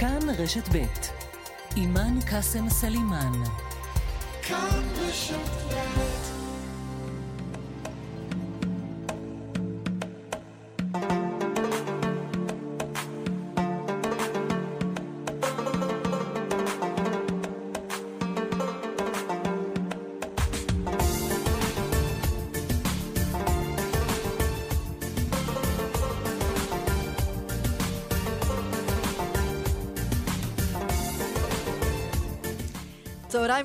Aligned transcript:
כאן 0.00 0.18
רשת 0.38 0.68
ב' 0.72 0.84
אימאן 1.76 2.18
קאסם 2.30 2.68
סלימאן. 2.68 3.32
כאן 4.42 4.82
רשת 5.00 5.72
ב' 5.74 6.37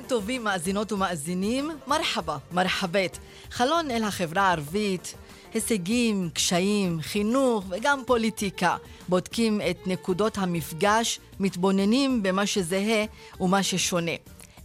טובים, 0.06 0.44
מאזינות 0.44 0.92
ומאזינים, 0.92 1.70
מרחבה, 1.86 2.36
מרחבת. 2.52 3.18
חלון 3.50 3.90
אל 3.90 4.04
החברה 4.04 4.42
הערבית, 4.42 5.14
הישגים, 5.54 6.30
קשיים, 6.34 6.98
חינוך 7.02 7.64
וגם 7.68 8.02
פוליטיקה. 8.06 8.76
בודקים 9.08 9.60
את 9.70 9.86
נקודות 9.86 10.38
המפגש, 10.38 11.20
מתבוננים 11.40 12.22
במה 12.22 12.46
שזהה 12.46 13.04
ומה 13.40 13.62
ששונה. 13.62 14.12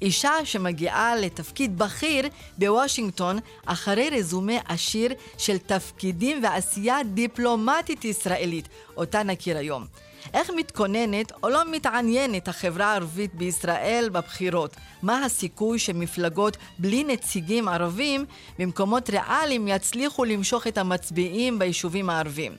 אישה 0.01 0.33
שמגיעה 0.43 1.15
לתפקיד 1.15 1.77
בכיר 1.77 2.27
בוושינגטון 2.57 3.39
אחרי 3.65 4.09
רזומה 4.09 4.53
עשיר 4.67 5.13
של 5.37 5.57
תפקידים 5.57 6.43
ועשייה 6.43 6.97
דיפלומטית 7.13 8.05
ישראלית, 8.05 8.67
אותה 8.97 9.23
נכיר 9.23 9.57
היום. 9.57 9.85
איך 10.33 10.49
מתכוננת 10.55 11.31
או 11.43 11.49
לא 11.49 11.71
מתעניינת 11.71 12.47
החברה 12.47 12.85
הערבית 12.85 13.35
בישראל 13.35 14.09
בבחירות? 14.11 14.75
מה 15.03 15.25
הסיכוי 15.25 15.79
שמפלגות 15.79 16.57
בלי 16.79 17.03
נציגים 17.03 17.67
ערבים 17.67 18.25
במקומות 18.59 19.09
ריאליים 19.09 19.67
יצליחו 19.67 20.25
למשוך 20.25 20.67
את 20.67 20.77
המצביעים 20.77 21.59
ביישובים 21.59 22.09
הערבים? 22.09 22.55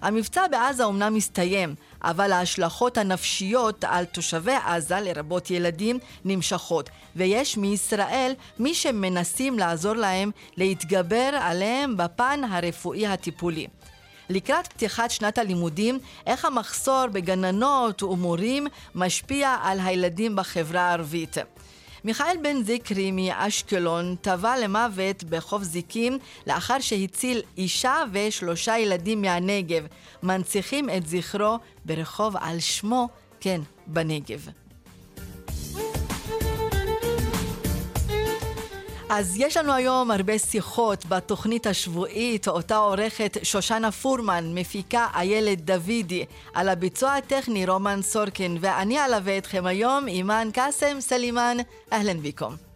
המבצע 0.00 0.46
בעזה 0.50 0.84
אומנם 0.84 1.14
מסתיים, 1.14 1.74
אבל 2.02 2.32
ההשלכות 2.32 2.98
הנפשיות 2.98 3.84
על 3.84 4.04
תושבי 4.04 4.54
עזה, 4.66 5.00
לרבות 5.00 5.50
ילדים, 5.50 5.98
נמשכות, 6.24 6.90
ויש 7.16 7.56
מישראל 7.56 8.32
מי 8.58 8.74
שמנסים 8.74 9.58
לעזור 9.58 9.94
להם 9.94 10.30
להתגבר 10.56 11.30
עליהם 11.40 11.96
בפן 11.96 12.40
הרפואי 12.50 13.06
הטיפולי. 13.06 13.66
לקראת 14.30 14.66
פתיחת 14.66 15.10
שנת 15.10 15.38
הלימודים, 15.38 15.98
איך 16.26 16.44
המחסור 16.44 17.06
בגננות 17.12 18.02
ומורים 18.02 18.66
משפיע 18.94 19.56
על 19.62 19.80
הילדים 19.80 20.36
בחברה 20.36 20.80
הערבית. 20.80 21.36
מיכאל 22.04 22.36
בן 22.42 22.62
זיקרי 22.62 23.10
מאשקלון 23.10 24.16
טבע 24.20 24.58
למוות 24.58 25.24
בחוף 25.24 25.62
זיקים 25.62 26.18
לאחר 26.46 26.80
שהציל 26.80 27.42
אישה 27.56 28.02
ושלושה 28.12 28.78
ילדים 28.78 29.22
מהנגב. 29.22 29.86
מנציחים 30.22 30.90
את 30.90 31.06
זכרו 31.06 31.58
ברחוב 31.84 32.36
על 32.40 32.60
שמו, 32.60 33.08
כן, 33.40 33.60
בנגב. 33.86 34.48
אז 39.10 39.36
יש 39.36 39.56
לנו 39.56 39.72
היום 39.72 40.10
הרבה 40.10 40.38
שיחות 40.38 41.06
בתוכנית 41.06 41.66
השבועית, 41.66 42.48
אותה 42.48 42.76
עורכת 42.76 43.36
שושנה 43.42 43.92
פורמן, 43.92 44.54
מפיקה 44.54 45.06
איילת 45.14 45.60
דוידי, 45.60 46.24
על 46.54 46.68
הביצוע 46.68 47.14
הטכני 47.14 47.66
רומן 47.66 48.02
סורקין, 48.02 48.58
ואני 48.60 49.04
אלווה 49.04 49.38
אתכם 49.38 49.66
היום, 49.66 50.08
אימאן 50.08 50.48
קאסם 50.52 51.00
סלימאן, 51.00 51.56
אהלן 51.92 52.20
ביקום. 52.20 52.67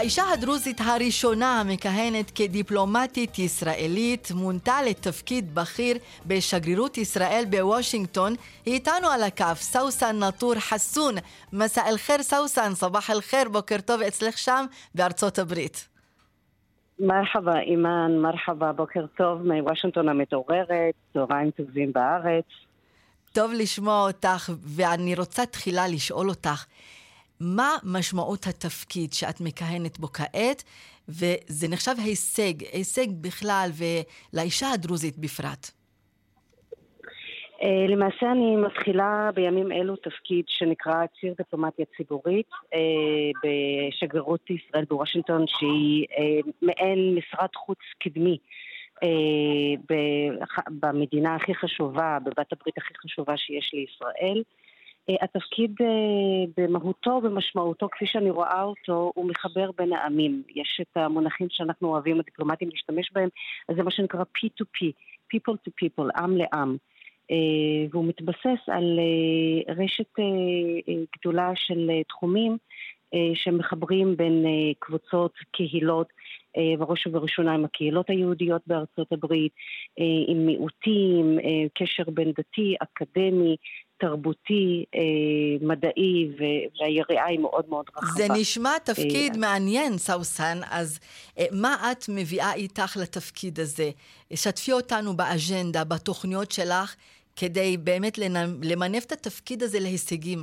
האישה 0.00 0.22
הדרוזית 0.32 0.80
הראשונה 0.80 1.60
המכהנת 1.60 2.30
כדיפלומטית 2.30 3.38
ישראלית 3.38 4.28
מונתה 4.34 4.82
לתפקיד 4.82 5.54
בכיר 5.54 5.96
בשגרירות 6.26 6.98
ישראל 6.98 7.44
בוושינגטון. 7.50 8.32
היא 8.66 8.74
איתנו 8.74 9.08
על 9.08 9.22
הקו, 9.22 9.44
סאוסן 9.54 10.24
נטור 10.24 10.54
חסון. 10.54 11.14
מסע 11.52 11.88
אל-חיר 11.88 12.22
סאוסן, 12.22 12.74
סבח 12.74 13.10
אל-חיר, 13.10 13.48
בוקר 13.48 13.80
טוב 13.80 14.00
אצלך 14.02 14.38
שם 14.38 14.64
בארצות 14.94 15.38
הברית. 15.38 15.88
מרחבה 17.00 17.60
אימאן, 17.60 18.18
מרחבה, 18.18 18.72
בוקר 18.72 19.06
טוב 19.16 19.42
מוושינגטון 19.42 20.08
המתעוררת, 20.08 20.94
צהריים 21.14 21.50
טובים 21.50 21.92
בארץ. 21.92 22.44
טוב 23.32 23.52
לשמוע 23.52 24.06
אותך, 24.06 24.52
ואני 24.62 25.14
רוצה 25.14 25.46
תחילה 25.46 25.88
לשאול 25.88 26.28
אותך, 26.28 26.64
מה 27.40 27.70
משמעות 27.84 28.46
התפקיד 28.46 29.12
שאת 29.12 29.40
מכהנת 29.40 29.98
בו 29.98 30.06
כעת, 30.06 30.64
וזה 31.08 31.68
נחשב 31.68 31.94
הישג, 32.04 32.64
הישג 32.72 33.06
בכלל 33.20 33.70
ולאישה 33.78 34.70
הדרוזית 34.70 35.18
בפרט. 35.18 35.70
Uh, 37.60 37.64
למעשה 37.88 38.32
אני 38.32 38.56
מתחילה 38.56 39.30
בימים 39.34 39.72
אלו 39.72 39.96
תפקיד 39.96 40.44
שנקרא 40.48 41.06
ציר 41.20 41.34
דיפלומטיה 41.38 41.84
ציבורית 41.96 42.50
uh, 42.50 42.76
בשגרירות 43.44 44.50
ישראל 44.50 44.84
בוושינגטון 44.88 45.44
שהיא 45.46 46.06
uh, 46.10 46.50
מעין 46.62 47.14
משרד 47.14 47.48
חוץ 47.56 47.78
קדמי 47.98 48.38
במדינה 50.68 51.34
הכי 51.34 51.54
חשובה, 51.54 52.18
בבת 52.24 52.52
הברית 52.52 52.78
הכי 52.78 52.94
חשובה 53.04 53.36
שיש 53.36 53.70
לישראל. 53.74 54.42
אה, 55.10 55.16
התפקיד 55.24 55.76
אה, 55.80 55.86
במהותו 56.56 57.10
ובמשמעותו, 57.10 57.88
כפי 57.92 58.06
שאני 58.06 58.30
רואה 58.30 58.62
אותו, 58.62 59.12
הוא 59.14 59.28
מחבר 59.28 59.70
בין 59.78 59.92
העמים. 59.92 60.42
יש 60.54 60.80
את 60.80 60.96
המונחים 60.96 61.46
שאנחנו 61.50 61.88
אוהבים, 61.88 62.20
הדיפלומטים, 62.20 62.68
להשתמש 62.70 63.12
בהם, 63.12 63.28
אז 63.68 63.76
זה 63.76 63.82
מה 63.82 63.90
שנקרא 63.90 64.20
P2P, 64.20 64.86
people 65.34 65.54
to 65.68 65.70
people, 65.84 66.20
עם 66.20 66.36
לעם. 66.36 66.76
אה, 67.30 67.36
והוא 67.90 68.04
מתבסס 68.04 68.68
על 68.68 69.00
רשת 69.68 70.18
גדולה 71.18 71.52
של 71.54 71.90
תחומים 72.08 72.56
שמחברים 73.34 74.16
בין 74.16 74.44
קבוצות, 74.78 75.32
קהילות, 75.50 76.06
בראש 76.78 77.06
ובראשונה 77.06 77.54
עם 77.54 77.64
הקהילות 77.64 78.10
היהודיות 78.10 78.62
בארצות 78.66 79.12
הברית, 79.12 79.52
עם 80.26 80.46
מיעוטים, 80.46 81.38
קשר 81.74 82.02
בין 82.10 82.32
דתי, 82.32 82.74
אקדמי, 82.82 83.56
תרבותי, 84.00 84.84
אה, 84.94 85.00
מדעי, 85.66 86.28
והיריעה 86.80 87.26
היא 87.26 87.38
מאוד 87.38 87.64
מאוד 87.68 87.84
רחבה. 87.96 88.06
זה 88.06 88.26
נשמע 88.40 88.78
תפקיד 88.84 89.32
אה, 89.34 89.40
מעניין, 89.40 89.98
סאוסן, 89.98 90.58
אז 90.70 91.00
אה, 91.38 91.44
מה 91.52 91.92
את 91.92 92.04
מביאה 92.08 92.54
איתך 92.54 92.96
לתפקיד 93.02 93.60
הזה? 93.60 93.90
שתפי 94.34 94.72
אותנו 94.72 95.16
באג'נדה, 95.16 95.84
בתוכניות 95.84 96.50
שלך, 96.50 96.96
כדי 97.36 97.76
באמת 97.76 98.18
למנף 98.62 99.04
את 99.06 99.12
התפקיד 99.12 99.62
הזה 99.62 99.80
להישגים. 99.80 100.38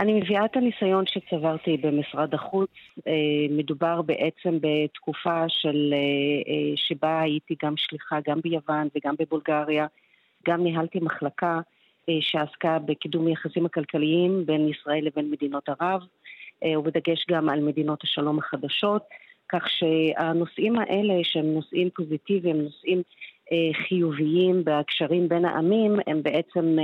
אני 0.00 0.12
מביאה 0.12 0.44
את 0.44 0.56
הניסיון 0.56 1.04
שצברתי 1.06 1.76
במשרד 1.76 2.34
החוץ. 2.34 2.70
מדובר 3.50 4.02
בעצם 4.02 4.58
בתקופה 4.60 5.44
של, 5.48 5.94
שבה 6.76 7.20
הייתי 7.20 7.54
גם 7.62 7.74
שליחה, 7.76 8.16
גם 8.28 8.40
ביוון 8.40 8.88
וגם 8.94 9.14
בבולגריה. 9.18 9.86
גם 10.48 10.62
ניהלתי 10.62 10.98
מחלקה 11.00 11.46
אה, 11.56 11.60
שעסקה 12.20 12.78
בקידום 12.78 13.28
יחסים 13.28 13.66
הכלכליים 13.66 14.46
בין 14.46 14.68
ישראל 14.68 15.04
לבין 15.06 15.30
מדינות 15.30 15.68
ערב, 15.68 16.02
אה, 16.64 16.78
ובדגש 16.78 17.26
גם 17.30 17.48
על 17.48 17.60
מדינות 17.60 18.04
השלום 18.04 18.38
החדשות, 18.38 19.02
כך 19.48 19.64
שהנושאים 19.68 20.78
האלה 20.78 21.14
שהם 21.22 21.54
נושאים 21.54 21.88
פוזיטיביים, 21.96 22.60
נושאים 22.60 23.02
אה, 23.52 23.70
חיוביים 23.88 24.64
בהקשרים 24.64 25.28
בין 25.28 25.44
העמים, 25.44 25.96
הם 26.06 26.22
בעצם 26.22 26.76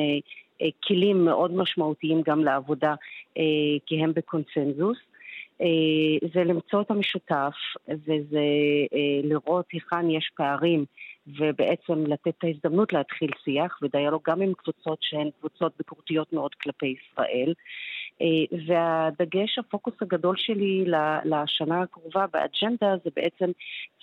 כלים 0.86 1.24
מאוד 1.24 1.52
משמעותיים 1.54 2.22
גם 2.26 2.44
לעבודה, 2.44 2.94
כי 3.86 4.02
הם 4.02 4.12
בקונצנזוס. 4.14 4.98
זה 6.34 6.44
למצוא 6.44 6.80
את 6.80 6.90
המשותף 6.90 7.54
וזה 7.88 8.46
לראות 9.22 9.66
היכן 9.72 10.10
יש 10.10 10.30
פערים 10.36 10.84
ובעצם 11.26 12.06
לתת 12.06 12.28
את 12.28 12.44
ההזדמנות 12.44 12.92
להתחיל 12.92 13.30
שיח 13.44 13.78
ודיאלוג 13.82 14.22
גם 14.26 14.42
עם 14.42 14.52
קבוצות 14.54 14.98
שהן 15.00 15.30
קבוצות 15.40 15.72
ביקורתיות 15.78 16.32
מאוד 16.32 16.54
כלפי 16.54 16.86
ישראל. 16.86 17.54
אה, 18.22 18.56
והדגש, 18.66 19.58
הפוקוס 19.58 19.94
הגדול 20.00 20.34
שלי 20.38 20.84
לשנה 21.24 21.82
הקרובה 21.82 22.26
באג'נדה 22.32 22.94
זה 23.04 23.10
בעצם 23.16 23.50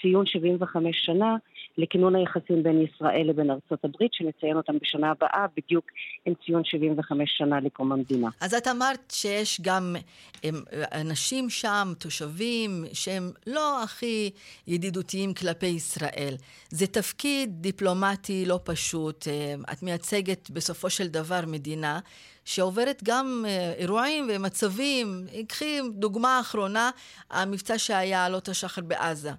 ציון 0.01 0.25
75 0.25 1.05
שנה 1.05 1.35
לכינון 1.77 2.15
היחסים 2.15 2.63
בין 2.63 2.81
ישראל 2.81 3.25
לבין 3.29 3.51
ארצות 3.51 3.85
הברית, 3.85 4.13
שנציין 4.13 4.57
אותם 4.57 4.73
בשנה 4.81 5.11
הבאה, 5.11 5.45
בדיוק 5.57 5.85
עם 6.25 6.33
ציון 6.45 6.63
75 6.63 7.31
שנה 7.37 7.59
לקום 7.59 7.91
המדינה. 7.91 8.29
אז 8.41 8.53
את 8.53 8.67
אמרת 8.67 9.11
שיש 9.11 9.61
גם 9.61 9.95
הם, 10.43 10.55
אנשים 10.91 11.49
שם, 11.49 11.87
תושבים, 11.99 12.69
שהם 12.93 13.31
לא 13.47 13.83
הכי 13.83 14.31
ידידותיים 14.67 15.33
כלפי 15.33 15.65
ישראל. 15.65 16.33
זה 16.69 16.87
תפקיד 16.87 17.49
דיפלומטי 17.61 18.45
לא 18.45 18.59
פשוט. 18.63 19.27
אה, 19.27 19.73
את 19.73 19.83
מייצגת 19.83 20.49
בסופו 20.49 20.89
של 20.89 21.07
דבר 21.07 21.39
מדינה 21.47 21.99
שעוברת 22.45 23.03
גם 23.03 23.45
אה, 23.47 23.73
אירועים 23.77 24.29
ומצבים. 24.29 25.25
קחי 25.47 25.79
דוגמה 25.93 26.39
אחרונה, 26.39 26.89
המבצע 27.29 27.77
שהיה 27.77 28.25
עלות 28.25 28.47
השחר 28.47 28.81
בעזה. 28.81 29.31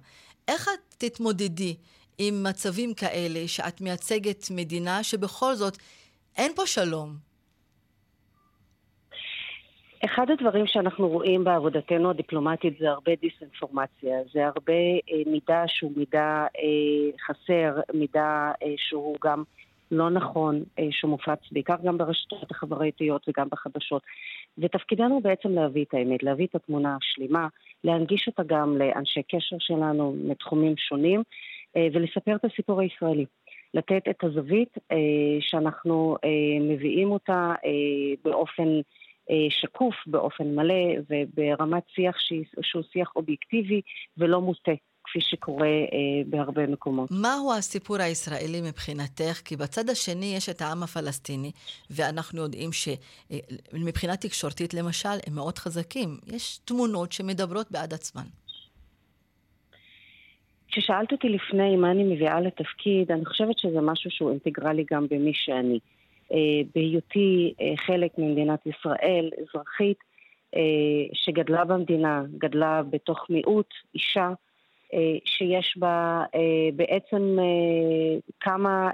איך 0.47 0.67
את 0.67 0.95
תתמודדי 0.97 1.75
עם 2.17 2.43
מצבים 2.43 2.93
כאלה 2.93 3.47
שאת 3.47 3.81
מייצגת 3.81 4.47
מדינה 4.51 5.03
שבכל 5.03 5.55
זאת 5.55 5.77
אין 6.37 6.51
פה 6.55 6.65
שלום? 6.65 7.15
אחד 10.05 10.31
הדברים 10.31 10.67
שאנחנו 10.67 11.07
רואים 11.07 11.43
בעבודתנו 11.43 12.09
הדיפלומטית 12.09 12.77
זה 12.79 12.89
הרבה 12.89 13.11
דיסאינפורמציה, 13.21 14.17
זה 14.33 14.45
הרבה 14.45 14.73
אה, 14.73 15.31
מידע 15.31 15.63
שהוא 15.67 15.91
מידע 15.95 16.45
אה, 16.57 17.17
חסר, 17.27 17.79
מידע 17.93 18.51
אה, 18.63 18.73
שהוא 18.77 19.17
גם 19.23 19.43
לא 19.91 20.09
נכון, 20.09 20.63
אה, 20.79 20.87
שמופץ 20.91 21.39
בעיקר 21.51 21.75
גם 21.83 21.97
ברשתות 21.97 22.51
החברתיות 22.51 23.25
וגם 23.29 23.47
בחדשות. 23.51 24.01
ותפקידנו 24.57 25.21
בעצם 25.21 25.49
להביא 25.49 25.83
את 25.83 25.93
האמת, 25.93 26.23
להביא 26.23 26.45
את 26.45 26.55
התמונה 26.55 26.97
השלימה, 27.01 27.47
להנגיש 27.83 28.27
אותה 28.27 28.43
גם 28.43 28.77
לאנשי 28.77 29.23
קשר 29.23 29.55
שלנו 29.59 30.15
מתחומים 30.23 30.77
שונים, 30.77 31.23
אה, 31.75 31.87
ולספר 31.93 32.35
את 32.35 32.45
הסיפור 32.45 32.81
הישראלי. 32.81 33.25
לתת 33.73 34.01
את 34.09 34.23
הזווית 34.23 34.77
אה, 34.91 34.97
שאנחנו 35.39 36.17
מביאים 36.61 37.11
אותה 37.11 37.53
באופן 38.23 38.67
שקוף, 39.49 39.95
באופן 40.07 40.55
מלא 40.55 40.73
וברמת 41.09 41.83
שיח 41.87 42.15
שהוא 42.61 42.83
שיח 42.91 43.11
אובייקטיבי 43.15 43.81
ולא 44.17 44.41
מוטה. 44.41 44.71
כפי 45.15 45.23
שקורה 45.23 45.67
אה, 45.67 46.23
בהרבה 46.25 46.67
מקומות. 46.67 47.09
מהו 47.11 47.53
הסיפור 47.53 47.97
הישראלי 47.97 48.61
מבחינתך? 48.61 49.41
כי 49.45 49.55
בצד 49.55 49.89
השני 49.89 50.33
יש 50.37 50.49
את 50.49 50.61
העם 50.61 50.83
הפלסטיני, 50.83 51.51
ואנחנו 51.89 52.41
יודעים 52.41 52.69
שמבחינה 52.71 54.13
אה, 54.13 54.17
תקשורתית 54.17 54.73
למשל, 54.73 55.17
הם 55.27 55.35
מאוד 55.35 55.57
חזקים. 55.57 56.17
יש 56.27 56.57
תמונות 56.65 57.11
שמדברות 57.11 57.71
בעד 57.71 57.93
עצמן. 57.93 58.23
כששאלת 60.67 61.11
אותי 61.11 61.29
לפני 61.29 61.75
מה 61.75 61.91
אני 61.91 62.03
מביאה 62.03 62.41
לתפקיד, 62.41 63.11
אני 63.11 63.25
חושבת 63.25 63.59
שזה 63.59 63.81
משהו 63.81 64.11
שהוא 64.11 64.31
אינטגרלי 64.31 64.85
גם 64.91 65.07
במי 65.09 65.33
שאני. 65.33 65.79
אה, 66.31 66.37
בהיותי 66.75 67.53
אה, 67.61 67.73
חלק 67.77 68.11
ממדינת 68.17 68.59
ישראל, 68.65 69.29
אזרחית, 69.41 69.97
אה, 70.55 70.61
שגדלה 71.13 71.65
במדינה, 71.65 72.23
גדלה 72.37 72.81
בתוך 72.89 73.25
מיעוט, 73.29 73.73
אישה, 73.93 74.29
שיש 75.25 75.77
בה 75.77 76.23
אה, 76.35 76.69
בעצם 76.75 77.37
אה, 77.39 78.19
כמה, 78.39 78.89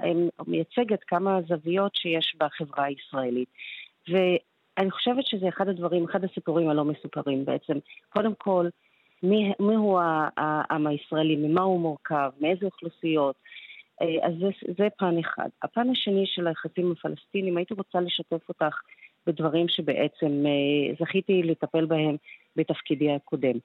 מייצגת 0.46 1.04
כמה 1.06 1.40
זוויות 1.48 1.94
שיש 1.94 2.36
בחברה 2.40 2.84
הישראלית. 2.84 3.48
ואני 4.08 4.90
חושבת 4.90 5.26
שזה 5.26 5.48
אחד 5.48 5.68
הדברים, 5.68 6.04
אחד 6.04 6.24
הסיפורים 6.24 6.68
הלא 6.68 6.84
מסופרים 6.84 7.44
בעצם. 7.44 7.78
קודם 8.08 8.34
כל, 8.38 8.68
מי, 9.22 9.52
מי 9.60 9.74
הוא 9.74 10.00
העם 10.36 10.86
הישראלי, 10.86 11.36
ממה 11.36 11.62
הוא 11.62 11.80
מורכב, 11.80 12.30
מאיזה 12.40 12.66
אוכלוסיות. 12.66 13.36
אז 14.22 14.32
זה, 14.40 14.46
זה 14.78 14.88
פן 14.98 15.18
אחד. 15.18 15.48
הפן 15.62 15.90
השני 15.90 16.26
של 16.26 16.46
היחסים 16.46 16.92
הפלסטינים, 16.92 17.56
הייתי 17.56 17.74
רוצה 17.74 18.00
לשתף 18.00 18.48
אותך 18.48 18.80
בדברים 19.26 19.68
שבעצם 19.68 20.44
זכיתי 21.00 21.42
לטפל 21.42 21.84
בהם 21.84 22.16
בתפקידי 22.56 23.12
הקודם. 23.12 23.58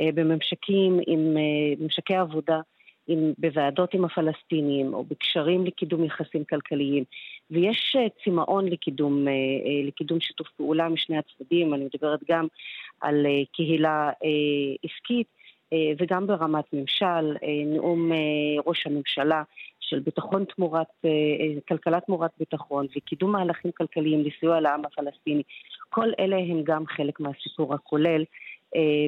אה, 0.00 0.08
בממשקים 0.14 1.00
עם 1.06 1.36
אה, 1.36 1.74
ממשקי 1.80 2.14
עבודה, 2.14 2.60
עם, 3.06 3.32
בוועדות 3.38 3.94
עם 3.94 4.04
הפלסטינים 4.04 4.94
או 4.94 5.04
בקשרים 5.04 5.66
לקידום 5.66 6.04
יחסים 6.04 6.44
כלכליים. 6.44 7.04
ויש 7.50 7.96
אה, 7.98 8.06
צמאון 8.24 8.68
לקידום, 8.68 9.26
לקידום 9.84 10.20
שיתוף 10.20 10.48
פעולה 10.56 10.88
משני 10.88 11.16
הצדדים, 11.18 11.74
אני 11.74 11.84
מדברת 11.84 12.20
גם 12.28 12.46
על 13.00 13.26
קהילה 13.52 14.10
עסקית 14.82 15.26
וגם 15.98 16.26
ברמת 16.26 16.64
ממשל, 16.72 17.36
נאום 17.66 18.12
ראש 18.66 18.86
הממשלה 18.86 19.42
של 19.80 19.98
ביטחון 19.98 20.44
תמורת, 20.44 20.86
כלכלה 21.68 22.00
תמורת 22.00 22.30
ביטחון 22.38 22.86
וקידום 22.96 23.32
מהלכים 23.32 23.70
כלכליים 23.72 24.24
לסיוע 24.24 24.60
לעם 24.60 24.84
הפלסטיני, 24.84 25.42
כל 25.90 26.08
אלה 26.18 26.36
הם 26.36 26.62
גם 26.64 26.86
חלק 26.86 27.20
מהסיפור 27.20 27.74
הכולל 27.74 28.24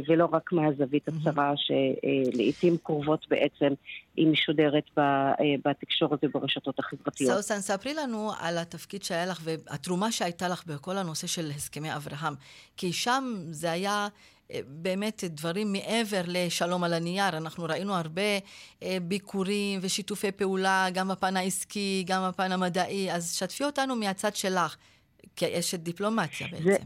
ולא 0.08 0.28
רק 0.32 0.52
מהזווית 0.52 1.08
הצרה 1.08 1.52
שלעיתים 1.56 2.76
קרובות 2.82 3.26
בעצם 3.28 3.72
היא 4.16 4.26
משודרת 4.26 4.84
אה, 4.98 5.34
בתקשורת 5.64 6.18
וברשתות 6.22 6.78
החברתיות. 6.78 7.32
סאוסן, 7.32 7.60
ספרי 7.60 7.94
לנו 7.94 8.30
על 8.40 8.58
התפקיד 8.58 9.02
שהיה 9.02 9.26
לך 9.26 9.40
והתרומה 9.44 10.12
שהייתה 10.12 10.48
לך 10.48 10.66
בכל 10.66 10.96
הנושא 10.96 11.26
של 11.26 11.50
הסכמי 11.56 11.94
אברהם, 11.96 12.34
כי 12.76 12.92
שם 12.92 13.34
זה 13.50 13.72
היה... 13.72 14.08
אה, 14.50 14.60
באמת 14.66 15.24
דברים 15.26 15.72
מעבר 15.72 16.20
לשלום 16.26 16.84
על 16.84 16.92
הנייר. 16.92 17.36
אנחנו 17.36 17.64
ראינו 17.64 17.94
הרבה 17.94 18.22
ביקורים 19.02 19.80
ושיתופי 19.82 20.32
פעולה, 20.32 20.86
גם 20.94 21.08
בפן 21.08 21.36
העסקי, 21.36 22.04
גם 22.06 22.28
בפן 22.28 22.52
המדעי. 22.52 23.12
אז 23.12 23.34
שתפי 23.34 23.64
אותנו 23.64 23.96
מהצד 23.96 24.36
שלך, 24.36 24.76
כאשת 25.36 25.80
דיפלומטיה 25.80 26.46
בעצם. 26.50 26.64
זה... 26.64 26.76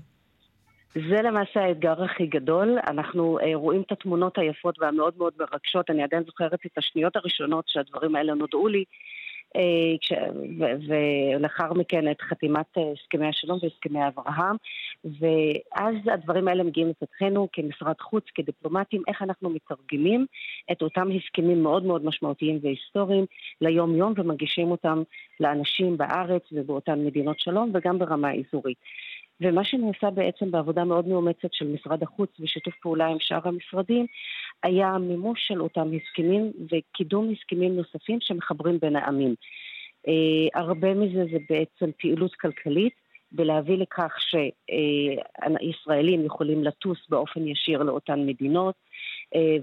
זה 0.94 1.22
למעשה 1.22 1.60
האתגר 1.60 2.02
הכי 2.02 2.26
גדול. 2.26 2.78
אנחנו 2.86 3.38
אה, 3.38 3.54
רואים 3.54 3.82
את 3.82 3.92
התמונות 3.92 4.38
היפות 4.38 4.78
והמאוד 4.78 5.14
מאוד 5.18 5.32
מרגשות. 5.38 5.90
אני 5.90 6.02
עדיין 6.02 6.22
זוכרת 6.24 6.66
את 6.66 6.78
השניות 6.78 7.16
הראשונות 7.16 7.64
שהדברים 7.68 8.16
האלה 8.16 8.34
נודעו 8.34 8.68
לי. 8.68 8.84
אה, 9.56 9.96
כש, 10.00 10.12
ו, 10.58 10.64
ולאחר 10.88 11.72
מכן 11.72 12.10
את 12.10 12.20
חתימת 12.20 12.78
אה, 12.78 12.82
הסכמי 12.92 13.26
השלום 13.26 13.58
והסכמי 13.62 13.98
אברהם 14.06 14.56
ואז 15.04 15.94
הדברים 16.12 16.48
האלה 16.48 16.64
מגיעים 16.64 16.88
לפתחנו 16.88 17.48
כמשרד 17.52 18.00
חוץ, 18.00 18.24
כדיפלומטים, 18.34 19.02
איך 19.08 19.22
אנחנו 19.22 19.50
מתרגמים 19.50 20.26
את 20.72 20.82
אותם 20.82 21.08
הסכמים 21.16 21.62
מאוד 21.62 21.84
מאוד 21.84 22.04
משמעותיים 22.04 22.58
והיסטוריים 22.62 23.26
ליום 23.60 23.96
יום 23.96 24.12
ומגישים 24.16 24.70
אותם 24.70 25.02
לאנשים 25.40 25.96
בארץ 25.96 26.42
ובאותן 26.52 27.04
מדינות 27.04 27.40
שלום 27.40 27.70
וגם 27.74 27.98
ברמה 27.98 28.28
האזורית. 28.28 28.78
ומה 29.40 29.64
שנעשה 29.64 30.10
בעצם 30.10 30.50
בעבודה 30.50 30.84
מאוד 30.84 31.08
מאומצת 31.08 31.52
של 31.52 31.66
משרד 31.68 32.02
החוץ 32.02 32.30
ושיתוף 32.40 32.74
פעולה 32.82 33.06
עם 33.06 33.16
שאר 33.20 33.48
המשרדים, 33.48 34.06
היה 34.62 34.98
מימוש 34.98 35.46
של 35.46 35.60
אותם 35.60 35.90
הסכמים 35.96 36.52
וקידום 36.72 37.32
הסכמים 37.32 37.76
נוספים 37.76 38.18
שמחברים 38.20 38.78
בין 38.80 38.96
העמים. 38.96 39.34
אה, 40.08 40.60
הרבה 40.60 40.94
מזה 40.94 41.24
זה 41.32 41.38
בעצם 41.48 41.90
פעילות 41.98 42.34
כלכלית, 42.34 42.92
בלהביא 43.32 43.76
לכך 43.76 44.16
שישראלים 45.60 46.24
יכולים 46.24 46.64
לטוס 46.64 46.98
באופן 47.08 47.48
ישיר 47.48 47.82
לאותן 47.82 48.26
מדינות, 48.26 48.74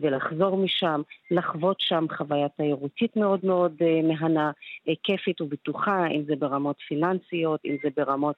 ולחזור 0.01 0.57
משם, 0.57 1.01
לחוות 1.31 1.79
שם 1.79 2.05
חוויה 2.17 2.49
תיירותית 2.49 3.15
מאוד 3.15 3.39
מאוד 3.43 3.73
אה, 3.81 4.01
מהנה, 4.01 4.51
אה, 4.89 4.93
כיפית 5.03 5.41
ובטוחה, 5.41 6.07
אם 6.07 6.23
זה 6.27 6.35
ברמות 6.35 6.75
פיננסיות, 6.87 7.59
אם 7.65 7.77
זה 7.83 7.89
ברמות 7.97 8.35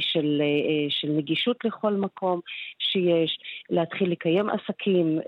של, 0.00 0.42
של 0.88 1.08
נגישות 1.08 1.64
לכל 1.64 1.92
מקום 1.92 2.40
שיש, 2.78 3.38
להתחיל 3.70 4.10
לקיים 4.10 4.46
עסקים, 4.50 5.18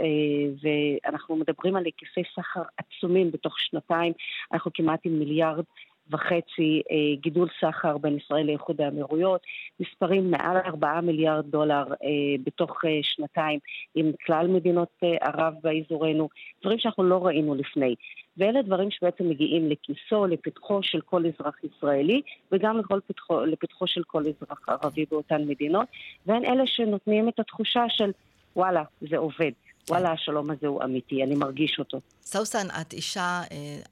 ואנחנו 0.62 1.36
מדברים 1.36 1.76
על 1.76 1.84
היקפי 1.84 2.22
סחר 2.34 2.62
עצומים 2.76 3.30
בתוך 3.30 3.60
שנתיים, 3.60 4.12
אנחנו 4.52 4.70
כמעט 4.74 5.00
עם 5.04 5.18
מיליארד 5.18 5.64
וחצי 6.10 6.82
אה, 6.90 7.16
גידול 7.20 7.48
סחר 7.60 7.98
בין 7.98 8.16
ישראל 8.16 8.46
לאיחוד 8.46 8.80
האמירויות, 8.80 9.40
מספרים 9.80 10.30
מעל 10.30 10.56
4 10.56 11.00
מיליארד 11.00 11.44
דולר 11.46 11.84
אה, 11.92 12.08
בתוך 12.44 12.84
אה, 12.84 12.90
שנתיים 13.02 13.58
עם 13.94 14.12
כלל 14.26 14.46
מדינות 14.48 14.88
ערב 15.20 15.54
באזורנו, 15.62 16.28
דברים 16.62 16.78
שאנחנו 16.78 17.04
לא 17.04 17.26
ראינו 17.26 17.54
לפני. 17.54 17.94
ואלה 18.36 18.62
דברים 18.62 18.90
שבעצם 18.90 19.28
מגיעים 19.28 19.70
לכיסו, 19.70 20.26
לפתחו 20.26 20.82
של 20.82 21.00
כל 21.00 21.22
אזרח 21.26 21.56
ישראלי 21.64 22.22
וגם 22.52 22.78
לכל 22.78 23.00
פתחו, 23.06 23.40
לפתחו 23.40 23.86
של 23.86 24.02
כל 24.06 24.22
אזרח 24.26 24.68
ערבי 24.68 25.04
באותן 25.10 25.42
מדינות, 25.46 25.86
והן 26.26 26.44
אלה 26.44 26.66
שנותנים 26.66 27.28
את 27.28 27.40
התחושה 27.40 27.84
של 27.88 28.10
וואלה, 28.56 28.82
זה 29.10 29.16
עובד. 29.16 29.50
וואלה, 29.88 30.12
השלום 30.12 30.50
הזה 30.50 30.66
הוא 30.66 30.84
אמיתי, 30.84 31.22
אני 31.22 31.34
מרגיש 31.34 31.78
אותו. 31.78 32.00
סאוסן, 32.22 32.66
את 32.80 32.92
אישה 32.92 33.40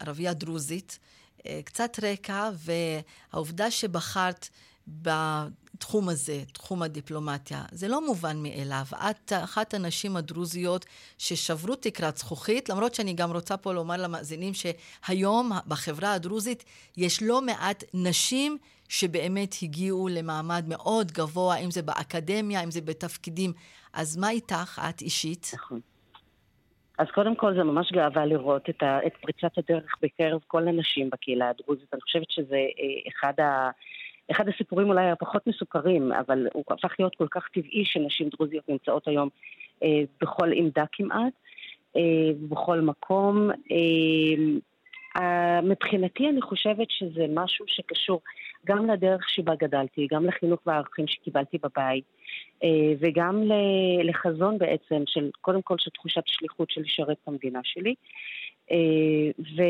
ערבייה 0.00 0.34
דרוזית. 0.34 0.98
קצת 1.64 1.96
רקע, 2.02 2.50
והעובדה 3.32 3.70
שבחרת 3.70 4.48
התחום 5.06 6.08
הזה, 6.08 6.42
תחום 6.52 6.82
הדיפלומטיה. 6.82 7.64
זה 7.72 7.88
לא 7.88 8.06
מובן 8.06 8.42
מאליו. 8.42 8.84
את 8.92 9.32
אחת 9.32 9.74
הנשים 9.74 10.16
הדרוזיות 10.16 10.86
ששברו 11.18 11.74
תקרת 11.74 12.18
זכוכית, 12.18 12.68
למרות 12.68 12.94
שאני 12.94 13.12
גם 13.12 13.32
רוצה 13.32 13.56
פה 13.56 13.72
לומר 13.72 13.96
למאזינים 13.96 14.52
שהיום 14.54 15.52
בחברה 15.66 16.12
הדרוזית 16.12 16.64
יש 16.96 17.22
לא 17.22 17.42
מעט 17.42 17.84
נשים 17.94 18.58
שבאמת 18.88 19.54
הגיעו 19.62 20.08
למעמד 20.08 20.64
מאוד 20.68 21.12
גבוה, 21.12 21.56
אם 21.56 21.70
זה 21.70 21.82
באקדמיה, 21.82 22.62
אם 22.62 22.70
זה 22.70 22.80
בתפקידים. 22.80 23.52
אז 23.92 24.16
מה 24.16 24.30
איתך, 24.30 24.82
את 24.88 25.00
אישית? 25.00 25.50
נכון. 25.54 25.80
אז 26.98 27.06
קודם 27.14 27.34
כל 27.34 27.54
זה 27.54 27.64
ממש 27.64 27.92
גאווה 27.92 28.26
לראות 28.26 28.70
את, 28.70 28.82
ה, 28.82 29.06
את 29.06 29.12
פריצת 29.16 29.58
הדרך 29.58 29.94
בקרב 30.02 30.40
כל 30.46 30.68
הנשים 30.68 31.10
בקהילה 31.10 31.48
הדרוזית. 31.48 31.94
אני 31.94 32.00
חושבת 32.00 32.30
שזה 32.30 32.56
אה, 32.56 33.10
אחד, 33.10 33.40
ה, 33.40 33.70
אחד 34.30 34.48
הסיפורים 34.48 34.88
אולי 34.88 35.10
הפחות 35.10 35.46
מסוכרים, 35.46 36.12
אבל 36.12 36.48
הוא 36.52 36.64
הפך 36.70 36.94
להיות 36.98 37.14
כל 37.14 37.26
כך 37.30 37.48
טבעי 37.48 37.84
שנשים 37.84 38.28
דרוזיות 38.28 38.68
נמצאות 38.68 39.08
היום 39.08 39.28
אה, 39.82 40.02
בכל 40.20 40.52
עמדה 40.52 40.84
כמעט, 40.92 41.32
אה, 41.96 42.30
בכל 42.48 42.80
מקום. 42.80 43.50
מבחינתי 45.62 46.28
אני 46.28 46.42
חושבת 46.42 46.90
שזה 46.90 47.26
משהו 47.34 47.64
שקשור 47.68 48.20
גם 48.66 48.90
לדרך 48.90 49.28
שבה 49.28 49.54
גדלתי, 49.54 50.06
גם 50.10 50.26
לחינוך 50.26 50.60
והערכים 50.66 51.06
שקיבלתי 51.06 51.58
בבית, 51.62 52.04
אה, 52.64 52.92
וגם 53.00 53.42
לחזון 54.04 54.58
בעצם 54.58 55.02
של, 55.06 55.30
קודם 55.40 55.62
כל 55.62 55.74
של 55.78 55.90
תחושת 55.90 56.22
שליחות 56.26 56.70
של 56.70 56.80
לשרת 56.80 57.16
את 57.22 57.28
המדינה 57.28 57.60
שלי, 57.62 57.94
אה, 58.70 58.76
ו, 59.38 59.62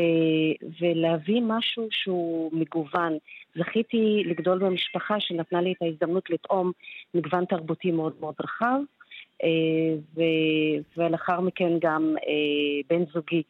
ולהביא 0.81 1.41
משהו 1.41 1.87
שהוא 1.91 2.51
מגוון. 2.53 3.17
זכיתי 3.55 4.23
לגדול 4.25 4.59
במשפחה 4.59 5.19
שנתנה 5.19 5.61
לי 5.61 5.71
את 5.71 5.81
ההזדמנות 5.81 6.29
לטעום 6.29 6.71
מגוון 7.13 7.45
תרבותי 7.45 7.91
מאוד 7.91 8.13
מאוד 8.19 8.35
רחב, 8.43 8.79
אה, 9.43 9.49
ו, 10.15 10.21
ולאחר 10.97 11.39
מכן 11.39 11.71
גם 11.81 12.15
בן 12.89 13.05
זוגי, 13.13 13.43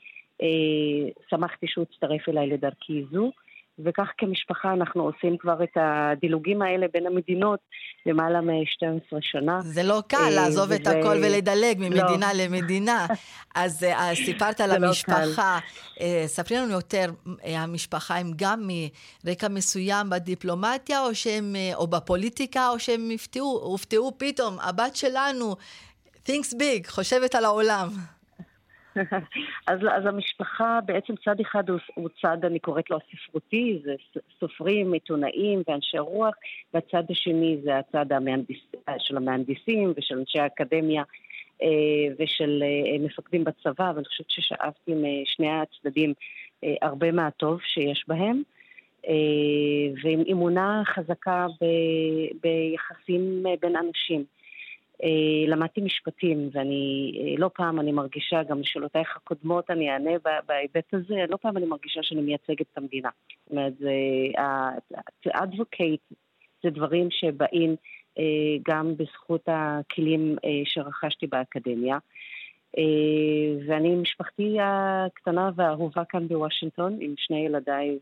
שמחתי 1.29 1.67
שהוא 1.67 1.85
הצטרף 1.91 2.29
אליי 2.29 2.47
לדרכי 2.47 3.03
זו. 3.11 3.31
וכך 3.79 4.07
כמשפחה 4.17 4.73
אנחנו 4.73 5.03
עושים 5.03 5.37
כבר 5.37 5.63
את 5.63 5.77
הדילוגים 5.77 6.61
האלה 6.61 6.85
בין 6.93 7.07
המדינות 7.07 7.59
למעלה 8.05 8.41
מ-12 8.41 9.17
שנה. 9.21 9.61
זה 9.61 9.83
לא 9.83 10.01
קל 10.07 10.17
אה, 10.17 10.29
לעזוב 10.29 10.71
את 10.71 10.87
הכל 10.87 11.17
ולדלג 11.23 11.77
ממדינה 11.79 12.33
לא. 12.33 12.43
למדינה. 12.43 13.05
אז 13.55 13.83
uh, 13.83 14.15
סיפרת 14.25 14.61
על 14.61 14.69
לא 14.79 14.87
המשפחה. 14.87 15.59
לא 15.99 16.27
ספרי 16.27 16.57
לנו 16.57 16.71
יותר, 16.71 17.11
המשפחה 17.43 18.17
הם 18.17 18.31
גם 18.35 18.69
מרקע 19.23 19.47
מסוים 19.47 20.09
בדיפלומטיה, 20.09 21.01
או 21.01 21.15
שהם, 21.15 21.55
או 21.75 21.87
בפוליטיקה, 21.87 22.69
או 22.69 22.79
שהם 22.79 23.09
הופתעו, 23.11 23.59
הופתעו 23.63 24.11
פתאום, 24.17 24.59
הבת 24.59 24.95
שלנו, 24.95 25.55
thinks 26.27 26.53
big, 26.53 26.87
חושבת 26.87 27.35
על 27.35 27.45
העולם. 27.45 27.89
אז, 29.67 29.79
אז 29.91 30.05
המשפחה, 30.05 30.79
בעצם 30.85 31.13
צד 31.25 31.39
אחד 31.39 31.69
הוא, 31.69 31.79
הוא 31.95 32.09
צד, 32.21 32.45
אני 32.45 32.59
קוראת 32.59 32.89
לו 32.89 32.97
הספרותי, 32.97 33.79
זה 33.83 33.95
סופרים, 34.39 34.93
עיתונאים 34.93 35.63
ואנשי 35.67 35.99
רוח, 35.99 36.35
והצד 36.73 37.03
השני 37.09 37.57
זה 37.63 37.77
הצד 37.77 38.11
המהנדס, 38.11 38.57
של 38.97 39.17
המהנדסים 39.17 39.93
ושל 39.97 40.17
אנשי 40.17 40.39
האקדמיה 40.39 41.03
אה, 41.61 41.67
ושל 42.19 42.63
אה, 42.63 43.05
מפקדים 43.05 43.43
בצבא, 43.43 43.91
ואני 43.95 44.05
חושבת 44.05 44.29
ששאבתי 44.29 44.91
משני 44.95 45.49
הצדדים 45.49 46.13
אה, 46.63 46.75
הרבה 46.81 47.11
מהטוב 47.11 47.61
שיש 47.61 48.05
בהם. 48.07 48.41
ועם 50.03 50.23
אמונה 50.31 50.81
חזקה 50.85 51.47
ב, 51.61 51.65
ביחסים 52.43 53.43
בין 53.61 53.75
אנשים. 53.75 54.23
אה, 55.03 55.47
למדתי 55.47 55.81
משפטים, 55.81 56.49
ואני, 56.51 57.11
אה, 57.19 57.35
לא 57.37 57.49
פעם 57.53 57.79
אני 57.79 57.91
מרגישה, 57.91 58.43
גם 58.43 58.59
לשאלותייך 58.59 59.17
הקודמות 59.17 59.71
אני 59.71 59.91
אענה 59.91 60.11
בהיבט 60.47 60.93
הזה, 60.93 61.15
לא 61.29 61.37
פעם 61.37 61.57
אני 61.57 61.65
מרגישה 61.65 62.03
שאני 62.03 62.21
מייצגת 62.21 62.65
את 62.71 62.77
המדינה. 62.77 63.09
זאת 63.43 63.51
אומרת, 63.51 63.73
advocate 65.27 66.15
זה 66.63 66.69
דברים 66.69 67.07
שבאים 67.11 67.75
אה, 68.19 68.23
גם 68.67 68.93
בזכות 68.97 69.41
הכלים 69.47 70.35
שרכשתי 70.65 71.27
באקדמיה. 71.27 71.97
ואני 73.67 73.95
משפחתי 73.95 74.57
הקטנה 74.61 75.49
והאהובה 75.55 76.05
כאן 76.05 76.27
בוושינגטון, 76.27 76.97
עם 77.01 77.13
שני 77.17 77.45
ילדיי 77.45 77.97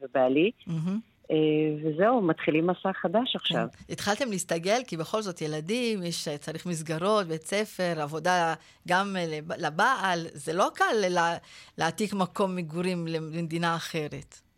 ובעלי. 0.00 0.50
Mm-hmm. 0.68 1.17
אה, 1.30 1.36
וזהו, 1.82 2.22
מתחילים 2.22 2.66
מסע 2.66 2.92
חדש 2.92 3.36
עכשיו. 3.36 3.66
כן. 3.72 3.92
התחלתם 3.92 4.30
להסתגל, 4.30 4.80
כי 4.86 4.96
בכל 4.96 5.22
זאת 5.22 5.42
ילדים, 5.42 6.02
יש, 6.02 6.28
צריך 6.28 6.66
מסגרות, 6.66 7.26
בית 7.26 7.42
ספר, 7.42 8.00
עבודה 8.00 8.54
גם 8.88 9.16
לבעל, 9.58 10.18
זה 10.32 10.52
לא 10.52 10.68
קל 10.74 11.08
לה, 11.08 11.34
להעתיק 11.78 12.14
מקום 12.14 12.56
מגורים 12.56 13.06
למדינה 13.06 13.76
אחרת. 13.76 14.48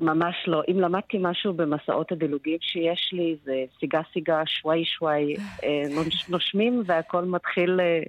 ממש 0.00 0.34
לא. 0.46 0.62
אם 0.68 0.80
למדתי 0.80 1.18
משהו 1.20 1.52
במסעות 1.52 2.12
הדילוגים 2.12 2.58
שיש 2.60 3.10
לי, 3.12 3.36
זה 3.44 3.64
סיגה 3.80 4.00
סיגה, 4.12 4.42
שוואי 4.46 4.84
שוואי, 4.84 5.34
אה, 5.64 5.82
נושמים 6.28 6.82
והכל 6.86 7.24
מתחיל, 7.24 7.80
אה, 7.80 8.02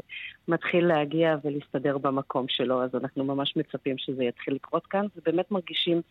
מתחיל 0.48 0.86
להגיע 0.86 1.36
ולהסתדר 1.44 1.98
במקום 1.98 2.46
שלו, 2.50 2.84
אז 2.84 2.90
אנחנו 2.96 3.24
ממש 3.24 3.54
מצפים 3.56 3.98
שזה 3.98 4.24
יתחיל 4.24 4.54
לקרות 4.54 4.86
כאן, 4.86 5.06
ובאמת 5.16 5.52
מרגישים 5.52 5.98
אה, 5.98 6.02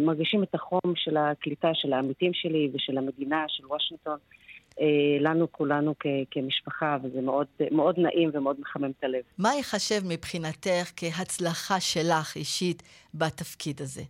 מרגישים 0.00 0.42
את 0.42 0.54
החום 0.54 0.92
של 0.94 1.16
הקליטה 1.16 1.70
של 1.74 1.92
העמיתים 1.92 2.34
שלי 2.34 2.70
ושל 2.74 2.98
המדינה, 2.98 3.44
של 3.48 3.66
וושינגטון, 3.66 4.18
אה, 4.80 4.86
לנו 5.20 5.52
כולנו 5.52 5.94
כ- 6.00 6.06
כמשפחה, 6.30 6.96
וזה 7.02 7.20
מאוד, 7.20 7.46
מאוד 7.70 7.98
נעים 7.98 8.30
ומאוד 8.32 8.60
מחמם 8.60 8.90
את 8.98 9.04
הלב. 9.04 9.22
מה 9.38 9.54
ייחשב 9.54 10.00
מבחינתך 10.08 10.92
כהצלחה 10.96 11.80
שלך 11.80 12.36
אישית 12.36 12.82
בתפקיד 13.14 13.80
הזה? 13.80 14.02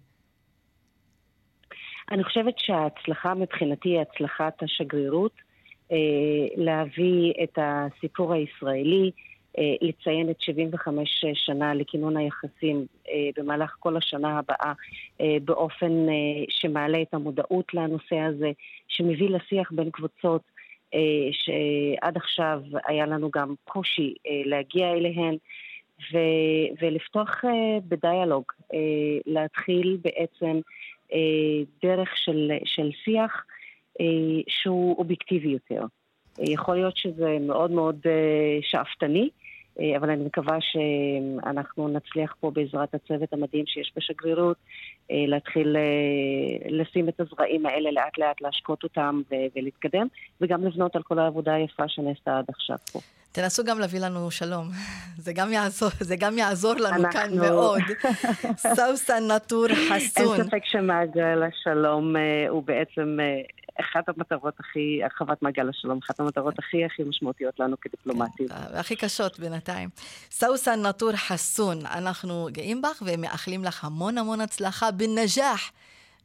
אני 2.11 2.25
חושבת 2.25 2.55
שההצלחה 2.59 3.35
מבחינתי 3.35 3.89
היא 3.89 4.01
הצלחת 4.01 4.63
השגרירות, 4.63 5.33
אה, 5.93 5.97
להביא 6.57 7.33
את 7.43 7.59
הסיפור 7.63 8.33
הישראלי, 8.33 9.11
אה, 9.11 9.32
לציין 9.59 10.31
את 10.31 10.41
75 10.41 11.25
שנה 11.35 11.75
לכינון 11.75 12.17
היחסים 12.17 12.87
אה, 13.09 13.29
במהלך 13.37 13.77
כל 13.79 13.97
השנה 13.97 14.39
הבאה 14.39 14.73
אה, 15.21 15.37
באופן 15.45 16.07
שמעלה 16.49 17.03
את 17.03 17.15
המודעות 17.15 17.75
לנושא 17.75 18.17
הזה, 18.17 18.51
שמביא 18.89 19.31
לשיח 19.31 19.73
בין 19.73 19.91
קבוצות 19.91 20.43
שעד 21.33 22.17
עכשיו 22.17 22.63
היה 22.87 23.07
לנו 23.07 23.31
גם 23.31 23.55
קושי 23.65 24.15
להגיע 24.45 24.93
אליהן. 24.93 25.37
ו- 26.13 26.83
ולפתוח 26.83 27.45
בדיאלוג, 27.89 28.45
להתחיל 29.27 29.99
בעצם 30.03 30.61
דרך 31.83 32.17
של, 32.17 32.53
של 32.65 32.91
שיח 33.05 33.45
שהוא 34.49 34.99
אובייקטיבי 34.99 35.49
יותר. 35.49 35.85
יכול 36.39 36.77
להיות 36.77 36.97
שזה 36.97 37.37
מאוד 37.41 37.71
מאוד 37.71 37.97
שאפתני, 38.63 39.31
אה, 39.81 39.97
אבל 39.97 40.11
אני 40.11 40.25
מקווה 40.25 40.59
שאנחנו 40.61 41.89
נצליח 41.89 42.35
פה 42.41 42.51
בעזרת 42.51 42.95
הצוות 42.95 43.33
המדהים 43.33 43.67
שיש 43.67 43.93
בשגרירות 43.97 44.57
אה, 45.11 45.25
להתחיל 45.27 45.77
אה, 45.77 46.71
לשים 46.71 47.09
את 47.09 47.21
הזרעים 47.21 47.67
האלה 47.67 47.91
לאט 47.91 48.19
לאט, 48.19 48.41
להשקות 48.41 48.83
אותם 48.85 49.21
ולהתקדם, 49.57 50.07
וגם 50.41 50.65
לבנות 50.65 50.97
על 50.97 51.03
כל 51.03 51.19
העבודה 51.19 51.55
היפה 51.55 51.89
שנעשתה 51.89 52.39
עד 52.39 52.45
עכשיו 52.49 52.77
פה. 52.93 52.99
תנסו 53.33 53.65
גם 53.65 53.79
להביא 53.79 54.01
לנו 54.01 54.31
שלום. 54.31 54.69
זה 55.25 55.33
גם 55.33 55.53
יעזור, 55.53 55.91
זה 56.01 56.17
גם 56.17 56.39
יעזור 56.39 56.75
לנו 56.75 56.97
אנחנו... 56.97 57.13
כאן 57.13 57.39
מאוד. 57.39 57.81
סאוסן 58.77 59.31
נטור 59.31 59.67
חסון. 59.69 60.41
אין 60.41 60.45
ספק 60.45 60.65
שמעגל 60.65 61.43
השלום 61.43 62.15
הוא 62.49 62.63
בעצם 62.63 63.19
אחת 63.81 64.09
המטרות 64.09 64.55
הכי, 64.61 65.01
הרחבת 65.03 65.43
מעגל 65.43 65.69
השלום, 65.69 65.99
אחת 66.05 66.21
המטרות 66.21 66.59
הכי 66.59 66.85
הכי 66.85 67.03
משמעותיות 67.05 67.61
לנו 67.61 67.77
כדיפלומטים. 67.81 68.49
כן, 68.49 68.55
הכי 68.55 68.97
קשות 68.97 69.39
בינתיים. 69.39 69.89
סאוסן 70.31 70.87
נטור 70.87 71.13
חסון, 71.13 71.79
אנחנו 71.87 72.49
גאים 72.53 72.83
בך 72.83 73.03
ומאחלים 73.07 73.65
לך 73.65 73.85
המון 73.85 74.19
המון 74.19 74.41
הצלחה 74.41 74.91
בנג'אח. 74.91 75.73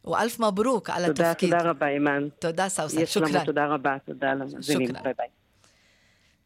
وألف 0.06 0.40
مبروك 0.40 0.90
על 0.90 1.06
תודה, 1.08 1.32
התפקיד. 1.32 1.52
תודה 1.52 1.70
רבה, 1.70 1.88
אימאן. 1.88 2.28
תודה, 2.40 2.70
סאוסן, 2.70 3.06
شكرا. 3.06 3.46
תודה 3.46 3.66
רבה, 3.66 3.98
תודה 4.06 4.34
למאזינים. 4.34 4.94
ביי 5.04 5.14
ביי. 5.18 5.37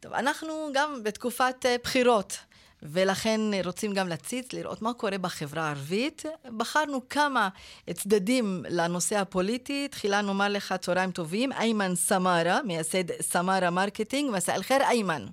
טוב, 0.02 0.12
אנחנו 0.12 0.52
גם 0.72 1.02
בתקופת 1.02 1.66
אה, 1.66 1.76
בחירות. 1.82 2.38
ולכן 2.82 3.40
רוצים 3.64 3.92
גם 3.92 4.08
להציץ, 4.08 4.52
לראות 4.52 4.82
מה 4.82 4.94
קורה 4.94 5.18
בחברה 5.18 5.62
הערבית. 5.62 6.22
בחרנו 6.56 7.08
כמה 7.08 7.48
צדדים 7.90 8.62
לנושא 8.68 9.16
הפוליטי. 9.18 9.88
תחילה 9.88 10.22
נאמר 10.22 10.48
לך 10.48 10.74
צהריים 10.80 11.10
טובים. 11.10 11.52
איימן 11.52 11.94
סמארה, 11.94 12.62
מייסד 12.62 13.12
סמארה 13.20 13.70
מרקטינג. 13.70 14.30
مساء 14.30 14.54
الخير, 14.54 14.82
איימן. 14.82 15.26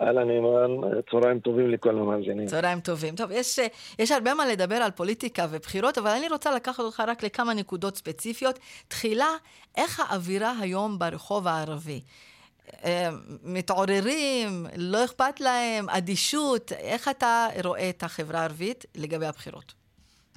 אהלן 0.00 0.30
אימן, 0.30 1.00
צהריים 1.10 1.40
טובים 1.40 1.70
לכל 1.70 1.98
המאזינים. 1.98 2.46
צהריים 2.46 2.80
טובים. 2.80 3.16
טוב, 3.16 3.30
יש, 3.30 3.58
יש 3.98 4.10
הרבה 4.10 4.34
מה 4.34 4.46
לדבר 4.46 4.76
על 4.76 4.90
פוליטיקה 4.90 5.46
ובחירות, 5.50 5.98
אבל 5.98 6.10
אני 6.10 6.28
רוצה 6.28 6.54
לקחת 6.54 6.80
אותך 6.80 7.02
רק 7.06 7.22
לכמה 7.22 7.54
נקודות 7.54 7.96
ספציפיות. 7.96 8.58
תחילה, 8.88 9.28
איך 9.76 10.00
האווירה 10.00 10.52
היום 10.60 10.98
ברחוב 10.98 11.48
הערבי? 11.48 12.00
מתעוררים, 13.44 14.66
לא 14.76 15.04
אכפת 15.04 15.40
להם, 15.40 15.88
אדישות, 15.88 16.72
איך 16.72 17.08
אתה 17.08 17.46
רואה 17.64 17.90
את 17.90 18.02
החברה 18.02 18.40
הערבית 18.40 18.84
לגבי 18.96 19.26
הבחירות? 19.26 19.80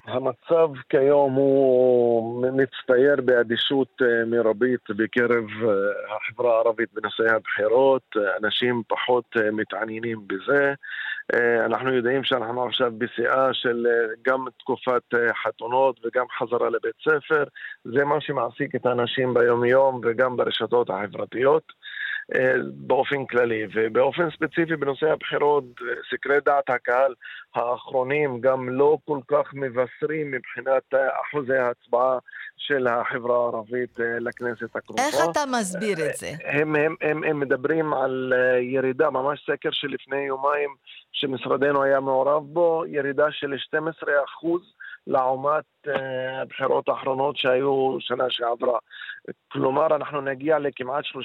המצב 0.05 0.69
כיום 0.89 1.33
הוא 1.33 2.47
מצטייר 2.51 3.15
באדישות 3.25 4.01
אה, 4.01 4.25
מרבית 4.25 4.89
בקרב 4.89 5.45
אה, 5.63 6.15
החברה 6.15 6.55
הערבית 6.55 6.89
בנושאי 6.93 7.29
הבחירות, 7.29 8.15
אנשים 8.43 8.83
פחות 8.87 9.25
אה, 9.37 9.51
מתעניינים 9.51 10.27
בזה. 10.27 10.73
אנחנו 11.65 11.93
יודעים 11.93 12.23
שאנחנו 12.23 12.65
עכשיו 12.65 12.91
בשיאה 12.97 13.53
של 13.53 13.87
גם 14.21 14.45
תקופת 14.59 15.01
חתונות 15.43 15.99
וגם 16.05 16.25
חזרה 16.39 16.69
לבית 16.69 16.95
ספר. 17.03 17.43
זה 17.83 18.05
מה 18.05 18.21
שמעסיק 18.21 18.75
את 18.75 18.85
האנשים 18.85 19.33
ביום-יום 19.33 20.01
וגם 20.03 20.37
ברשתות 20.37 20.89
החברתיות. 20.89 21.63
אה, 22.35 22.53
באופן 22.73 23.25
כללי, 23.25 23.67
ובאופן 23.73 24.29
ספציפי 24.31 24.75
בנושא 24.75 25.11
הבחירות, 25.11 25.63
סקרי 26.11 26.39
דעת 26.45 26.69
הקהל 26.69 27.13
האחרונים 27.55 28.41
גם 28.41 28.69
לא 28.69 28.97
כל 29.05 29.19
כך 29.27 29.53
מבשרים 29.53 30.31
מבחינת 30.31 30.83
אחוזי 31.21 31.55
ההצבעה 31.55 32.17
של 32.57 32.87
החברה 32.87 33.35
הערבית 33.35 33.99
אה, 33.99 34.19
לכנסת 34.19 34.75
הקרובה. 34.75 35.03
איך 35.03 35.15
אתה 35.31 35.39
מסביר 35.59 35.97
את 36.09 36.15
זה? 36.15 36.31
הם, 36.45 36.75
הם, 36.75 36.95
הם, 37.01 37.23
הם 37.23 37.39
מדברים 37.39 37.93
על 37.93 38.33
אה, 38.35 38.59
ירידה, 38.59 39.09
ממש 39.09 39.49
סקר 39.51 39.69
שלפני 39.71 40.21
יומיים 40.21 40.69
שמשרדנו 41.11 41.83
היה 41.83 41.99
מעורב 41.99 42.43
בו, 42.43 42.83
ירידה 42.87 43.25
של 43.31 43.53
12 43.57 44.11
אחוז 44.25 44.61
לעומת 45.07 45.63
הבחירות 46.41 46.89
האחרונות 46.89 47.37
שהיו 47.37 47.97
שנה 47.99 48.29
שעברה. 48.29 48.79
כלומר, 49.51 49.95
אנחנו 49.95 50.21
נגיע 50.21 50.59
לכמעט 50.59 51.03
32-35 51.05 51.15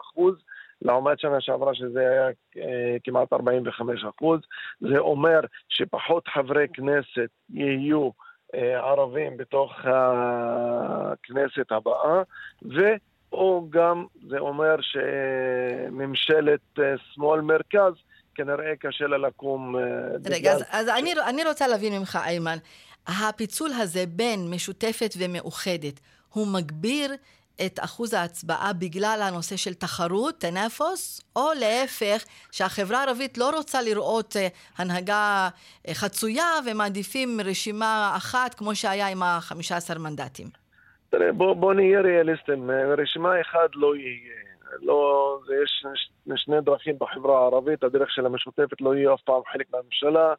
אחוז, 0.00 0.34
לעומת 0.82 1.20
שנה 1.20 1.40
שעברה 1.40 1.74
שזה 1.74 2.00
היה 2.00 2.26
אה, 2.56 2.96
כמעט 3.04 3.32
45 3.32 4.04
אחוז. 4.04 4.40
זה 4.80 4.98
אומר 4.98 5.40
שפחות 5.68 6.28
חברי 6.28 6.66
כנסת 6.72 7.30
יהיו 7.50 8.10
אה, 8.54 8.78
ערבים 8.78 9.36
בתוך 9.36 9.72
הכנסת 9.84 11.72
הבאה, 11.72 12.22
ו... 12.74 12.80
או 13.32 13.66
גם 13.70 14.06
זה 14.28 14.38
אומר 14.38 14.76
שממשלת 14.80 16.60
אה, 16.78 16.94
שמאל 17.12 17.40
מרכז 17.40 17.92
כנראה 18.36 18.76
קשה 18.80 19.06
לה 19.06 19.18
לקום... 19.18 19.76
רגע, 20.30 20.52
אז, 20.52 20.64
אז 20.70 20.88
אני, 20.88 21.12
אני 21.28 21.44
רוצה 21.44 21.68
להבין 21.68 21.98
ממך, 21.98 22.18
איימן, 22.24 22.56
הפיצול 23.06 23.70
הזה 23.72 24.04
בין 24.08 24.50
משותפת 24.50 25.14
ומאוחדת, 25.18 26.00
הוא 26.32 26.46
מגביר 26.46 27.12
את 27.66 27.78
אחוז 27.84 28.14
ההצבעה 28.14 28.72
בגלל 28.72 29.18
הנושא 29.22 29.56
של 29.56 29.74
תחרות, 29.74 30.34
תנפוס, 30.40 31.20
או 31.36 31.48
להפך, 31.60 32.24
שהחברה 32.52 32.98
הערבית 32.98 33.38
לא 33.38 33.50
רוצה 33.50 33.82
לראות 33.82 34.36
אה, 34.36 34.48
הנהגה 34.78 35.48
אה, 35.88 35.94
חצויה 35.94 36.50
ומעדיפים 36.66 37.40
רשימה 37.44 38.12
אחת, 38.16 38.54
כמו 38.54 38.74
שהיה 38.74 39.08
עם 39.08 39.22
ה-15 39.22 39.98
מנדטים. 39.98 40.46
תראה, 41.10 41.32
בוא, 41.32 41.54
בוא 41.54 41.74
נהיה 41.74 42.00
ריאליסטים, 42.00 42.70
רשימה 42.70 43.40
אחת 43.40 43.70
לא 43.74 43.96
יהיה. 43.96 44.45
לא, 44.82 45.38
יש 45.62 45.86
שני 46.36 46.60
דרכים 46.60 46.98
בחברה 46.98 47.38
הערבית, 47.38 47.82
הדרך 47.82 48.10
של 48.10 48.26
המשותפת 48.26 48.80
לא 48.80 48.94
יהיו 48.94 49.14
אף 49.14 49.20
פעם 49.20 49.42
חלק 49.52 49.66
מהממשלה, 49.72 50.34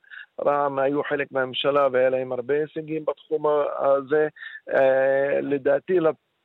רע"מ 0.46 0.80
היו 0.80 1.04
חלק 1.04 1.32
מהממשלה 1.32 1.88
והיה 1.92 2.10
להם 2.10 2.32
הרבה 2.32 2.54
הישגים 2.54 3.06
בתחום 3.06 3.46
הזה. 3.80 4.28
אה, 4.74 5.42
לדעתי 5.42 6.00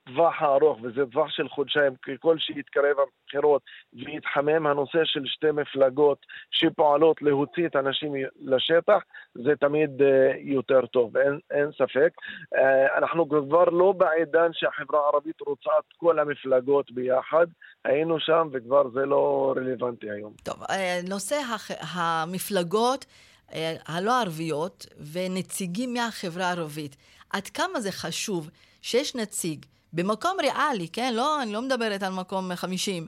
לטווח 0.09 0.35
הארוך, 0.39 0.79
וזה 0.83 1.03
טווח 1.13 1.31
של 1.31 1.49
חודשיים, 1.49 1.93
ככל 2.03 2.39
שיתקרב 2.39 2.97
הבחירות 2.99 3.63
ויתחמם 3.93 4.67
הנושא 4.67 4.99
של 5.05 5.27
שתי 5.27 5.51
מפלגות 5.51 6.27
שפועלות 6.51 7.23
להוציא 7.23 7.67
את 7.67 7.77
האנשים 7.77 8.13
לשטח, 8.41 9.03
זה 9.35 9.53
תמיד 9.61 10.03
אה, 10.03 10.33
יותר 10.39 10.87
טוב, 10.87 11.17
אין, 11.17 11.39
אין 11.51 11.71
ספק. 11.73 12.11
אה, 12.55 12.99
אנחנו 12.99 13.29
כבר 13.29 13.65
לא 13.65 13.93
בעידן 13.93 14.49
שהחברה 14.53 15.01
הערבית 15.01 15.41
רוצה 15.47 15.71
את 15.79 15.93
כל 15.97 16.19
המפלגות 16.19 16.91
ביחד, 16.91 17.47
היינו 17.85 18.21
שם 18.21 18.49
וכבר 18.53 18.91
זה 18.91 19.07
לא 19.07 19.55
רלוונטי 19.57 20.11
היום. 20.11 20.33
טוב, 20.43 20.57
נושא 21.09 21.37
המפלגות... 21.81 23.07
אה, 23.55 23.77
הלא 23.87 24.21
ערביות 24.21 24.87
ונציגים 25.13 25.95
מהחברה 25.95 26.47
הערבית. 26.47 26.97
עד 27.31 27.47
כמה 27.49 27.81
זה 27.81 27.93
חשוב 27.93 28.51
שיש 28.83 29.17
נציג 29.17 29.67
במקום 29.93 30.37
ריאלי, 30.41 30.89
כן? 30.93 31.13
לא, 31.17 31.43
אני 31.43 31.53
לא 31.53 31.63
מדברת 31.63 32.03
על 32.03 32.13
מקום 32.13 32.55
50, 32.55 33.07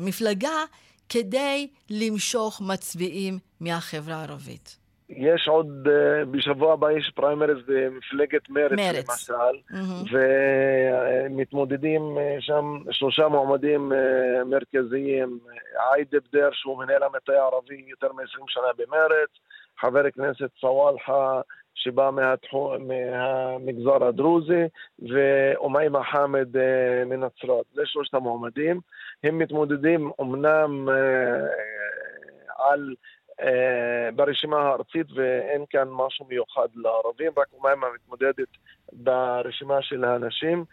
במפלגה, 0.00 0.64
כדי 1.08 1.68
למשוך 1.90 2.62
מצביעים 2.66 3.38
מהחברה 3.60 4.14
הערבית. 4.14 4.78
יש 5.08 5.48
עוד, 5.48 5.88
אה, 5.88 6.24
בשבוע 6.24 6.72
הבא 6.72 6.92
יש 6.92 7.12
פריימריז 7.14 7.58
במפלגת 7.66 8.48
מרצ, 8.48 8.72
מרץ. 8.72 9.08
למשל, 9.08 9.58
mm-hmm. 9.70 10.14
ומתמודדים 11.30 12.18
אה, 12.18 12.36
שם 12.40 12.78
שלושה 12.90 13.28
מועמדים 13.28 13.92
אה, 13.92 14.44
מרכזיים, 14.44 15.38
עייד 15.92 16.08
בדר 16.10 16.48
שהוא 16.52 16.78
מנהל 16.78 17.02
המטה 17.02 17.32
הערבי 17.32 17.84
יותר 17.86 18.12
מ-20 18.12 18.44
שנה 18.46 18.72
במרץ, 18.78 19.30
חבר 19.80 20.06
הכנסת 20.06 20.50
סוואלחה 20.60 21.40
שבא 21.78 22.10
מהמגזר 22.80 24.04
הדרוזי, 24.04 24.64
ואומיימה 24.98 26.04
חמד 26.04 26.48
מנצרת. 27.06 27.64
זה 27.74 27.82
שלושת 27.84 28.14
המועמדים. 28.14 28.80
הם 29.24 29.38
מתמודדים 29.38 30.10
אמנם 30.20 30.88
על 32.58 32.94
אה, 33.40 34.10
ברשימה 34.16 34.56
הארצית 34.56 35.06
ואין 35.14 35.64
כאן 35.70 35.88
משהו 35.90 36.26
מיוחד 36.28 36.68
לערבים, 36.74 37.32
רק 37.36 37.46
אומיימה 37.58 37.86
מתמודדת 37.94 38.48
ברשימה 38.92 39.82
של 39.82 40.04
האנשים. 40.04 40.64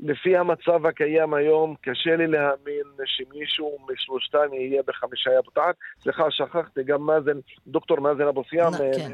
לפי 0.00 0.36
המצב 0.36 0.86
הקיים 0.86 1.34
היום, 1.34 1.74
קשה 1.80 2.16
לי 2.16 2.26
להאמין 2.26 2.84
שמישהו 3.04 3.78
משלושתן 3.92 4.52
יהיה 4.52 4.82
בחמישה 4.86 5.30
אבו 5.38 5.72
סליחה, 6.02 6.30
שכחתי, 6.30 6.82
גם 6.82 7.02
מאזן, 7.02 7.38
דוקטור 7.66 8.00
מאזן 8.00 8.26
אבו 8.26 8.44
סיאם 8.50 8.70
כן. 8.72 9.12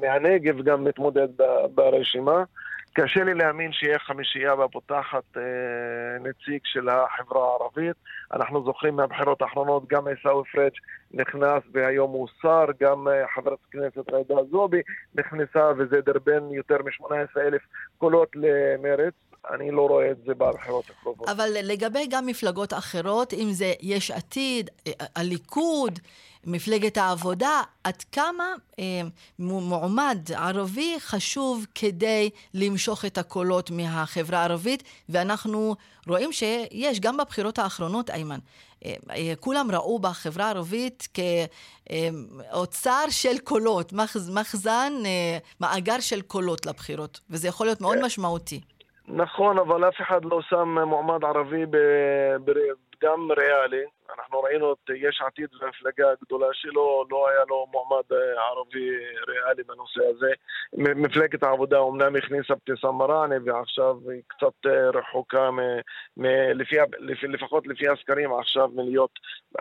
מהנגב 0.00 0.62
גם 0.62 0.84
מתמודד 0.84 1.28
ברשימה. 1.74 2.44
קשה 2.96 3.24
לי 3.24 3.34
להאמין 3.34 3.72
שיהיה 3.72 3.98
חמישייה 3.98 4.54
והפותחת 4.54 5.36
אה, 5.36 5.42
נציג 6.20 6.60
של 6.64 6.88
החברה 6.88 7.48
הערבית. 7.48 7.96
אנחנו 8.32 8.64
זוכרים 8.64 8.96
מהבחירות 8.96 9.42
האחרונות, 9.42 9.88
גם 9.88 10.08
עיסאווי 10.08 10.44
פריג' 10.52 10.72
נכנס 11.14 11.62
והיום 11.72 12.10
הוא 12.10 12.28
שר, 12.42 12.64
גם 12.80 13.08
אה, 13.08 13.28
חברת 13.34 13.58
הכנסת 13.68 14.12
ריידה 14.12 14.34
זובי 14.50 14.82
נכנסה 15.14 15.72
וזה 15.78 16.00
דרבן 16.00 16.50
יותר 16.50 16.76
מ-18 16.84 17.40
אלף 17.40 17.62
קולות 17.98 18.28
למרץ. 18.34 19.14
אני 19.54 19.70
לא 19.70 19.86
רואה 19.86 20.10
את 20.10 20.16
זה 20.26 20.34
בבחירות 20.34 20.84
הקרובות. 20.90 21.28
אבל 21.28 21.48
לגבי 21.62 22.06
גם 22.06 22.26
מפלגות 22.26 22.72
אחרות, 22.72 23.32
אם 23.32 23.52
זה 23.52 23.72
יש 23.80 24.10
עתיד, 24.10 24.70
אה, 24.86 24.92
הליכוד, 25.16 25.98
מפלגת 26.46 26.96
העבודה, 26.96 27.62
עד 27.84 28.02
כמה 28.12 28.44
אה, 28.78 28.84
מועמד 29.38 30.18
ערבי 30.36 30.96
חשוב 30.98 31.66
כדי 31.74 32.30
למשוך 32.54 33.04
את 33.04 33.18
הקולות 33.18 33.70
מהחברה 33.70 34.38
הערבית, 34.38 34.82
ואנחנו 35.08 35.76
רואים 36.08 36.32
שיש, 36.32 37.00
גם 37.00 37.16
בבחירות 37.16 37.58
האחרונות, 37.58 38.10
איימן, 38.10 38.38
אה, 38.84 38.94
אה, 39.10 39.32
כולם 39.40 39.70
ראו 39.70 39.98
בחברה 39.98 40.46
הערבית 40.46 41.08
כאוצר 41.14 43.04
של 43.10 43.38
קולות, 43.38 43.92
מחז, 43.92 44.30
מחזן, 44.30 44.92
אה, 45.06 45.38
מאגר 45.60 46.00
של 46.00 46.20
קולות 46.22 46.66
לבחירות, 46.66 47.20
וזה 47.30 47.48
יכול 47.48 47.66
להיות 47.66 47.80
מאוד 47.80 47.98
משמעותי. 48.02 48.60
נכון, 49.08 49.58
אבל 49.58 49.88
אף 49.88 50.00
אחד 50.00 50.24
לא 50.24 50.40
שם 50.42 50.78
מועמד 50.78 51.24
ערבי 51.24 51.66
גם 53.02 53.28
ריאלי. 53.36 53.84
אנחנו 54.18 54.40
ראינו 54.40 54.72
את 54.72 54.90
יש 54.96 55.22
עתיד 55.26 55.48
והמפלגה 55.60 56.10
הגדולה 56.10 56.46
שלו, 56.52 57.04
לא 57.10 57.28
היה 57.28 57.40
לו 57.48 57.66
מועמד 57.72 58.12
אה, 58.12 58.42
ערבי 58.50 58.90
ריאלי 59.28 59.62
בנושא 59.62 60.00
הזה. 60.10 60.32
מפלגת 60.72 61.42
העבודה 61.42 61.78
אומנם 61.78 62.16
הכניסה 62.16 62.54
אבתיסאם 62.54 62.94
מראענה 62.94 63.34
ועכשיו 63.44 63.96
היא 64.10 64.22
קצת 64.26 64.66
אה, 64.66 64.90
רחוקה, 64.90 65.50
מ, 65.50 65.58
מ, 66.16 66.24
לפי, 66.54 66.76
לפחות 67.28 67.66
לפי 67.66 67.88
הסקרים 67.88 68.32
עכשיו, 68.34 68.68
מלהיות 68.74 69.18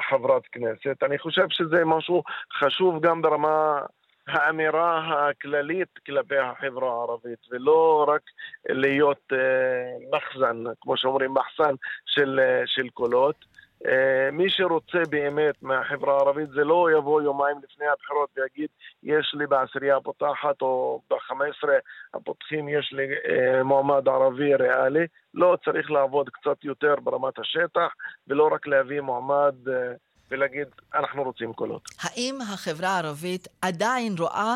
חברת 0.09 0.47
כנסת. 0.51 1.03
אני 1.03 1.19
חושב 1.19 1.45
שזה 1.49 1.85
משהו 1.85 2.23
חשוב 2.59 3.01
גם 3.01 3.21
ברמה... 3.21 3.79
האמירה 4.27 5.29
הכללית 5.29 5.99
כלפי 6.05 6.37
החברה 6.37 6.89
הערבית, 6.89 7.39
ולא 7.51 8.05
רק 8.07 8.21
להיות 8.69 9.33
uh, 9.33 10.15
מחזן, 10.15 10.63
כמו 10.81 10.97
שאומרים, 10.97 11.33
מחסן 11.33 11.75
של, 12.05 12.39
uh, 12.39 12.63
של 12.65 12.89
קולות. 12.89 13.45
אה, 13.87 14.31
מי 14.31 14.49
שרוצה 14.49 14.97
באמת 15.09 15.63
מהחברה 15.63 16.13
הערבית 16.13 16.49
זה 16.49 16.63
לא 16.63 16.87
יבוא 16.97 17.21
יומיים 17.21 17.57
לפני 17.63 17.85
הבחירות 17.87 18.29
ויגיד 18.37 18.69
יש 19.03 19.35
לי 19.37 19.47
בעשירייה 19.47 19.97
הפותחת 19.97 20.61
או 20.61 21.01
ב-15 21.09 21.69
הפותחים 22.13 22.69
יש 22.69 22.93
לי 22.93 23.07
אה, 23.29 23.63
מועמד 23.63 24.07
ערבי 24.07 24.55
ריאלי. 24.55 25.07
לא, 25.33 25.57
צריך 25.65 25.91
לעבוד 25.91 26.29
קצת 26.29 26.63
יותר 26.63 26.95
ברמת 27.03 27.39
השטח 27.39 27.93
ולא 28.27 28.49
רק 28.53 28.67
להביא 28.67 29.01
מועמד 29.01 29.55
אה, 29.67 29.93
ולהגיד 30.33 30.67
אנחנו 30.95 31.23
רוצים 31.23 31.53
קולות. 31.53 31.81
האם 32.01 32.35
החברה 32.41 32.89
הערבית 32.89 33.47
עדיין 33.61 34.15
רואה 34.19 34.55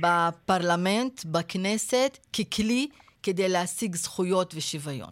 בפרלמנט, 0.00 1.24
בכנסת, 1.32 2.18
ככלי 2.32 2.88
כדי 3.22 3.48
להשיג 3.48 3.94
זכויות 3.94 4.54
ושוויון? 4.56 5.10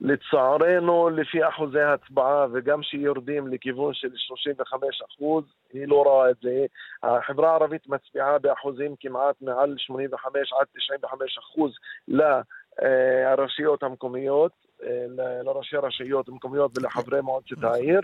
לצערנו, 0.00 1.10
לפי 1.10 1.48
אחוזי 1.48 1.80
הצבעה, 1.80 2.46
וגם 2.52 2.82
שיורדים 2.82 3.48
לכיוון 3.48 3.94
של 3.94 4.08
35 4.14 5.02
אחוז, 5.08 5.44
היא 5.72 5.88
לא 5.88 6.02
רואה 6.02 6.30
את 6.30 6.36
זה. 6.42 6.66
החברה 7.02 7.50
הערבית 7.50 7.88
מצביעה 7.88 8.38
באחוזים 8.38 8.94
כמעט 9.00 9.34
מעל 9.40 9.74
85 9.78 10.52
עד 10.60 10.66
95 10.76 11.38
אחוז 11.38 11.72
לרשויות 12.08 13.82
המקומיות, 13.82 14.52
לראשי 15.44 15.76
רשויות 15.76 16.28
מקומיות 16.28 16.78
ולחברי 16.78 17.20
מועצת 17.20 17.64
העיר. 17.64 18.00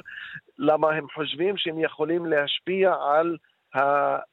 למה 0.58 0.90
הם 0.90 1.06
חושבים 1.14 1.56
שהם 1.56 1.80
יכולים 1.80 2.26
להשפיע 2.26 2.94
על 3.14 3.36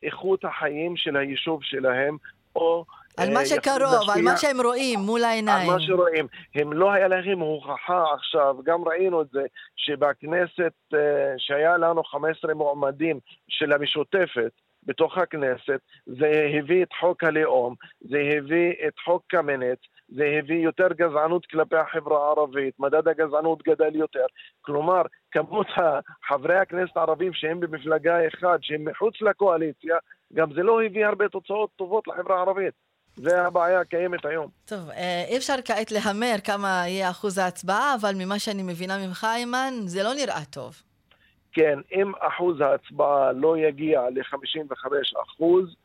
איכות 0.03 0.45
החיים 0.45 0.97
של 0.97 1.17
היישוב 1.17 1.59
שלהם, 1.63 2.17
או 2.55 2.85
על 3.17 3.33
מה 3.33 3.39
אה, 3.39 3.45
שקרוב, 3.45 4.09
על 4.15 4.21
מה 4.21 4.37
שהם 4.37 4.61
רואים 4.61 4.99
מול 4.99 5.23
העיניים. 5.23 5.69
על 5.69 5.75
מה 5.75 5.81
שרואים. 5.81 6.27
הם 6.55 6.73
לא 6.73 6.91
היה 6.91 7.07
להם 7.07 7.39
הוכחה 7.39 8.03
עכשיו, 8.13 8.55
גם 8.63 8.83
ראינו 8.87 9.21
את 9.21 9.27
זה, 9.31 9.41
שבכנסת, 9.75 10.73
אה, 10.93 11.33
שהיה 11.37 11.77
לנו 11.77 12.03
15 12.03 12.53
מועמדים 12.53 13.19
של 13.47 13.73
המשותפת, 13.73 14.51
בתוך 14.85 15.17
הכנסת, 15.17 15.79
זה 16.05 16.49
הביא 16.59 16.83
את 16.83 16.93
חוק 16.99 17.23
הלאום, 17.23 17.75
זה 18.01 18.17
הביא 18.37 18.73
את 18.87 18.93
חוק 19.05 19.23
קמיניץ, 19.27 19.79
זה 20.15 20.39
הביא 20.39 20.63
יותר 20.63 20.87
גזענות 20.93 21.45
כלפי 21.45 21.75
החברה 21.75 22.27
הערבית, 22.27 22.79
מדד 22.79 23.07
הגזענות 23.07 23.63
גדל 23.63 23.95
יותר. 23.95 24.25
כלומר, 24.61 25.01
כמות 25.31 25.67
חברי 26.27 26.57
הכנסת 26.57 26.97
הערבים 26.97 27.33
שהם 27.33 27.59
במפלגה 27.59 28.27
אחת, 28.27 28.59
שהם 28.61 28.85
מחוץ 28.85 29.21
לקואליציה, 29.21 29.97
גם 30.33 30.53
זה 30.53 30.63
לא 30.63 30.83
הביא 30.83 31.05
הרבה 31.05 31.29
תוצאות 31.29 31.69
טובות 31.75 32.07
לחברה 32.07 32.37
הערבית. 32.37 32.73
זה 33.15 33.41
הבעיה 33.41 33.79
הקיימת 33.79 34.25
היום. 34.25 34.47
טוב, 34.65 34.89
אה, 34.89 35.23
אי 35.27 35.37
אפשר 35.37 35.55
כעת 35.65 35.91
להמר 35.91 36.35
כמה 36.43 36.83
יהיה 36.87 37.09
אחוז 37.09 37.37
ההצבעה, 37.37 37.95
אבל 38.01 38.13
ממה 38.17 38.39
שאני 38.39 38.63
מבינה 38.63 39.07
ממך, 39.07 39.27
אימן, 39.37 39.73
זה 39.85 40.03
לא 40.03 40.13
נראה 40.13 40.45
טוב. 40.49 40.73
כן, 41.53 41.79
אם 41.91 42.11
אחוז 42.19 42.61
ההצבעה 42.61 43.31
לא 43.31 43.57
יגיע 43.57 44.01
ל-55 44.09 44.87
אחוז, 45.23 45.75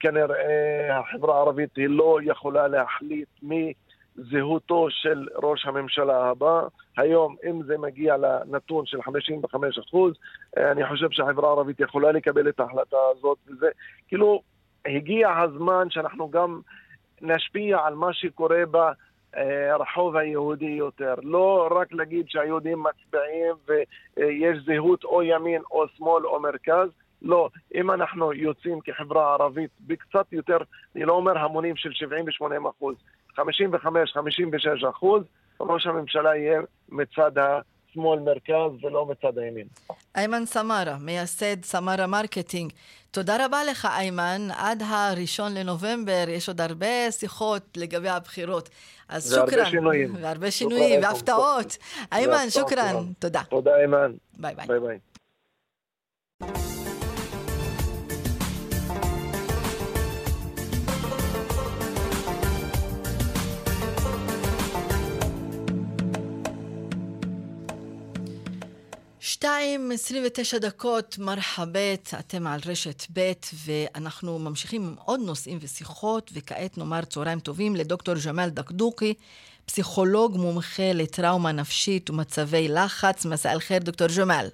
כנראה 0.00 0.98
החברה 0.98 1.36
הערבית 1.36 1.76
היא 1.76 1.88
לא 1.88 2.18
יכולה 2.22 2.68
להחליט 2.68 3.28
מי 3.42 3.72
זהותו 4.14 4.86
של 4.90 5.28
ראש 5.42 5.66
הממשלה 5.66 6.24
הבא. 6.24 6.60
היום, 6.96 7.36
אם 7.50 7.62
זה 7.62 7.78
מגיע 7.78 8.16
לנתון 8.16 8.86
של 8.86 9.02
55 9.02 9.78
אחוז, 9.78 10.14
אני 10.56 10.86
חושב 10.86 11.10
שהחברה 11.10 11.48
הערבית 11.48 11.80
יכולה 11.80 12.12
לקבל 12.12 12.48
את 12.48 12.60
ההחלטה 12.60 12.96
הזאת, 13.10 13.38
וזה 13.48 13.68
כאילו 14.08 14.42
הגיע 14.86 15.30
הזמן 15.38 15.90
שאנחנו 15.90 16.30
גם 16.30 16.60
נשפיע 17.20 17.78
על 17.84 17.94
מה 17.94 18.12
שקורה 18.12 18.62
ברחוב 18.66 20.16
היהודי 20.16 20.64
יותר. 20.64 21.14
לא 21.22 21.68
רק 21.70 21.92
להגיד 21.92 22.26
שהיהודים 22.28 22.82
מצביעים 22.82 23.54
ויש 23.66 24.58
זהות 24.66 25.04
או 25.04 25.22
ימין 25.22 25.62
או 25.70 25.84
שמאל 25.96 26.26
או 26.26 26.40
מרכז. 26.40 26.88
לא, 27.22 27.48
אם 27.74 27.90
אנחנו 27.90 28.32
יוצאים 28.32 28.80
כחברה 28.80 29.32
ערבית 29.32 29.70
בקצת 29.80 30.26
יותר, 30.32 30.56
אני 30.96 31.04
לא 31.04 31.12
אומר 31.12 31.38
המונים 31.38 31.76
של 31.76 31.92
70 31.92 32.24
ו-80 32.24 32.70
אחוז, 32.70 32.96
55-56 33.38 34.90
אחוז, 34.90 35.22
ראש 35.60 35.86
הממשלה 35.86 36.36
יהיה 36.36 36.60
מצד 36.88 37.38
ה... 37.38 37.60
שמאל 37.94 38.20
מרכז 38.20 38.84
ולא 38.84 39.06
מצד 39.06 39.38
הימין. 39.38 39.66
איימן 40.16 40.46
סמארה, 40.46 40.96
מייסד 41.00 41.64
סמארה 41.64 42.06
מרקטינג. 42.06 42.72
תודה 43.10 43.46
רבה 43.46 43.64
לך, 43.64 43.88
איימן. 43.98 44.48
עד 44.56 44.82
הראשון 44.86 45.54
לנובמבר 45.54 46.24
יש 46.28 46.48
עוד 46.48 46.60
הרבה 46.60 47.10
שיחות 47.10 47.62
לגבי 47.76 48.08
הבחירות. 48.08 48.68
אז 49.08 49.34
شكرا. 49.34 49.58
והרבה 49.58 49.70
שינויים. 49.70 50.14
והרבה 50.20 50.50
שינויים, 50.50 51.02
והפתעות. 51.02 51.78
איימן, 52.12 52.50
شكرا. 52.50 53.12
תודה. 53.18 53.42
תודה, 53.48 53.76
איימן. 53.76 54.12
ביי 54.38 54.54
ביי. 54.54 54.66
ביי 54.66 54.80
ביי. 54.80 54.98
שתיים, 69.32 69.90
עשרים 69.92 70.22
ותשע 70.26 70.58
דקות, 70.58 71.18
מרחבת, 71.18 72.14
אתם 72.18 72.46
על 72.46 72.60
רשת 72.66 73.02
ב', 73.12 73.32
ואנחנו 73.66 74.38
ממשיכים 74.38 74.82
עם 74.82 74.94
עוד 75.04 75.20
נושאים 75.20 75.58
ושיחות, 75.60 76.30
וכעת 76.34 76.78
נאמר 76.78 77.00
צהריים 77.04 77.40
טובים 77.40 77.76
לדוקטור 77.76 78.14
ג'מאל 78.26 78.48
דקדוקי, 78.48 79.14
פסיכולוג 79.66 80.36
מומחה 80.36 80.92
לטראומה 80.94 81.52
נפשית 81.52 82.10
ומצבי 82.10 82.68
לחץ. 82.68 83.26
מסע 83.26 83.52
אל-חיר, 83.52 83.78
דוקטור 83.78 84.06
ג'מאל. 84.18 84.46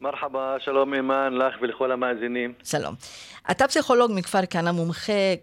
מרחבה, 0.00 0.56
שלום 0.58 0.94
אימאן, 0.94 1.32
לך 1.34 1.54
ולכל 1.62 1.92
המאזינים. 1.92 2.52
שלום. 2.64 2.94
אתה 3.50 3.68
פסיכולוג 3.68 4.10
מכפר 4.14 4.46
כנא, 4.50 4.70
מומחה 4.70 5.34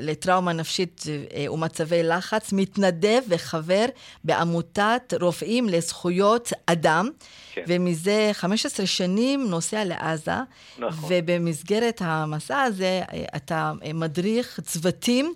לטראומה 0.00 0.52
נפשית 0.52 1.04
אה, 1.34 1.52
ומצבי 1.52 2.02
לחץ, 2.02 2.52
מתנדב 2.52 3.22
וחבר 3.28 3.84
בעמותת 4.24 5.14
רופאים 5.20 5.68
לזכויות 5.68 6.52
אדם, 6.66 7.10
כן. 7.52 7.64
ומזה 7.66 8.30
15 8.32 8.86
שנים 8.86 9.50
נוסע 9.50 9.84
לעזה, 9.84 10.32
נכון. 10.78 11.10
ובמסגרת 11.12 12.02
המסע 12.04 12.62
הזה 12.62 13.02
אה, 13.12 13.24
אתה 13.36 13.72
מדריך 13.94 14.60
צוותים 14.60 15.34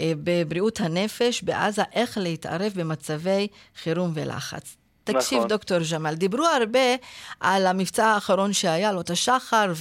בבריאות 0.00 0.80
הנפש 0.80 1.42
בעזה, 1.42 1.82
איך 1.92 2.18
להתערב 2.18 2.72
במצבי 2.76 3.48
חירום 3.82 4.10
ולחץ. 4.14 4.76
תקשיב, 5.04 5.38
נכון. 5.38 5.48
דוקטור 5.48 5.78
ג'מאל, 5.92 6.14
דיברו 6.14 6.44
הרבה 6.46 6.94
על 7.40 7.66
המבצע 7.66 8.06
האחרון 8.06 8.52
שהיה, 8.52 8.92
לו 8.92 9.00
את 9.00 9.10
השחר, 9.10 9.72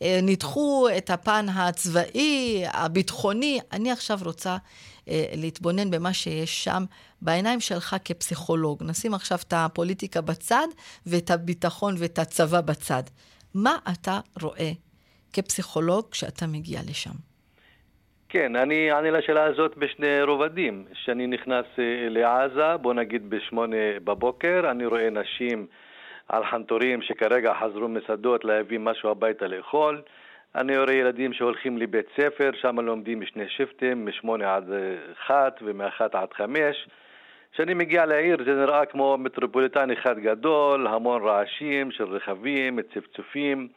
וניתחו 0.00 0.88
את 0.98 1.10
הפן 1.10 1.46
הצבאי, 1.48 2.64
הביטחוני. 2.72 3.60
אני 3.72 3.90
עכשיו 3.90 4.18
רוצה 4.22 4.56
אה, 5.08 5.24
להתבונן 5.34 5.90
במה 5.90 6.12
שיש 6.12 6.64
שם 6.64 6.84
בעיניים 7.22 7.60
שלך 7.60 7.96
כפסיכולוג. 8.04 8.82
נשים 8.82 9.14
עכשיו 9.14 9.38
את 9.48 9.52
הפוליטיקה 9.56 10.20
בצד 10.20 10.68
ואת 11.06 11.30
הביטחון 11.30 11.94
ואת 11.98 12.18
הצבא 12.18 12.60
בצד. 12.60 13.02
מה 13.54 13.76
אתה 13.92 14.20
רואה 14.42 14.72
כפסיכולוג 15.32 16.04
כשאתה 16.10 16.46
מגיע 16.46 16.80
לשם? 16.86 17.27
כן, 18.30 18.56
אני 18.56 18.92
אענה 18.92 19.10
לשאלה 19.10 19.44
הזאת 19.44 19.76
בשני 19.76 20.22
רובדים. 20.22 20.84
כשאני 20.92 21.26
נכנס 21.26 21.64
אה, 21.78 22.08
לעזה, 22.08 22.76
בוא 22.76 22.94
נגיד 22.94 23.30
בשמונה 23.30 23.76
בבוקר, 24.04 24.70
אני 24.70 24.86
רואה 24.86 25.10
נשים 25.10 25.66
על 26.28 26.44
חנטורים 26.44 27.02
שכרגע 27.02 27.52
חזרו 27.60 27.88
מסעדות 27.88 28.44
להביא 28.44 28.78
משהו 28.78 29.10
הביתה 29.10 29.46
לאכול. 29.46 30.02
אני 30.54 30.78
רואה 30.78 30.92
ילדים 30.92 31.32
שהולכים 31.32 31.78
לבית 31.78 32.06
ספר, 32.16 32.50
שם 32.60 32.80
לומדים 32.80 33.20
משני 33.20 33.48
שיפטים, 33.48 34.06
משמונה 34.06 34.54
עד 34.54 34.70
אחת 35.12 35.58
ומאחת 35.62 36.14
עד 36.14 36.32
חמש. 36.32 36.88
כשאני 37.52 37.74
מגיע 37.74 38.06
לעיר 38.06 38.36
זה 38.44 38.54
נראה 38.54 38.86
כמו 38.86 39.16
מטרופוליטן 39.18 39.90
אחד 39.90 40.18
גדול, 40.18 40.86
המון 40.86 41.22
רעשים 41.22 41.90
של 41.90 42.04
רכבים, 42.04 42.78
צפצופים. 42.94 43.68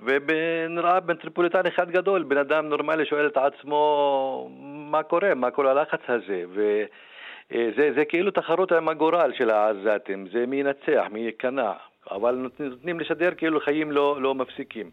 ונראה 0.00 1.00
בנטריפוליטן 1.00 1.66
אחד 1.66 1.90
גדול, 1.90 2.22
בן 2.22 2.36
אדם 2.36 2.68
נורמלי 2.68 3.06
שואל 3.06 3.26
את 3.26 3.36
עצמו 3.36 4.50
מה 4.90 5.02
קורה, 5.02 5.34
מה 5.34 5.50
כל 5.50 5.66
הלחץ 5.66 6.00
הזה, 6.08 6.44
וזה 6.50 7.92
זה 7.96 8.04
כאילו 8.04 8.30
תחרות 8.30 8.72
עם 8.72 8.88
הגורל 8.88 9.32
של 9.38 9.50
העזתים, 9.50 10.26
זה 10.32 10.46
מי 10.46 10.56
ינצח, 10.56 11.06
מי 11.10 11.20
ייכנע, 11.20 11.72
אבל 12.10 12.34
נותנים, 12.34 12.70
נותנים 12.70 13.00
לשדר 13.00 13.34
כאילו 13.34 13.60
חיים 13.60 13.92
לא, 13.92 14.22
לא 14.22 14.34
מפסיקים. 14.34 14.90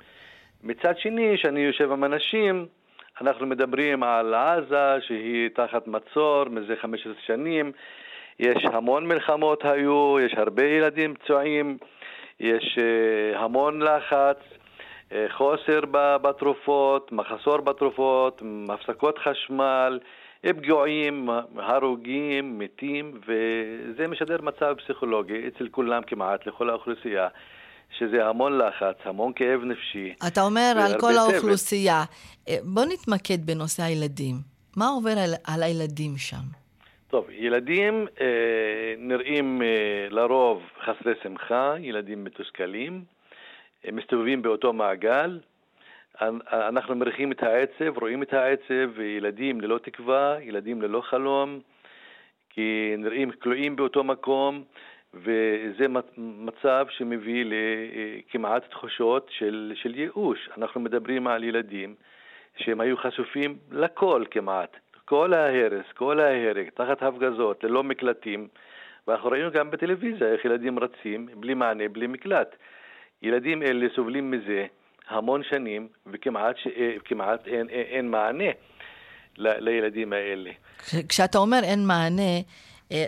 מצד 0.64 0.98
שני, 0.98 1.34
כשאני 1.36 1.60
יושב 1.60 1.92
עם 1.92 2.04
אנשים, 2.04 2.66
אנחנו 3.22 3.48
מדברים 3.48 4.04
על 4.04 4.34
עזה 4.34 5.02
שהיא 5.02 5.50
תחת 5.54 5.88
מצור 5.88 6.44
מזה 6.50 6.76
15 6.82 7.14
שנים, 7.26 7.72
יש 8.40 8.66
המון 8.66 9.08
מלחמות 9.08 9.66
היו, 9.66 10.20
יש 10.20 10.34
הרבה 10.34 10.64
ילדים 10.64 11.14
פצועים, 11.14 11.78
יש 12.40 12.78
uh, 12.78 13.38
המון 13.38 13.82
לחץ, 13.82 14.38
חוסר 15.30 15.80
בתרופות, 16.22 17.12
מחסור 17.12 17.58
בתרופות, 17.58 18.42
הפסקות 18.70 19.18
חשמל, 19.18 20.00
פגועים, 20.42 21.30
הרוגים, 21.56 22.60
מתים, 22.60 23.22
וזה 23.28 24.08
משדר 24.08 24.42
מצב 24.42 24.76
פסיכולוגי 24.78 25.48
אצל 25.48 25.68
כולם 25.72 26.02
כמעט, 26.08 26.48
לכל 26.48 26.70
האוכלוסייה, 26.70 27.28
שזה 27.98 28.26
המון 28.26 28.58
לחץ, 28.58 28.96
המון 29.06 29.34
כאב 29.34 29.64
נפשי. 29.64 30.14
אתה 30.28 30.42
אומר 30.42 30.74
על 30.86 31.00
כל 31.00 31.06
והרבה 31.06 31.22
האוכלוסייה. 31.22 32.04
אה, 32.50 32.58
בוא 32.64 32.86
נתמקד 32.86 33.46
בנושא 33.46 33.84
הילדים. 33.84 34.36
מה 34.78 34.88
עובר 34.88 35.12
על, 35.12 35.34
על 35.48 35.64
הילדים 35.64 36.18
שם? 36.18 36.62
טוב, 37.08 37.26
ילדים 37.30 38.08
אה, 38.22 38.94
נראים 38.98 39.62
אה, 39.62 39.68
לרוב 40.10 40.62
חסרי 40.86 41.14
שמחה, 41.24 41.74
ילדים 41.80 42.24
מתוסכלים, 42.24 43.04
מסתובבים 43.92 44.42
באותו 44.42 44.74
מעגל. 44.74 45.40
אנ- 46.22 46.40
אנחנו 46.52 46.96
מריחים 46.96 47.32
את 47.32 47.44
העצב, 47.44 47.98
רואים 47.98 48.24
את 48.24 48.34
העצב, 48.34 49.00
ילדים 49.00 49.62
ללא 49.62 49.78
תקווה, 49.78 50.36
ילדים 50.42 50.82
ללא 50.82 51.02
חלום, 51.02 51.60
כי 52.50 52.96
נראים 52.98 53.32
כלואים 53.32 53.76
באותו 53.76 54.04
מקום, 54.04 54.64
וזה 55.14 55.88
מצ- 55.88 56.14
מצב 56.18 56.86
שמביא 56.90 57.46
לכמעט 57.46 58.70
תחושות 58.70 59.28
של, 59.30 59.72
של 59.76 59.96
ייאוש. 60.00 60.50
אנחנו 60.58 60.82
מדברים 60.82 61.28
על 61.28 61.44
ילדים 61.44 61.96
שהם 62.58 62.82
היו 62.82 62.98
חשופים 62.98 63.58
לכל 63.72 64.24
כמעט, 64.32 64.78
כל 65.06 65.34
ההרס, 65.34 65.86
כל 65.96 66.20
ההרג, 66.20 66.70
תחת 66.70 67.04
הפגזות, 67.04 67.64
ללא 67.64 67.84
מקלטים, 67.84 68.48
ואנחנו 69.08 69.30
ראינו 69.30 69.52
גם 69.52 69.72
בטלוויזיה 69.72 70.28
איך 70.28 70.46
ילדים 70.46 70.80
רצים, 70.80 71.28
בלי 71.36 71.54
מענה, 71.54 71.88
בלי 71.88 72.08
מקלט. 72.08 72.56
ילדים 73.22 73.64
אלה 73.64 73.86
סובלים 73.96 74.32
מזה 74.32 74.66
המון 75.10 75.42
שנים, 75.50 75.88
וכמעט 76.08 76.58
ש... 76.58 76.68
אה, 76.68 76.92
אין, 77.46 77.70
אין, 77.70 77.86
אין 77.90 78.10
מענה 78.12 78.50
ל- 79.38 79.70
לילדים 79.70 80.14
האלה. 80.14 80.52
כש- 80.80 80.96
כשאתה 81.10 81.38
אומר 81.38 81.60
אין 81.64 81.88
מענה, 81.88 82.22
אה, 82.22 82.40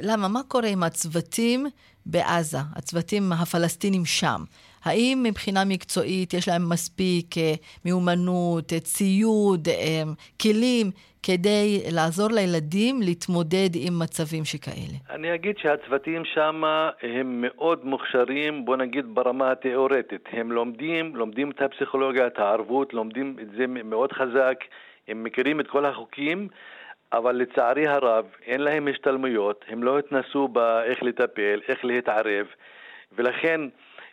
למה? 0.01 0.27
מה 0.27 0.39
קורה 0.47 0.67
עם 0.67 0.83
הצוותים 0.83 1.65
בעזה, 2.05 2.57
הצוותים 2.75 3.23
הפלסטינים 3.41 4.05
שם? 4.05 4.41
האם 4.85 5.23
מבחינה 5.23 5.65
מקצועית 5.65 6.33
יש 6.33 6.47
להם 6.47 6.69
מספיק 6.69 7.37
אה, 7.37 7.53
מיומנות, 7.85 8.73
אה, 8.73 8.79
ציוד, 8.79 9.67
אה, 9.67 10.03
כלים, 10.41 10.87
כדי 11.23 11.81
לעזור 11.91 12.27
לילדים 12.31 13.01
להתמודד 13.01 13.69
עם 13.75 13.99
מצבים 13.99 14.45
שכאלה? 14.45 14.97
אני 15.09 15.35
אגיד 15.35 15.57
שהצוותים 15.57 16.25
שם 16.25 16.63
הם 17.01 17.41
מאוד 17.47 17.85
מוכשרים, 17.85 18.65
בוא 18.65 18.77
נגיד 18.77 19.05
ברמה 19.07 19.51
התיאורטית. 19.51 20.25
הם 20.31 20.51
לומדים, 20.51 21.15
לומדים 21.15 21.51
את 21.51 21.61
הפסיכולוגיה, 21.61 22.27
את 22.27 22.39
הערבות, 22.39 22.93
לומדים 22.93 23.35
את 23.41 23.47
זה 23.57 23.67
מאוד 23.67 24.11
חזק, 24.11 24.57
הם 25.07 25.23
מכירים 25.23 25.59
את 25.59 25.67
כל 25.67 25.85
החוקים, 25.85 26.47
אבל 27.13 27.35
לצערי 27.35 27.87
הרב 27.87 28.25
אין 28.45 28.61
להם 28.61 28.87
השתלמויות, 28.87 29.65
הם 29.67 29.83
לא 29.83 29.99
התנסו 29.99 30.47
באיך 30.47 31.03
לטפל, 31.03 31.61
איך 31.67 31.85
להתערב, 31.85 32.47
ולכן 33.15 33.61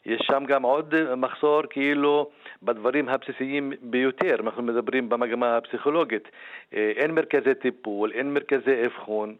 יש 0.07 0.21
שם 0.27 0.45
גם 0.47 0.63
עוד 0.63 0.95
מחסור 1.17 1.63
כאילו 1.71 2.31
בדברים 2.63 3.09
הבסיסיים 3.09 3.73
ביותר, 3.83 4.37
אנחנו 4.41 4.63
מדברים 4.63 5.09
במגמה 5.09 5.57
הפסיכולוגית. 5.57 6.29
אה, 6.75 6.93
אין 6.97 7.11
מרכזי 7.11 7.55
טיפול, 7.55 8.13
אין 8.13 8.35
מרכזי 8.35 8.87
אבחון, 8.87 9.35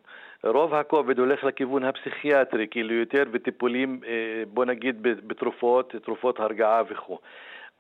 רוב 0.45 0.75
הכובד 0.75 1.19
הולך 1.19 1.45
לכיוון 1.45 1.85
הפסיכיאטרי, 1.85 2.67
כאילו 2.71 2.95
יותר 2.95 3.25
בטיפולים, 3.31 4.01
אה, 4.07 4.43
בוא 4.55 4.65
נגיד 4.65 5.03
בתרופות, 5.03 5.95
תרופות 6.05 6.41
הרגעה 6.41 6.83
וכו'. 6.91 7.19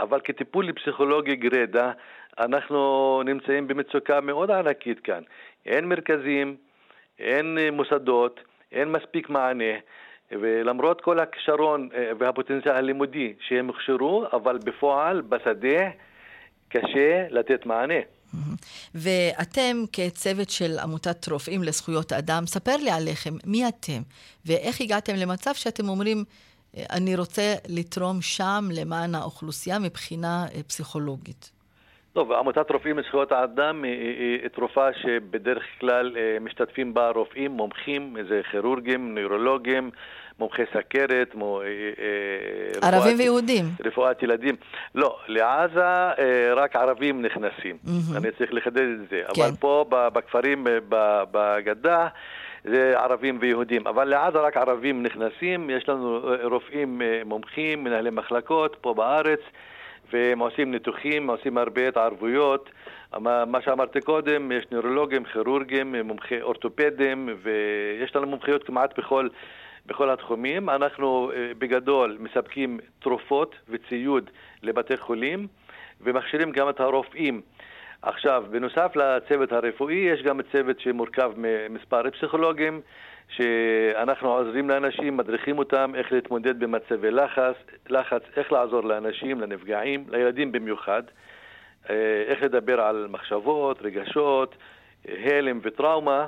אבל 0.00 0.20
כטיפול 0.24 0.72
פסיכולוגי 0.72 1.36
גרידא, 1.36 1.92
אנחנו 2.38 3.22
נמצאים 3.24 3.68
במצוקה 3.68 4.20
מאוד 4.20 4.50
ענקית 4.50 5.00
כאן. 5.00 5.22
אין 5.66 5.84
מרכזים, 5.84 6.56
אין 7.18 7.58
אה, 7.58 7.70
מוסדות, 7.70 8.40
אין 8.72 8.92
מספיק 8.92 9.30
מענה. 9.30 9.74
ולמרות 10.32 11.00
כל 11.00 11.20
הכשרון 11.20 11.88
אה, 11.94 12.10
והפוטנציאל 12.18 12.74
הלימודי 12.74 13.32
שהם 13.48 13.66
הוכשרו, 13.66 14.24
אבל 14.32 14.58
בפועל, 14.58 15.20
בשדה, 15.20 15.90
קשה 16.68 17.26
לתת 17.30 17.66
מענה. 17.66 18.00
ואתם 18.94 19.76
כצוות 19.92 20.50
של 20.50 20.78
עמותת 20.82 21.28
רופאים 21.28 21.62
לזכויות 21.62 22.12
אדם, 22.12 22.46
ספר 22.46 22.76
לי 22.76 22.90
עליכם, 22.90 23.34
מי 23.46 23.68
אתם? 23.68 24.02
ואיך 24.46 24.80
הגעתם 24.80 25.12
למצב 25.16 25.54
שאתם 25.54 25.88
אומרים, 25.88 26.24
אני 26.76 27.16
רוצה 27.16 27.42
לתרום 27.68 28.20
שם 28.22 28.64
למען 28.74 29.14
האוכלוסייה 29.14 29.78
מבחינה 29.78 30.46
אה, 30.54 30.62
פסיכולוגית? 30.62 31.50
טוב, 32.12 32.32
עמותת 32.32 32.70
רופאים 32.70 32.98
לזכויות 32.98 33.32
האדם 33.32 33.84
היא, 33.84 33.92
היא, 33.92 34.40
היא 34.42 34.48
תרופה 34.48 34.86
שבדרך 35.02 35.62
כלל 35.80 36.16
אה, 36.16 36.36
משתתפים 36.40 36.94
בה 36.94 37.10
רופאים, 37.10 37.50
מומחים, 37.50 38.16
איזה 38.16 38.40
כירורגים, 38.50 39.14
נוירולוגים, 39.14 39.90
מומחי 40.38 40.62
סכרת, 40.74 41.34
מו, 41.34 41.60
אה, 41.60 41.66
אה, 41.66 42.88
ערבים 42.88 43.00
רפואת- 43.12 43.18
ויהודים. 43.18 43.64
רפואת 43.84 44.22
ילדים. 44.22 44.54
לא, 44.94 45.16
לעזה 45.28 45.84
אה, 45.84 46.14
רק 46.56 46.76
ערבים 46.76 47.22
נכנסים. 47.22 47.76
מהמם. 47.84 48.16
אני 48.16 48.28
צריך 48.38 48.50
לחדד 48.54 48.82
את 49.02 49.08
זה. 49.10 49.22
כן. 49.34 49.42
אבל 49.42 49.50
פה 49.60 49.84
בכפרים 49.90 50.66
אה, 50.66 50.78
בגדה 51.30 52.08
זה 52.64 52.98
ערבים 52.98 53.38
ויהודים. 53.40 53.86
אבל 53.86 54.04
לעזה 54.04 54.38
רק 54.38 54.56
ערבים 54.56 55.02
נכנסים. 55.02 55.70
יש 55.70 55.88
לנו 55.88 56.32
אה, 56.32 56.46
רופאים 56.46 57.02
אה, 57.02 57.22
מומחים, 57.24 57.84
מנהלי 57.84 58.10
מחלקות 58.10 58.76
פה 58.80 58.94
בארץ. 58.94 59.40
והם 60.12 60.38
עושים 60.38 60.70
ניתוחים, 60.70 61.30
עושים 61.30 61.58
הרבה 61.58 61.88
התערבויות. 61.88 62.70
מה, 63.18 63.60
שאמרתי 63.64 64.00
קודם, 64.00 64.52
יש 64.52 64.64
נוירולוגים, 64.70 65.24
כירורגים, 65.24 65.94
מומחי 65.94 66.42
אורתופדים, 66.42 67.28
ויש 67.42 68.16
לנו 68.16 68.26
מומחיות 68.26 68.64
כמעט 68.64 68.98
בכל, 68.98 69.28
בכל 69.86 70.10
התחומים. 70.10 70.70
אנחנו 70.70 71.30
אה, 71.34 71.52
בגדול 71.58 72.16
מספקים 72.20 72.78
תרופות 72.98 73.54
וציוד 73.68 74.30
לבתי 74.62 74.96
חולים, 74.96 75.46
ומכשירים 76.00 76.52
גם 76.52 76.68
את 76.68 76.80
הרופאים. 76.80 77.40
עכשיו, 78.02 78.44
בנוסף 78.50 78.96
לצוות 78.96 79.52
הרפואי, 79.52 79.94
יש 79.94 80.22
גם 80.22 80.40
צוות 80.52 80.80
שמורכב 80.80 81.32
ממספר 81.36 82.10
פסיכולוגים, 82.10 82.80
שאנחנו 83.36 84.28
עוזרים 84.32 84.70
לאנשים, 84.70 85.16
מדריכים 85.16 85.58
אותם 85.58 85.92
איך 85.94 86.12
להתמודד 86.12 86.60
במצבי 86.60 87.10
לחץ, 87.10 87.54
לחץ, 87.88 88.22
איך 88.36 88.52
לעזור 88.52 88.84
לאנשים, 88.84 89.40
לנפגעים, 89.40 90.04
לילדים 90.08 90.52
במיוחד, 90.52 91.02
אה, 91.90 91.94
איך 92.28 92.42
לדבר 92.42 92.80
על 92.80 93.06
מחשבות, 93.10 93.82
רגשות, 93.82 94.54
הלם 95.08 95.58
וטראומה. 95.62 96.26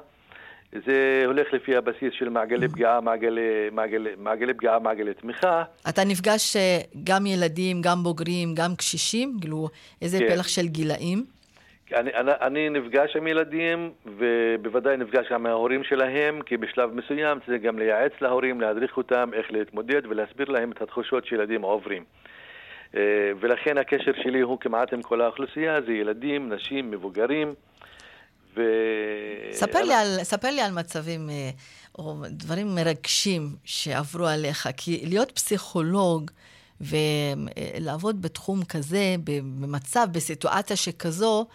זה 0.86 1.22
הולך 1.26 1.52
לפי 1.52 1.76
הבסיס 1.76 2.12
של 2.18 2.28
מעגלי 2.28 2.68
פגיעה, 2.68 3.00
מעגלי, 3.00 3.70
מעגלי, 3.72 4.10
מעגלי 4.18 4.54
פגיעה, 4.54 4.78
מעגלי 4.78 5.14
תמיכה. 5.14 5.64
אתה 5.88 6.04
נפגש 6.04 6.56
אה, 6.56 6.78
גם 7.04 7.26
ילדים, 7.26 7.82
גם 7.82 8.02
בוגרים, 8.02 8.54
גם 8.54 8.76
קשישים? 8.76 9.36
כאילו, 9.40 9.68
איזה 10.02 10.18
כן. 10.18 10.28
פלח 10.28 10.48
של 10.48 10.66
גילאים? 10.66 11.24
אני, 11.94 12.10
אני, 12.14 12.32
אני 12.40 12.68
נפגש 12.68 13.16
עם 13.16 13.26
ילדים, 13.26 13.92
ובוודאי 14.18 14.96
נפגש 14.96 15.26
גם 15.32 15.34
עם 15.34 15.46
ההורים 15.46 15.84
שלהם, 15.84 16.42
כי 16.42 16.56
בשלב 16.56 16.94
מסוים 16.94 17.38
צריך 17.46 17.62
גם 17.62 17.78
לייעץ 17.78 18.12
להורים, 18.20 18.60
להדריך 18.60 18.96
אותם 18.96 19.30
איך 19.32 19.52
להתמודד 19.52 20.06
ולהסביר 20.06 20.50
להם 20.50 20.70
את 20.70 20.82
התחושות 20.82 21.26
שילדים 21.26 21.62
עוברים. 21.62 22.04
אה, 22.96 23.00
ולכן 23.40 23.78
הקשר 23.78 24.12
שלי 24.22 24.40
הוא 24.40 24.58
כמעט 24.60 24.92
עם 24.92 25.02
כל 25.02 25.20
האוכלוסייה, 25.20 25.80
זה 25.86 25.92
ילדים, 25.92 26.52
נשים, 26.52 26.90
מבוגרים. 26.90 27.54
ו... 28.56 28.62
ספר 29.52 29.82
לי, 29.82 29.94
על, 29.94 30.18
ספר 30.22 30.50
לי 30.50 30.60
על 30.60 30.72
מצבים 30.72 31.30
אה, 31.30 31.50
או 31.98 32.14
דברים 32.30 32.74
מרגשים 32.74 33.42
שעברו 33.64 34.26
עליך, 34.26 34.68
כי 34.76 35.04
להיות 35.06 35.30
פסיכולוג 35.30 36.30
ולעבוד 36.80 38.22
בתחום 38.22 38.64
כזה, 38.64 39.14
במצב, 39.60 40.06
בסיטואציה 40.12 40.76
שכזו, 40.76 41.46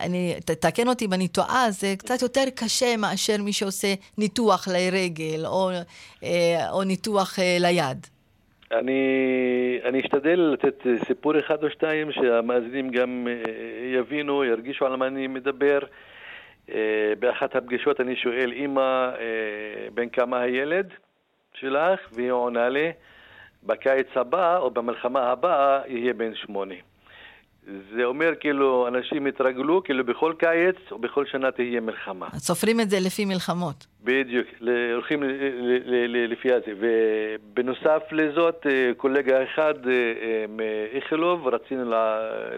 אני, 0.00 0.34
ת- 0.44 0.50
תקן 0.50 0.88
אותי 0.88 1.04
אם 1.04 1.12
אני 1.12 1.28
טועה, 1.28 1.70
זה 1.70 1.94
קצת 1.98 2.22
יותר 2.22 2.44
קשה 2.54 2.96
מאשר 2.96 3.36
מי 3.42 3.52
שעושה 3.52 3.88
ניתוח 4.18 4.68
לרגל 4.68 5.46
או, 5.46 5.70
אה, 6.24 6.70
או 6.70 6.84
ניתוח 6.84 7.38
אה, 7.38 7.56
ליד. 7.60 8.06
אני, 8.72 9.00
אני 9.84 10.00
אשתדל 10.00 10.40
לתת 10.40 10.86
סיפור 11.06 11.38
אחד 11.38 11.64
או 11.64 11.70
שתיים 11.70 12.12
שהמאזינים 12.12 12.90
גם 12.90 13.28
אה, 13.30 13.50
יבינו, 13.98 14.44
ירגישו 14.44 14.86
על 14.86 14.96
מה 14.96 15.06
אני 15.06 15.26
מדבר. 15.26 15.78
באחת 17.18 17.56
הפגישות 17.56 18.00
אני 18.00 18.16
שואל, 18.16 18.52
אה, 18.78 19.14
בן 19.94 20.08
כמה 20.08 20.40
הילד 20.40 20.86
שלך? 21.54 22.00
והיא 22.12 22.30
עונה 22.30 22.68
לי, 22.68 22.92
בקיץ 23.62 24.06
הבא 24.14 24.58
או 24.58 24.70
במלחמה 24.70 25.20
הבאה 25.30 25.80
יהיה 25.86 26.14
בן 26.14 26.34
שמונה. 26.34 26.74
זה 27.94 28.04
אומר 28.04 28.32
כאילו 28.40 28.88
אנשים 28.88 29.26
התרגלו, 29.26 29.82
כאילו 29.84 30.04
בכל 30.04 30.32
קיץ 30.38 30.76
או 30.90 30.98
בכל 30.98 31.26
שנה 31.26 31.50
תהיה 31.50 31.80
מלחמה. 31.80 32.28
סופרים 32.34 32.80
את 32.80 32.90
זה 32.90 32.96
לפי 33.00 33.24
מלחמות. 33.24 33.86
בדיוק, 34.04 34.46
הולכים 34.92 35.22
לפי 36.28 36.48
זה. 36.48 36.72
ובנוסף 36.80 38.02
לזאת, 38.12 38.66
אה, 38.66 38.90
קולגה 38.96 39.42
אחד 39.42 39.74
אה, 39.86 39.92
אה, 39.92 40.44
מאיכילוב, 40.48 41.48
רצינו 41.48 41.92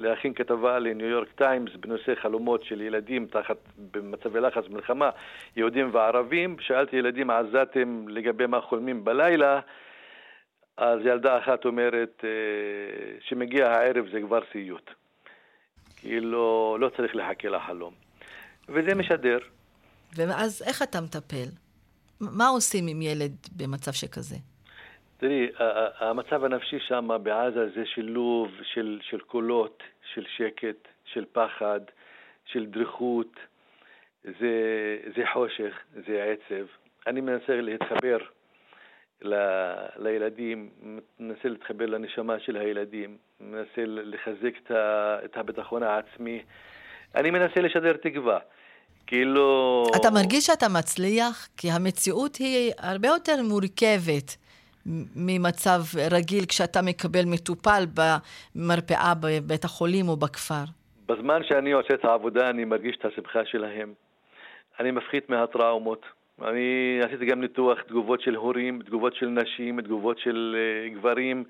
להכין 0.01 0.35
כתבה 0.35 0.79
לניו 0.79 1.07
יורק 1.07 1.29
טיימס 1.35 1.71
בנושא 1.81 2.15
חלומות 2.15 2.65
של 2.65 2.81
ילדים 2.81 3.27
תחת, 3.27 3.57
במצבי 3.93 4.41
לחץ 4.41 4.65
מלחמה, 4.71 5.11
יהודים 5.57 5.91
וערבים. 5.93 6.57
שאלתי 6.61 6.97
ילדים 6.97 7.31
עזתים 7.31 8.09
לגבי 8.09 8.47
מה 8.47 8.61
חולמים 8.61 9.05
בלילה. 9.05 9.61
אז 10.77 10.99
ילדה 11.05 11.39
אחת 11.39 11.65
אומרת 11.65 12.25
שמגיע 13.21 13.71
הערב 13.71 14.07
זה 14.13 14.21
כבר 14.21 14.41
סיוט. 14.53 15.02
כאילו, 16.03 16.77
לא 16.81 16.91
צריך 16.97 17.17
לחכה 17.17 17.49
לחלום. 17.49 17.95
וזה 18.69 18.95
משדר. 18.95 19.39
ואז 20.17 20.63
איך 20.67 20.83
אתה 20.83 21.01
מטפל? 21.01 21.49
מה 22.21 22.49
עושים 22.49 22.85
עם 22.89 23.03
ילד 23.03 23.33
במצב 23.57 23.93
שכזה? 23.93 24.37
תראי, 25.17 25.47
המצב 25.99 26.45
הנפשי 26.45 26.79
שם 26.89 27.09
בעזה 27.23 27.69
זה 27.75 27.83
שילוב 27.95 28.49
של, 28.75 29.01
של 29.03 29.21
קולות, 29.21 29.83
של 30.15 30.25
שקט, 30.37 30.89
של 31.05 31.25
פחד, 31.33 31.81
של 32.45 32.67
דריכות, 32.67 33.33
זה, 34.25 34.55
זה 35.17 35.23
חושך, 35.33 35.75
זה 36.07 36.35
עצב. 36.35 36.67
אני 37.07 37.21
מנסה 37.21 37.61
להתחבר 37.61 38.19
ל, 39.25 39.35
לילדים, 39.97 40.69
מנסה 41.21 41.49
להתחבר 41.49 41.87
לנשמה 41.87 42.39
של 42.39 42.57
הילדים, 42.57 43.17
מנסה 43.41 43.83
לחזק 43.87 44.55
את, 44.63 44.71
את 45.25 45.37
הביטחון 45.37 45.83
העצמי. 45.83 46.43
אני 47.15 47.31
מנסה 47.31 47.61
לשדר 47.61 47.93
תקווה. 47.93 48.39
כאילו... 49.07 49.83
אתה 49.97 50.11
מרגיש 50.11 50.47
שאתה 50.47 50.67
מצליח? 50.79 51.49
כי 51.57 51.71
המציאות 51.71 52.37
היא 52.37 52.73
הרבה 52.79 53.09
יותר 53.09 53.43
מורכבת 53.43 54.37
ממצב 55.17 55.81
רגיל 56.11 56.45
כשאתה 56.47 56.83
מקבל 56.83 57.25
מטופל 57.27 57.85
במרפאה 57.95 59.13
בבית 59.21 59.65
החולים 59.65 60.09
או 60.09 60.17
בכפר. 60.17 60.65
בזמן 61.07 61.41
שאני 61.45 61.73
עושה 61.73 61.95
את 61.95 62.05
העבודה 62.05 62.51
אני 62.51 62.65
מרגיש 62.65 62.97
את 63.01 63.05
השמחה 63.05 63.41
שלהם. 63.45 63.95
אני 64.81 64.91
מפחית 64.91 65.31
מהטראומות. 65.31 66.07
אני 66.41 67.01
עשיתי 67.03 67.27
גם 67.27 67.41
ניתוח 67.41 67.83
תגובות 67.83 68.21
של 68.21 68.35
הורים, 68.35 68.83
תגובות 68.83 69.15
של 69.15 69.29
נשים, 69.29 69.81
תגובות 69.81 70.19
של 70.19 70.57
uh, 70.57 70.95
גברים. 70.95 71.45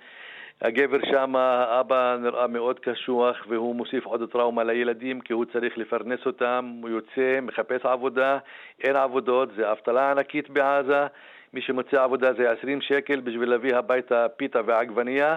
הגבר 0.61 0.99
שם, 1.11 1.37
האבא 1.37 2.17
נראה 2.21 2.47
מאוד 2.47 2.81
קשוח 2.81 3.47
והוא 3.49 3.77
מוסיף 3.77 4.07
עוד 4.07 4.31
טראומה 4.33 4.65
לילדים 4.65 5.21
כי 5.21 5.33
הוא 5.33 5.45
צריך 5.45 5.79
לפרנס 5.79 6.27
אותם, 6.27 6.73
הוא 6.83 6.91
יוצא, 6.91 7.39
מחפש 7.43 7.87
עבודה, 7.87 8.39
אין 8.81 8.97
עבודות, 8.97 9.49
זה 9.57 9.73
אבטלה 9.73 10.11
ענקית 10.11 10.51
בעזה, 10.51 11.07
מי 11.55 11.63
שמוצא 11.63 12.03
עבודה 12.03 12.33
זה 12.33 12.51
20 12.51 12.81
שקל 12.81 13.21
בשביל 13.21 13.51
להביא 13.51 13.77
הביתה 13.77 14.27
פיתה 14.37 14.61
ועגבנייה. 14.67 15.37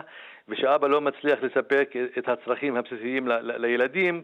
ושאבא 0.50 0.88
לא 0.88 1.02
מצליח 1.02 1.44
לספק 1.44 1.94
את 2.18 2.30
הצרכים 2.30 2.76
הבסיסיים 2.76 3.28
לילדים 3.42 4.24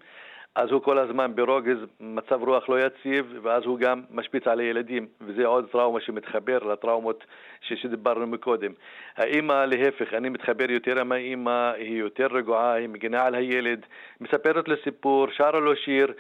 אז 0.56 0.72
הוא 0.72 0.82
כל 0.82 0.98
הזמן 0.98 1.36
ברוגז, 1.36 1.78
מצב 2.00 2.44
רוח 2.44 2.70
לא 2.70 2.80
יציב, 2.86 3.40
ואז 3.42 3.64
הוא 3.66 3.80
גם 3.80 4.02
משפיץ 4.12 4.48
על 4.48 4.60
הילדים, 4.60 5.08
וזה 5.22 5.46
עוד 5.46 5.68
טראומה 5.72 6.02
שמתחבר 6.02 6.58
לטראומות 6.58 7.24
שדיברנו 7.62 8.28
מקודם. 8.28 8.72
האימא, 9.18 9.66
להפך, 9.66 10.14
אני 10.14 10.30
מתחבר 10.30 10.72
יותר 10.72 11.00
עם 11.00 11.12
האימא, 11.12 11.72
היא 11.72 12.00
יותר 12.00 12.28
רגועה, 12.32 12.74
היא 12.74 12.90
מגינה 12.90 13.26
על 13.26 13.36
הילד, 13.36 13.86
מספרת 14.22 14.68
לו 14.68 14.76
סיפור, 14.84 15.28
שרה 15.32 15.60
לו 15.60 15.76
שיר, 15.76 16.14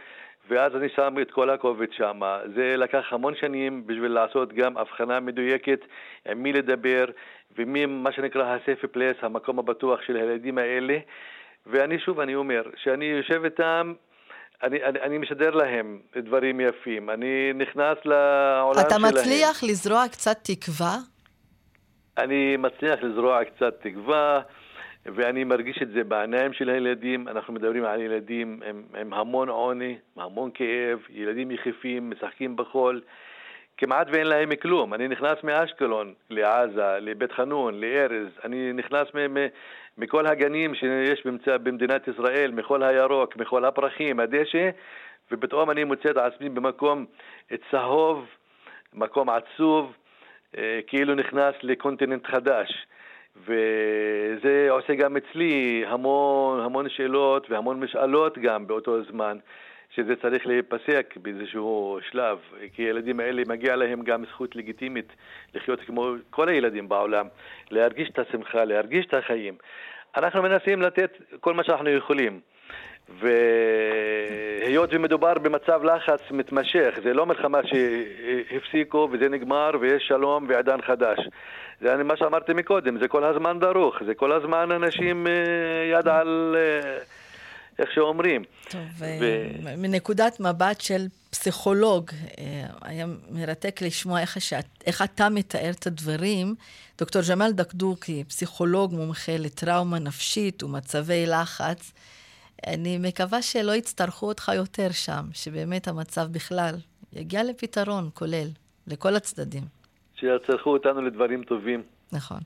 ואז 0.50 0.76
אני 0.76 0.89
שם 0.89 1.15
את 1.22 1.32
כל 1.32 1.50
הכובד 1.50 1.94
שם. 1.94 2.20
זה 2.56 2.78
לקח 2.78 3.13
המון 3.13 3.36
שנים 3.36 3.88
בשביל 3.88 4.12
לעשות 4.12 4.54
גם 4.54 4.78
הבחנה 4.78 5.20
מדויקת 5.20 5.80
עם 6.26 6.44
מי 6.44 6.54
לדבר, 6.54 7.06
ומי, 7.58 7.86
מה 7.86 8.12
שנקרא 8.12 8.44
ה-safe 8.44 8.86
place, 8.96 9.26
המקום 9.26 9.60
הבטוח 9.60 10.02
של 10.02 10.15
הילדים 10.15 10.58
האלה. 10.58 10.98
ואני 11.67 12.00
שוב, 12.00 12.20
אני 12.20 12.36
אומר, 12.36 12.62
שאני 12.76 13.06
יושב 13.06 13.46
איתם, 13.46 13.94
אני, 14.63 14.84
אני, 14.84 15.02
אני 15.02 15.17
משדר 15.17 15.50
להם 15.50 16.00
דברים 16.15 16.60
יפים. 16.60 17.10
אני 17.10 17.54
נכנס 17.56 17.97
לעולם 18.06 18.74
שלהם. 18.74 18.88
אתה 18.88 18.97
מצליח 18.97 19.63
לזרוע 19.63 20.08
קצת 20.08 20.38
תקווה? 20.43 20.97
אני 22.17 22.58
מצליח 22.58 23.04
לזרוע 23.04 23.43
קצת 23.43 23.74
תקווה, 23.82 24.41
ואני 25.06 25.43
מרגיש 25.43 25.80
את 25.82 25.89
זה 25.91 26.04
בעיניים 26.04 26.54
של 26.54 26.69
הילדים. 26.69 27.28
אנחנו 27.28 27.54
מדברים 27.54 27.86
על 27.86 28.02
ילדים 28.02 28.60
עם, 28.69 28.84
עם 29.00 29.13
המון 29.13 29.50
עוני, 29.50 29.97
המון 30.17 30.50
כאב, 30.54 31.00
ילדים 31.10 31.52
יחפים, 31.52 32.10
משחקים 32.10 32.56
בחול. 32.56 33.02
כמעט 33.78 34.08
ואין 34.12 34.28
להם 34.28 34.56
כלום. 34.56 34.93
אני 34.93 35.08
נכנס 35.08 35.43
מאשקלון 35.43 36.13
לעזה, 36.30 36.97
לבית 37.02 37.32
חנון, 37.32 37.82
לארז, 37.82 38.28
אני 38.45 38.74
נכנס 38.74 39.08
מכל 39.97 40.27
הגנים 40.27 40.75
שיש 40.75 41.25
במצא, 41.25 41.58
במדינת 41.58 42.08
ישראל, 42.08 42.51
מכל 42.51 42.84
הירוק, 42.84 43.38
מכל 43.38 43.65
הפרחים, 43.65 44.19
הדשא, 44.19 44.69
ופתאום 45.32 45.71
אני 45.71 45.84
מוצא 45.84 46.10
את 46.10 46.17
עצמי 46.17 46.49
במקום 46.49 47.06
צהוב, 47.71 48.25
מקום 48.93 49.30
עצוב, 49.30 49.93
אה, 50.58 50.80
כאילו 50.88 51.15
נכנס 51.15 51.56
לקונטיננט 51.63 52.27
חדש. 52.27 52.88
וזה 53.38 54.67
עושה 54.69 54.95
גם 54.95 55.17
אצלי 55.17 55.84
המון 55.88 56.60
המון 56.60 56.89
שאלות 56.89 57.51
והמון 57.51 57.80
משאלות 57.80 58.38
גם 58.38 58.67
באותו 58.67 59.04
זמן. 59.04 59.38
שזה 59.95 60.15
צריך 60.15 60.47
להיפסק 60.47 61.13
באיזשהו 61.21 61.99
שלב, 62.12 62.38
כי 62.73 62.82
הילדים 62.82 63.19
האלה 63.19 63.41
מגיע 63.47 63.75
להם 63.75 64.01
גם 64.01 64.23
זכות 64.25 64.56
לגיטימית 64.56 65.13
לחיות 65.56 65.80
כמו 65.82 66.13
כל 66.30 66.49
הילדים 66.49 66.89
בעולם, 66.89 67.27
להרגיש 67.71 68.10
את 68.10 68.19
השמחה, 68.19 68.65
להרגיש 68.65 69.06
את 69.06 69.13
החיים. 69.13 69.54
אנחנו 70.15 70.41
מנסים 70.41 70.82
לתת 70.82 71.17
כל 71.39 71.54
מה 71.54 71.63
שאנחנו 71.63 71.89
יכולים. 71.89 72.39
והיות 73.19 74.89
ומדובר 74.93 75.34
במצב 75.34 75.84
לחץ 75.84 76.21
מתמשך, 76.32 76.99
זה 77.04 77.13
לא 77.13 77.25
מלחמה 77.25 77.60
שהפסיקו 77.63 79.10
וזה 79.12 79.30
נגמר 79.30 79.71
ויש 79.80 80.08
שלום 80.08 80.45
ועידן 80.47 80.82
חדש. 80.82 81.19
זה 81.82 82.04
מה 82.04 82.17
שאמרתי 82.17 82.54
מקודם, 82.54 82.99
זה 82.99 83.08
כל 83.08 83.23
הזמן 83.23 83.60
דרוך, 83.60 84.04
זה 84.06 84.13
כל 84.13 84.32
הזמן 84.32 84.71
אנשים 84.71 85.27
אה, 85.27 85.32
יד 85.91 86.08
על... 86.08 86.56
אה, 87.80 87.86
איך 87.86 87.94
שאומרים. 87.94 88.44
טוב, 88.70 88.82
ו... 88.98 89.06
מנקודת 89.78 90.40
מבט 90.40 90.82
של 90.82 91.08
פסיכולוג, 91.30 92.12
אה, 92.40 92.64
היה 92.82 93.06
מרתק 93.32 93.82
לשמוע 93.82 94.22
איך, 94.22 94.42
שאת, 94.42 94.66
איך 94.86 95.02
אתה 95.02 95.30
מתאר 95.30 95.72
את 95.80 95.88
הדברים. 95.88 96.56
דוקטור 96.98 97.22
ג'מאל 97.30 97.52
דקדוקי, 97.52 98.24
פסיכולוג 98.24 98.94
מומחה 98.94 99.38
לטראומה 99.38 100.00
נפשית 100.00 100.64
ומצבי 100.64 101.26
לחץ, 101.26 101.94
אני 102.68 102.98
מקווה 102.98 103.42
שלא 103.42 103.72
יצטרכו 103.72 104.28
אותך 104.28 104.52
יותר 104.56 104.92
שם, 104.92 105.26
שבאמת 105.34 105.88
המצב 105.88 106.28
בכלל 106.32 106.76
יגיע 107.14 107.44
לפתרון 107.44 108.10
כולל, 108.14 108.48
לכל 108.88 109.16
הצדדים. 109.16 109.64
שיצטרכו 110.16 110.70
אותנו 110.70 111.02
לדברים 111.02 111.44
טובים. 111.44 111.84
נכון. 112.12 112.40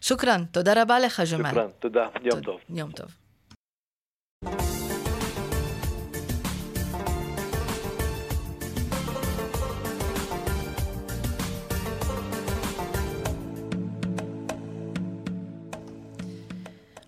שוכרן, 0.00 0.44
תודה 0.44 0.82
רבה 0.82 0.98
לך, 0.98 1.22
ג'מאל. 1.32 1.50
שוכרן, 1.50 1.68
תודה, 1.78 2.06
יום 2.22 2.40
טוב. 2.40 2.60
יום 2.70 2.90
טוב. 2.90 3.25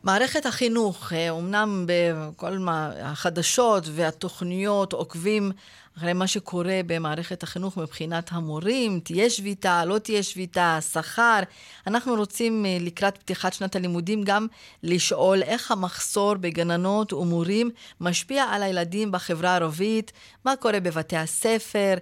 מערכת 0.09 0.47
החינוך, 0.47 1.13
אומנם 1.31 1.87
בכל 1.87 2.59
מה, 2.59 2.91
החדשות 3.03 3.85
והתוכניות 3.95 4.93
עוקבים 4.93 5.53
אחרי 5.99 6.13
מה 6.13 6.27
שקורה 6.27 6.81
במערכת 6.87 7.43
החינוך 7.43 7.77
מבחינת 7.77 8.31
המורים, 8.33 9.01
תהיה 9.01 9.31
שביתה, 9.31 9.85
לא 9.85 9.99
תהיה 9.99 10.23
שביתה, 10.23 10.79
שכר. 10.93 11.41
אנחנו 11.87 12.15
רוצים 12.15 12.67
אה, 12.67 12.77
לקראת 12.81 13.19
פתיחת 13.19 13.53
שנת 13.53 13.77
הלימודים 13.77 14.23
גם 14.23 14.47
לשאול 14.83 15.43
איך 15.43 15.71
המחסור 15.71 16.35
בגננות 16.35 17.13
ומורים 17.13 17.71
משפיע 18.01 18.45
על 18.45 18.63
הילדים 18.63 19.13
בחברה 19.13 19.51
הערבית, 19.51 20.13
מה 20.45 20.57
קורה 20.57 20.81
בבתי 20.81 21.17
הספר, 21.17 21.95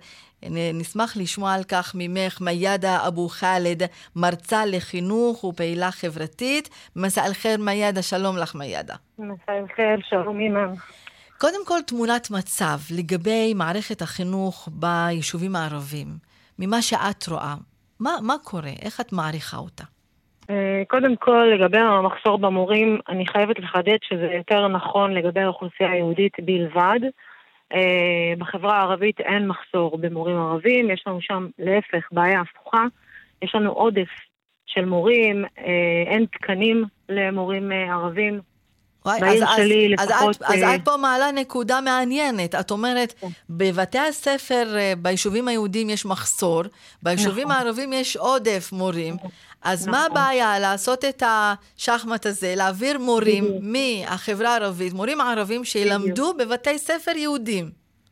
נשמח 0.51 1.17
לשמוע 1.17 1.53
על 1.55 1.65
כך 1.65 1.93
ממך, 1.95 2.41
מיאדה 2.41 3.09
אבו 3.09 3.29
חאלד, 3.29 3.83
מרצה 4.17 4.67
לחינוך 4.67 5.45
ופעילה 5.45 5.91
חברתית. 5.91 6.69
מסע 6.97 7.27
אל-חיר 7.27 7.57
מיאדה, 7.61 8.03
שלום 8.03 8.37
לך 8.37 8.55
מיאדה. 8.55 8.95
מסע 9.19 9.53
אל-חיר, 9.53 9.99
שלום 10.09 10.41
אימאן. 10.41 10.73
קודם 11.39 11.67
כל, 11.67 11.79
תמונת 11.87 12.31
מצב 12.31 12.79
לגבי 12.97 13.55
מערכת 13.55 14.03
החינוך 14.03 14.69
ביישובים 14.73 15.57
הערביים, 15.57 16.09
ממה 16.59 16.83
שאת 16.83 17.29
רואה. 17.29 17.55
מה, 18.01 18.11
מה 18.23 18.35
קורה? 18.45 18.73
איך 18.83 19.01
את 19.01 19.13
מעריכה 19.13 19.57
אותה? 19.57 19.85
אה, 20.51 20.83
קודם 20.89 21.16
כל, 21.16 21.47
לגבי 21.55 21.79
המחסור 21.79 22.39
במורים, 22.39 22.99
אני 23.09 23.27
חייבת 23.27 23.59
לחדד 23.59 23.97
שזה 24.09 24.29
יותר 24.37 24.68
נכון 24.68 25.14
לגבי 25.14 25.41
האוכלוסייה 25.41 25.91
היהודית 25.91 26.33
בלבד. 26.45 27.01
אה, 27.73 28.33
בחברה 28.39 28.79
הערבית 28.79 29.21
אין 29.21 29.49
מחסור 29.49 29.99
במורים 29.99 30.37
ערבים, 30.37 30.91
יש 30.91 31.05
לנו 31.07 31.19
שם 31.21 31.47
להפך 31.59 32.09
בעיה 32.12 32.41
הפוכה, 32.41 32.85
יש 33.43 33.55
לנו 33.55 33.71
עודף 33.71 34.09
של 34.67 34.85
מורים, 34.85 35.45
אה, 35.45 36.12
אין 36.12 36.27
תקנים 36.33 36.85
למורים 37.09 37.73
ערבים. 37.73 38.41
וואי, 39.07 39.21
בעיר 39.21 39.45
אז, 39.45 39.57
שלי 39.57 39.95
אז, 39.99 40.11
לפחות... 40.11 40.29
אז, 40.29 40.37
את, 40.37 40.43
אז 40.43 40.62
אה, 40.62 40.75
את 40.75 40.85
פה 40.85 40.97
מעלה 40.97 41.33
נקודה 41.33 41.81
מעניינת. 41.81 42.55
את 42.55 42.71
אומרת, 42.71 43.14
כן. 43.21 43.29
בבתי 43.51 43.99
הספר, 43.99 44.77
אה, 44.77 44.93
ביישובים 44.99 45.49
היהודיים 45.49 45.91
יש 45.91 46.07
מחסור, 46.07 46.62
ביישובים 47.03 47.49
נכון. 47.49 47.57
הערבים 47.57 47.93
יש 47.93 48.17
עודף 48.17 48.69
מורים. 48.73 49.17
אז 49.67 49.89
מה 49.89 49.93
נכון. 50.07 50.11
הבעיה 50.11 50.59
לעשות 50.59 51.05
את 51.05 51.23
השחמט 51.27 52.27
הזה, 52.27 52.55
להעביר 52.57 52.99
מורים 52.99 53.45
בדיוק. 53.45 53.62
מהחברה 53.62 54.49
הערבית, 54.57 54.93
מורים 54.93 55.21
ערבים 55.21 55.64
שילמדו 55.64 56.33
בבתי 56.39 56.79
ספר 56.79 57.17
יהודים? 57.17 57.64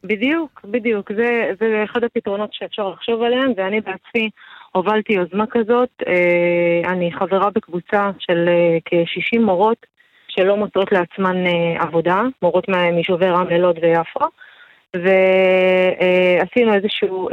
בדיוק, 0.04 0.60
בדיוק. 0.64 1.12
זה, 1.16 1.50
זה 1.60 1.82
אחד 1.84 2.04
הפתרונות 2.04 2.50
שאפשר 2.52 2.88
לחשוב 2.88 3.22
עליהם, 3.22 3.52
ואני 3.56 3.80
בעצמי 3.80 4.30
הובלתי 4.72 5.12
יוזמה 5.12 5.44
כזאת. 5.50 5.88
אה, 6.06 6.92
אני 6.92 7.12
חברה 7.12 7.50
בקבוצה 7.50 8.10
של 8.18 8.48
אה, 8.48 8.78
כ-60 8.84 9.40
מורות 9.40 9.86
שלא 10.28 10.56
מוצאות 10.56 10.92
לעצמן 10.92 11.46
אה, 11.46 11.82
עבודה, 11.82 12.22
מורות 12.42 12.68
מה- 12.68 12.90
מיישובי 12.90 13.26
רמלה, 13.26 13.58
לוד 13.58 13.78
ויפו, 13.82 14.24
ועשינו 14.94 16.74
איזשהו 16.74 17.28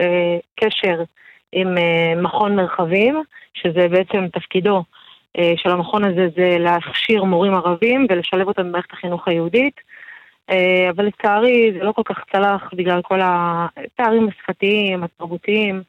קשר 0.59 1.03
עם 1.51 1.77
אה, 1.77 2.21
מכון 2.21 2.55
מרחבים, 2.55 3.23
שזה 3.53 3.87
בעצם 3.87 4.27
תפקידו 4.33 4.83
אה, 5.37 5.53
של 5.57 5.69
המכון 5.69 6.03
הזה 6.03 6.27
זה 6.35 6.57
להכשיר 6.59 7.23
מורים 7.23 7.53
ערבים 7.53 8.07
ולשלב 8.09 8.47
אותם 8.47 8.63
במערכת 8.63 8.93
החינוך 8.93 9.27
היהודית. 9.27 9.75
אה, 10.49 10.89
אבל 10.89 11.05
לצערי 11.05 11.71
זה 11.73 11.83
לא 11.83 11.91
כל 11.91 12.01
כך 12.05 12.17
צלח 12.31 12.69
בגלל 12.73 13.01
כל 13.01 13.19
הפערים 13.23 14.29
השפתיים, 14.29 15.03
התרבותיים. 15.03 15.81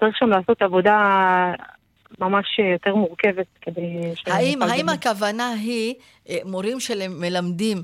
צריך 0.00 0.16
שם 0.16 0.28
לעשות 0.28 0.62
עבודה 0.62 1.52
ממש 2.20 2.58
יותר 2.58 2.94
מורכבת 2.94 3.46
כדי... 3.60 4.00
האם, 4.26 4.62
האם 4.62 4.88
הכוונה 4.88 5.50
היא 5.50 5.94
מורים 6.44 6.80
שמלמדים 6.80 7.82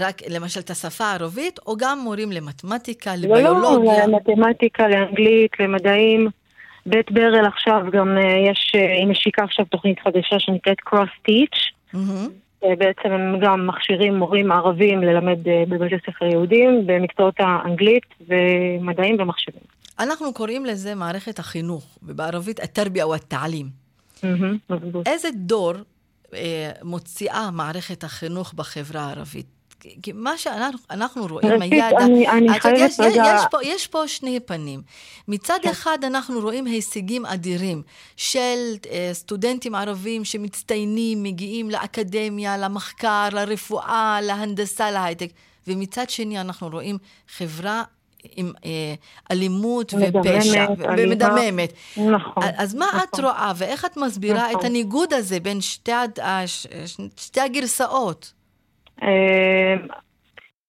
רק 0.00 0.22
למשל 0.28 0.60
את 0.60 0.70
השפה 0.70 1.04
הערבית, 1.04 1.58
או 1.66 1.76
גם 1.76 1.98
מורים 1.98 2.32
למתמטיקה, 2.32 3.16
לא, 3.16 3.28
לא, 3.28 3.38
לביולוגיה? 3.38 4.06
למתמטיקה, 4.06 4.88
לאנגלית, 4.88 5.50
למדעים. 5.60 6.28
בית 6.86 7.12
ברל 7.12 7.46
עכשיו 7.46 7.80
גם 7.92 8.18
אה, 8.18 8.50
יש, 8.50 8.72
אה, 8.74 8.92
היא 8.92 9.06
משיקה 9.06 9.44
עכשיו 9.44 9.64
תוכנית 9.64 9.98
חדשה 10.00 10.38
שנקראת 10.38 10.76
Cross 10.88 11.28
Teach. 11.28 11.58
אה, 12.64 12.76
בעצם 12.78 13.12
הם 13.12 13.40
גם 13.40 13.66
מכשירים 13.66 14.14
מורים 14.14 14.52
ערבים 14.52 15.02
ללמד 15.02 15.48
אה, 15.48 15.64
בבתי 15.68 15.94
ספר 16.06 16.24
יהודים 16.24 16.86
במקצועות 16.86 17.34
האנגלית 17.38 18.06
ומדעים 18.28 19.16
ומחשבים. 19.20 19.62
אנחנו 19.98 20.32
קוראים 20.34 20.66
לזה 20.66 20.94
מערכת 20.94 21.38
החינוך, 21.38 21.98
ובערבית 22.02 22.60
התרביה. 22.60 23.04
מהמם, 24.22 24.58
מזבוט. 24.70 25.08
איזה 25.08 25.28
דור 25.34 25.72
אה, 26.34 26.70
מוציאה 26.82 27.50
מערכת 27.50 28.04
החינוך 28.04 28.54
בחברה 28.54 29.00
הערבית? 29.00 29.46
כי- 29.80 30.12
מה 30.14 30.38
שאנחנו 30.38 30.78
אנחנו 30.90 31.26
רואים, 31.26 31.62
הידע... 31.62 31.88
אני- 32.00 32.28
אני 32.28 32.56
את 32.56 32.62
חייבת 32.62 32.90
יש, 32.90 33.00
רגע- 33.00 33.34
יש, 33.36 33.42
פה, 33.50 33.58
יש 33.62 33.86
פה 33.86 34.08
שני 34.08 34.40
פנים. 34.40 34.82
מצד 35.28 35.58
אחד 35.70 35.98
אנחנו 36.04 36.40
רואים 36.40 36.66
הישגים 36.66 37.26
אדירים 37.26 37.82
של 38.16 38.58
אה, 38.90 39.10
סטודנטים 39.12 39.74
ערבים 39.74 40.24
שמצטיינים, 40.24 41.22
מגיעים 41.22 41.70
לאקדמיה, 41.70 42.56
למחקר, 42.58 43.28
לרפואה, 43.32 44.18
להנדסה, 44.22 44.90
להייטק. 44.90 45.30
ומצד 45.66 46.10
שני 46.10 46.40
אנחנו 46.40 46.68
רואים 46.68 46.98
חברה 47.36 47.82
עם 48.36 48.52
אה, 48.64 48.94
אלימות 49.30 49.94
ופשע. 49.94 50.66
ומדממת. 50.98 51.72
נכון. 51.96 52.42
אז 52.56 52.74
מה 52.74 52.86
את 52.88 53.08
נכון. 53.12 53.24
רואה, 53.24 53.52
ואיך 53.56 53.84
את 53.84 53.96
מסבירה 53.96 54.50
את 54.50 54.56
נכון. 54.56 54.66
הניגוד 54.66 55.12
הזה 55.12 55.40
בין 55.40 55.60
שתי, 55.60 55.92
שתי 57.16 57.40
הגרסאות? 57.40 58.32
אה, 59.02 59.74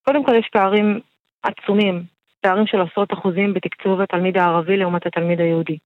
קודם 0.05 0.25
כל 0.25 0.36
יש 0.36 0.49
פערים 0.51 0.99
עצומים, 1.43 2.03
פערים 2.41 2.67
של 2.67 2.82
עשרות 2.82 3.13
אחוזים 3.13 3.53
בתקצוב 3.53 4.01
התלמיד 4.01 4.38
הערבי 4.38 4.77
לעומת 4.77 5.05
התלמיד 5.05 5.41
היהודי. 5.41 5.77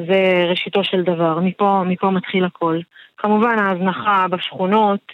זה 0.00 0.44
ראשיתו 0.50 0.84
של 0.84 1.02
דבר, 1.02 1.40
מפה, 1.40 1.82
מפה 1.86 2.10
מתחיל 2.10 2.44
הכל. 2.44 2.78
כמובן 3.16 3.58
ההזנחה 3.58 4.26
בשכונות, 4.30 5.12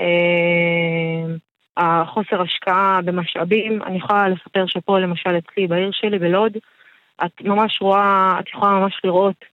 אה, 0.00 1.34
החוסר 1.76 2.42
השקעה 2.42 3.00
במשאבים. 3.04 3.82
אני 3.82 3.96
יכולה 3.96 4.28
לספר 4.28 4.66
שפה 4.66 4.98
למשל 4.98 5.38
אצלי 5.38 5.66
בעיר 5.66 5.90
שלי 5.92 6.18
בלוד, 6.18 6.56
את 7.24 7.40
ממש 7.40 7.78
רואה, 7.80 8.36
את 8.40 8.48
יכולה 8.48 8.72
ממש 8.72 9.00
לראות 9.04 9.44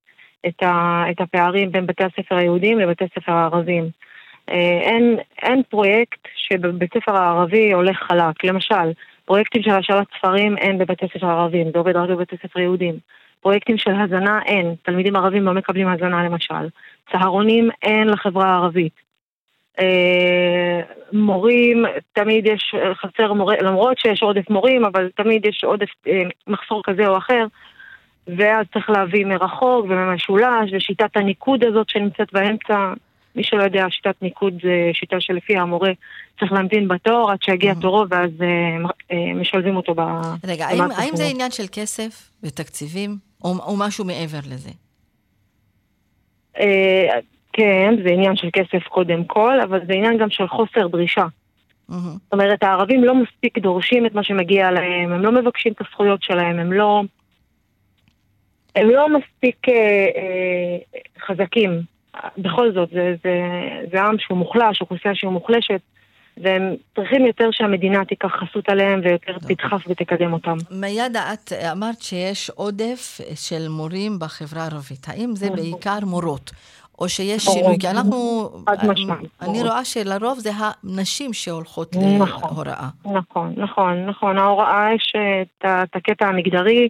את, 0.48 0.64
ה, 0.64 1.04
את 1.12 1.22
הפערים 1.22 1.72
בין 1.72 1.88
בתי 1.88 2.04
הספר 2.04 2.36
היהודיים 2.36 2.80
לבתי 2.80 3.04
הספר 3.04 3.32
הערבים. 3.32 3.90
אה, 4.50 4.80
אין, 4.82 5.18
אין 5.42 5.64
פרויקט 5.70 6.20
שבבית 6.36 6.94
ספר 6.94 7.16
הערבי 7.16 7.74
הולך 7.74 7.98
חלק. 7.98 8.44
למשל, 8.44 8.92
פרויקטים 9.26 9.64
של 9.64 9.72
השאלת 9.72 10.08
ספרים 10.18 10.58
אין 10.58 10.78
בבתי 10.78 11.06
ספר 11.14 11.28
ערבים, 11.28 11.72
זה 11.72 11.78
עובד 11.78 11.96
רק 11.96 12.10
בבתי 12.10 12.36
ספר 12.44 12.60
יהודים. 12.60 12.96
פרויקטים 13.42 13.78
של 13.78 13.92
הזנה 13.92 14.40
אין, 14.46 14.76
תלמידים 14.84 15.16
ערבים 15.16 15.44
לא 15.44 15.54
מקבלים 15.54 15.88
הזנה 15.88 16.24
למשל. 16.24 16.70
צהרונים 17.12 17.70
אין 17.84 18.08
לחברה 18.08 18.46
הערבית. 18.46 18.94
אה, 19.80 20.82
מורים, 21.14 21.86
תמיד 22.14 22.46
יש 22.48 22.76
אה, 22.76 22.96
חסר 22.96 23.34
מורה, 23.34 23.56
למרות 23.62 23.98
שיש 23.98 24.24
עודף 24.24 24.50
מורים, 24.50 24.86
אבל 24.86 25.10
תמיד 25.16 25.46
יש 25.46 25.64
עודף 25.64 25.90
מחסור 26.48 26.82
כזה 26.84 27.08
או 27.08 27.18
אחר. 27.18 27.46
ואז 28.28 28.66
צריך 28.74 28.90
להביא 28.90 29.26
מרחוק 29.26 29.86
וממשולש, 29.86 30.74
ושיטת 30.74 31.18
הניקוד 31.18 31.64
הזאת 31.64 31.90
שנמצאת 31.90 32.34
באמצע, 32.34 32.94
מי 33.36 33.44
שלא 33.44 33.64
יודע, 33.64 33.86
שיטת 33.90 34.22
ניקוד 34.22 34.54
זה 34.64 34.90
שיטה 34.94 35.16
שלפיה 35.20 35.62
המורה 35.62 35.92
צריך 36.40 36.52
להמתין 36.52 36.88
בתור 36.88 37.32
עד 37.32 37.42
שיגיע 37.42 37.74
תורו, 37.82 38.06
ואז 38.10 38.30
אה, 38.42 38.48
אה, 39.12 39.34
משלבים 39.34 39.76
אותו 39.76 39.96
ב... 39.96 40.02
רגע, 40.48 40.66
האם, 40.66 40.78
במערכת 40.78 41.00
האם 41.00 41.16
זה. 41.16 41.26
עניין 41.26 41.52
של 41.52 41.66
כסף 41.72 42.32
ותקציבים, 42.44 43.18
או, 43.44 43.50
או 43.50 43.76
משהו 43.78 44.06
מעבר 44.06 44.40
לזה? 44.50 44.70
אה, 46.60 47.20
כן, 47.54 47.96
זה 48.04 48.10
עניין 48.10 48.36
של 48.36 48.50
כסף 48.54 48.88
קודם 48.88 49.24
כל, 49.26 49.62
אבל 49.62 49.80
זה 49.88 49.94
עניין 49.94 50.18
גם 50.18 50.30
של 50.30 50.48
חוסר 50.48 50.88
דרישה. 50.88 51.26
מהמם. 51.90 52.04
זאת 52.04 52.34
אומרת, 52.34 52.64
הערבים 52.64 53.04
לא 53.04 53.16
מספיק 53.16 53.58
דורשים 53.58 54.06
את 54.06 54.14
מה 54.14 54.24
שמגיע 54.24 54.72
להם, 54.72 55.14
הם 55.14 55.22
לא 55.22 55.32
מבקשים 55.32 55.72
את 55.72 55.82
הזכויות 55.82 56.24
שלהם, 56.24 56.60
הם 56.60 56.74
לא... 56.74 57.04
הם 58.76 58.90
לא 58.90 59.08
מספיק 59.10 59.70
אה, 59.70 59.74
אה, 60.16 60.78
חזקים. 61.26 61.95
בכל 62.38 62.72
זאת, 62.74 62.90
זה, 62.90 63.16
זה, 63.24 63.32
זה 63.92 64.02
עם 64.02 64.16
שהוא 64.20 64.38
מוחלש, 64.38 64.82
אוכלוסייה 64.82 65.16
שהיא 65.16 65.30
מוחלשת, 65.30 65.82
והם 66.38 66.76
צריכים 66.96 67.26
יותר 67.26 67.50
שהמדינה 67.52 68.06
תיקח 68.06 68.32
חסות 68.32 68.70
עליהם 68.70 69.02
ויותר 69.04 69.38
תדחף 69.38 69.84
ותקדם 69.88 70.34
אותם. 70.34 70.58
מיאדה, 70.72 71.34
את 71.34 71.54
אמרת 71.72 72.02
שיש 72.02 72.50
עודף 72.50 73.22
של 73.36 73.68
מורים 73.70 74.20
בחברה 74.20 74.64
הערבית. 74.64 75.08
האם 75.08 75.36
זה 75.36 75.46
נכון. 75.46 75.58
בעיקר 75.58 76.00
מורות? 76.06 76.52
או 77.00 77.10
שיש. 77.10 77.44
שינוי? 77.44 77.80
כי 77.80 77.90
אנחנו... 77.90 78.50
חד 78.70 78.88
משמעית, 78.88 79.30
אני. 79.42 79.64
רואה 79.64 79.86
שלרוב 79.86 80.40
זה 80.40 80.52
הנשים 80.56 81.34
שהולכות 81.34 81.96
נכון. 82.20 82.50
להוראה. 82.56 82.88
נכון, 83.06 83.54
נכון, 83.58 84.06
נכון. 84.06 84.38
ההוראה 84.38 84.88
יש 84.96 85.14
את 85.66 85.96
הקטע 85.96 86.28
המגדרי, 86.28 86.90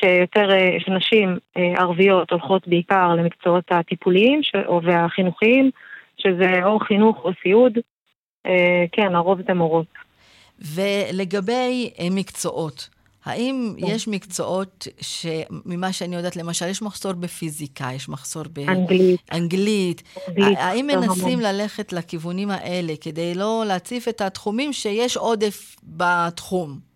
שיותר 0.00 0.50
אה, 0.50 0.76
שנשים 0.78 1.38
אה, 1.56 1.72
ערביות 1.76 2.30
הולכות 2.30 2.68
בעיקר 2.68 3.14
למקצועות 3.14 3.64
הטיפוליים 3.70 4.40
והחינוכיים, 4.82 5.70
שזה 6.16 6.64
או 6.64 6.78
חינוך 6.78 7.16
או 7.24 7.30
סיעוד. 7.42 7.72
אה, 8.46 8.84
כן, 8.92 9.14
הרוב 9.14 9.38
זה 9.46 9.54
מורות. 9.54 9.86
ולגבי 10.74 11.90
מקצועות, 12.10 12.88
האם 13.24 13.74
כן. 13.80 13.86
יש 13.86 14.08
מקצועות 14.08 14.86
שממה 15.00 15.92
שאני 15.92 16.16
יודעת, 16.16 16.36
למשל, 16.36 16.66
יש 16.68 16.82
מחסור 16.82 17.12
בפיזיקה, 17.12 17.88
יש 17.94 18.08
מחסור 18.08 18.42
אנגלית, 18.42 19.20
באנגלית, 19.32 20.02
אנגלית, 20.28 20.58
האם 20.58 20.86
מנסים. 20.86 21.40
ללכת 21.40 21.92
לכיוונים 21.92 22.50
האלה 22.50 22.92
כדי 23.00 23.34
לא 23.34 23.64
להציף 23.66 24.08
את 24.08 24.20
התחומים 24.20 24.72
שיש 24.72 25.16
עודף 25.16 25.76
בתחום? 25.82 26.87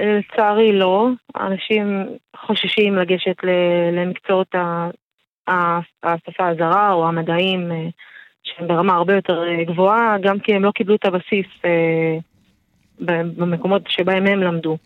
לצערי 0.00 0.72
לא. 0.72 1.08
אנשים 1.40 2.06
חוששים 2.46 2.96
לגשת 2.96 3.36
למקצועות 3.92 4.54
השפה 6.02 6.48
הזרה 6.48 6.92
או 6.92 7.08
המדעים 7.08 7.72
אה, 7.72 7.76
שהם 8.42 8.68
ברמה 8.68 8.94
הרבה 8.94 9.14
יותר 9.14 9.42
אה, 9.48 9.64
גבוהה, 9.64 10.16
גם 10.22 10.38
כי 10.40 10.54
הם 10.54 10.64
לא 10.64 10.70
קיבלו 10.70 10.94
את 10.94 11.04
הבסיס 11.04 11.46
אה, 11.64 12.18
במקומות 13.36 13.82
שבהם 13.88 14.26
הם 14.26 14.40
למדו. 14.42 14.76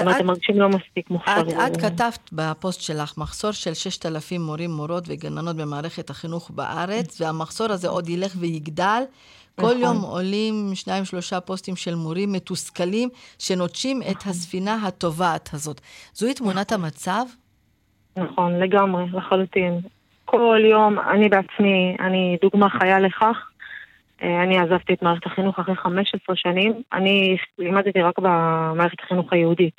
אומרת, 0.00 0.14
את- 0.16 0.20
הם 0.20 0.26
מרגישים 0.26 0.60
לא 0.60 0.68
מספיק 0.68 1.10
מוכשרים. 1.10 1.60
את 1.66 1.76
כתבת 1.76 2.30
בפוסט 2.32 2.80
שלך 2.80 3.18
מחסור 3.18 3.52
של 3.52 3.74
6,000 3.74 4.40
מורים, 4.42 4.70
מורות 4.70 5.04
וגננות 5.08 5.56
במערכת 5.56 6.10
החינוך 6.10 6.50
בארץ, 6.50 7.20
והמחסור 7.20 7.66
הזה 7.72 7.88
עוד 7.88 8.08
ילך 8.08 8.32
ויגדל. 8.40 9.02
כל 9.60 9.66
נכון. 9.66 9.80
יום 9.80 9.96
עולים 9.96 10.70
שניים, 10.74 11.04
שלושה 11.04 11.40
פוסטים 11.40 11.76
של 11.76 11.94
מורים 11.94 12.32
מתוסכלים 12.32 13.08
שנוטשים 13.38 14.00
את 14.10 14.16
הספינה 14.26 14.74
הטובעת 14.86 15.50
הזאת. 15.52 15.80
זוהי 16.12 16.34
תמונת 16.34 16.72
המצב? 16.72 17.24
נכון, 18.16 18.58
לגמרי, 18.58 19.04
לחלוטין. 19.12 19.80
כל 20.24 20.58
יום, 20.70 20.98
אני 20.98 21.28
בעצמי, 21.28 21.96
אני 22.00 22.36
דוגמה 22.42 22.68
חיה 22.70 23.00
לכך. 23.00 23.36
אה, 24.22 24.42
אני 24.42 24.58
עזבתי 24.58 24.92
את 24.92 25.02
מערכת 25.02 25.26
החינוך 25.26 25.58
אחרי 25.58 25.76
15 25.76 26.36
שנים. 26.36 26.82
אני 26.92 27.36
לימדתי 27.58 28.02
רק 28.02 28.18
במערכת 28.18 29.00
החינוך 29.00 29.32
היהודית. 29.32 29.76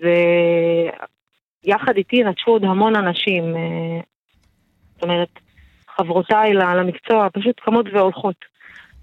ויחד 0.00 1.96
איתי 1.96 2.22
נטשו 2.22 2.50
עוד 2.50 2.64
המון 2.64 2.96
אנשים. 2.96 3.56
אה, 3.56 4.00
זאת 4.94 5.02
אומרת, 5.02 5.28
חברותיי 5.96 6.54
למקצוע 6.54 7.28
פשוט 7.32 7.60
קמות 7.60 7.86
והולכות. 7.92 8.50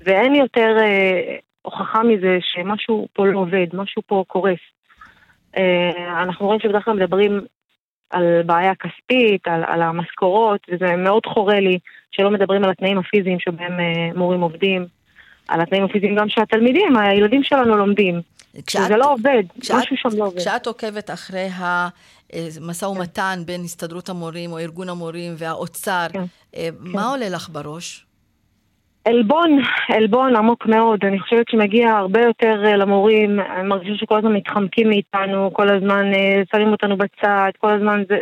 ואין 0.01 0.35
יותר 0.35 0.75
אה, 0.79 1.35
הוכחה 1.61 2.03
מזה 2.03 2.37
שמשהו 2.41 3.07
פה 3.13 3.25
לא 3.27 3.39
עובד, 3.39 3.67
משהו 3.73 4.01
פה 4.07 4.23
קורס. 4.27 4.59
אה, 5.57 5.91
אנחנו 6.23 6.45
רואים 6.45 6.59
שבדרך 6.59 6.85
כלל 6.85 6.93
מדברים 6.93 7.41
על 8.09 8.41
בעיה 8.45 8.73
כספית, 8.75 9.47
על, 9.47 9.63
על 9.67 9.81
המשכורות, 9.81 10.61
וזה 10.71 10.95
מאוד 10.95 11.25
חורה 11.25 11.59
לי 11.59 11.79
שלא 12.11 12.31
מדברים 12.31 12.63
על 12.63 12.69
התנאים 12.69 12.97
הפיזיים 12.97 13.39
שבהם 13.39 13.79
אה, 13.79 14.09
מורים 14.15 14.41
עובדים, 14.41 14.85
על 15.47 15.61
התנאים 15.61 15.83
הפיזיים 15.83 16.15
גם 16.15 16.29
שהתלמידים, 16.29 16.97
הילדים 16.97 17.43
שלנו 17.43 17.77
לומדים. 17.77 18.21
כשאת- 18.67 18.87
זה 18.87 18.97
לא 18.97 19.11
עובד, 19.13 19.43
כשאת- 19.61 19.75
משהו 19.77 19.97
שם 19.97 20.09
לא 20.17 20.25
עובד. 20.25 20.39
כשאת 20.39 20.67
עוקבת 20.67 21.09
אחרי 21.09 21.47
המשא 21.51 22.85
ומתן 22.85 23.39
בין 23.45 23.61
הסתדרות 23.63 24.09
המורים 24.09 24.51
או 24.51 24.59
ארגון 24.59 24.89
המורים 24.89 25.33
והאוצר, 25.37 26.07
כן, 26.13 26.23
אה, 26.55 26.69
מה 26.79 27.05
עולה 27.05 27.29
לך 27.29 27.49
בראש? 27.49 28.05
עלבון, 29.08 29.60
עלבון 29.89 30.36
עמוק 30.36 30.66
מאוד. 30.66 31.05
אני 31.05 31.20
חושבת 31.20 31.49
שמגיע 31.49 31.89
הרבה 31.89 32.22
יותר 32.22 32.64
אה, 32.66 32.78
למורים, 32.78 33.39
אני 33.39 33.68
מרגישה 33.68 33.97
שכל 33.97 34.18
הזמן 34.18 34.34
מתחמקים 34.34 34.89
מאיתנו, 34.89 35.53
כל 35.53 35.70
הזמן 35.70 36.14
אה, 36.14 36.41
שמים 36.51 36.72
אותנו 36.72 36.97
בצד, 36.97 37.51
כל 37.58 37.74
הזמן 37.74 38.03
זה... 38.10 38.18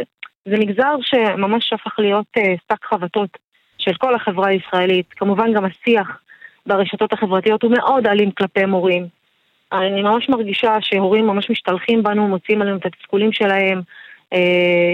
זה 0.49 0.57
מגזר 0.57 0.95
שממש 1.01 1.73
הפך 1.73 1.99
להיות 1.99 2.25
אה, 2.37 2.53
שק 2.71 2.85
חבטות 2.85 3.29
של 3.77 3.93
כל 3.93 4.15
החברה 4.15 4.47
הישראלית. 4.47 5.05
כמובן 5.09 5.53
גם 5.53 5.65
השיח 5.65 6.19
ברשתות 6.65 7.13
החברתיות 7.13 7.63
הוא 7.63 7.71
מאוד 7.71 8.07
אלים 8.07 8.31
כלפי 8.31 8.65
מורים. 8.65 9.07
אני 9.71 10.01
ממש 10.01 10.29
מרגישה 10.29 10.75
שהורים 10.81 11.27
ממש 11.27 11.49
משתלחים 11.49 12.03
בנו, 12.03 12.27
מוציאים 12.27 12.61
עלינו 12.61 12.77
את 12.77 12.85
התסכולים 12.85 13.31
שלהם, 13.31 13.81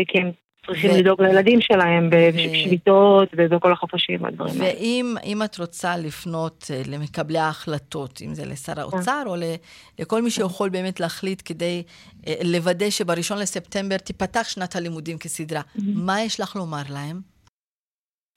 כי 0.07 0.19
הם 0.19 0.31
צריכים 0.65 0.91
ו- 0.91 0.97
לדאוג 0.99 1.21
לילדים 1.21 1.61
שלהם 1.61 2.09
ו- 2.11 2.37
בשביתות 2.37 3.29
ובכל 3.37 3.71
החופשים 3.71 4.23
והדברים 4.23 4.61
האלה. 4.61 4.73
ואם 4.73 5.15
אם 5.25 5.43
את 5.43 5.57
רוצה 5.57 5.97
לפנות 5.97 6.67
אה, 6.73 6.81
למקבלי 6.91 7.37
ההחלטות, 7.39 8.21
אם 8.25 8.33
זה 8.33 8.45
לשר 8.45 8.79
האוצר 8.79 9.23
או 9.25 9.35
לכל 9.99 10.21
מי 10.21 10.29
שיכול 10.29 10.69
באמת 10.69 10.99
להחליט 10.99 11.41
כדי 11.45 11.83
אה, 12.27 12.33
לוודא 12.43 12.89
שבראשון 12.89 13.37
לספטמבר 13.37 13.97
תיפתח 13.97 14.43
שנת 14.43 14.75
הלימודים 14.75 15.17
כסדרה, 15.17 15.61
מה 15.95 16.21
יש 16.21 16.39
לך 16.39 16.55
לומר 16.55 16.83
להם? 16.89 17.19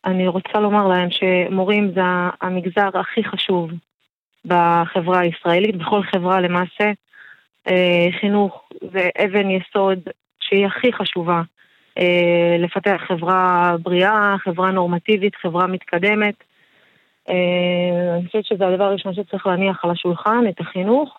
אני 0.05 0.29
רוצה 0.29 0.61
לומר 0.61 0.89
להם 0.89 1.09
שמורים 1.11 1.93
זה 1.95 2.01
המגזר 2.41 2.99
הכי 3.01 3.25
חשוב 3.25 3.71
בחברה 4.45 5.21
הישראלית, 5.21 5.77
בכל 5.77 6.03
חברה 6.03 6.41
למעשה. 6.41 6.93
אה, 7.69 8.09
חינוך 8.21 8.69
זה 8.93 9.09
אבן 9.25 9.51
יסוד 9.51 9.99
שהיא 10.41 10.67
הכי 10.67 10.93
חשובה. 10.93 11.43
אה, 11.99 12.57
לפתח 12.59 13.01
חברה 13.09 13.77
בריאה, 13.83 14.37
חברה 14.39 14.71
נורמטיבית, 14.71 15.37
חברה 15.37 15.67
מתקדמת. 15.67 16.35
אה, 17.29 18.15
אני 18.17 18.27
חושבת 18.27 18.45
שזה 18.45 18.67
הדבר 18.67 18.85
הראשון 18.85 19.15
שצריך 19.15 19.47
להניח 19.47 19.85
על 19.85 19.91
השולחן, 19.91 20.45
את 20.49 20.61
החינוך, 20.61 21.19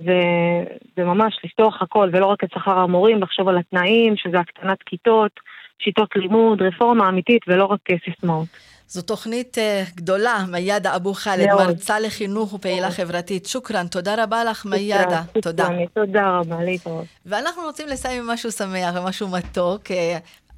ו- 0.00 0.64
וממש 0.96 1.40
לפתוח 1.44 1.82
הכל, 1.82 2.10
ולא 2.12 2.26
רק 2.26 2.44
את 2.44 2.50
שכר 2.50 2.78
המורים, 2.78 3.22
לחשוב 3.22 3.48
על 3.48 3.58
התנאים, 3.58 4.16
שזה 4.16 4.38
הקטנת 4.38 4.82
כיתות, 4.86 5.32
שיטות 5.78 6.16
לימוד, 6.16 6.62
רפורמה 6.62 7.08
אמיתית, 7.08 7.42
ולא 7.48 7.64
רק 7.64 7.80
אה, 7.90 7.96
סיסמאות. 8.04 8.48
זו 8.88 9.02
תוכנית 9.02 9.58
אה, 9.58 9.84
גדולה, 9.94 10.44
מיידה 10.48 10.96
אבו 10.96 11.14
חאלד. 11.14 11.48
מרצה 11.48 12.00
לחינוך 12.00 12.52
ופעילה 12.52 12.90
חברתית. 12.90 13.46
שוכרן, 13.46 13.86
תודה 13.86 14.22
רבה 14.22 14.44
לך, 14.44 14.66
מיידה. 14.66 15.22
תודה. 15.40 15.66
תודה. 15.66 15.68
תודה 15.94 16.38
רבה, 16.38 16.64
להתראות. 16.64 17.04
ואנחנו 17.26 17.62
רוצים 17.62 17.88
לסיים 17.88 18.22
עם 18.22 18.30
משהו 18.30 18.52
שמח 18.52 18.94
ומשהו 18.94 19.28
מתוק. 19.28 19.82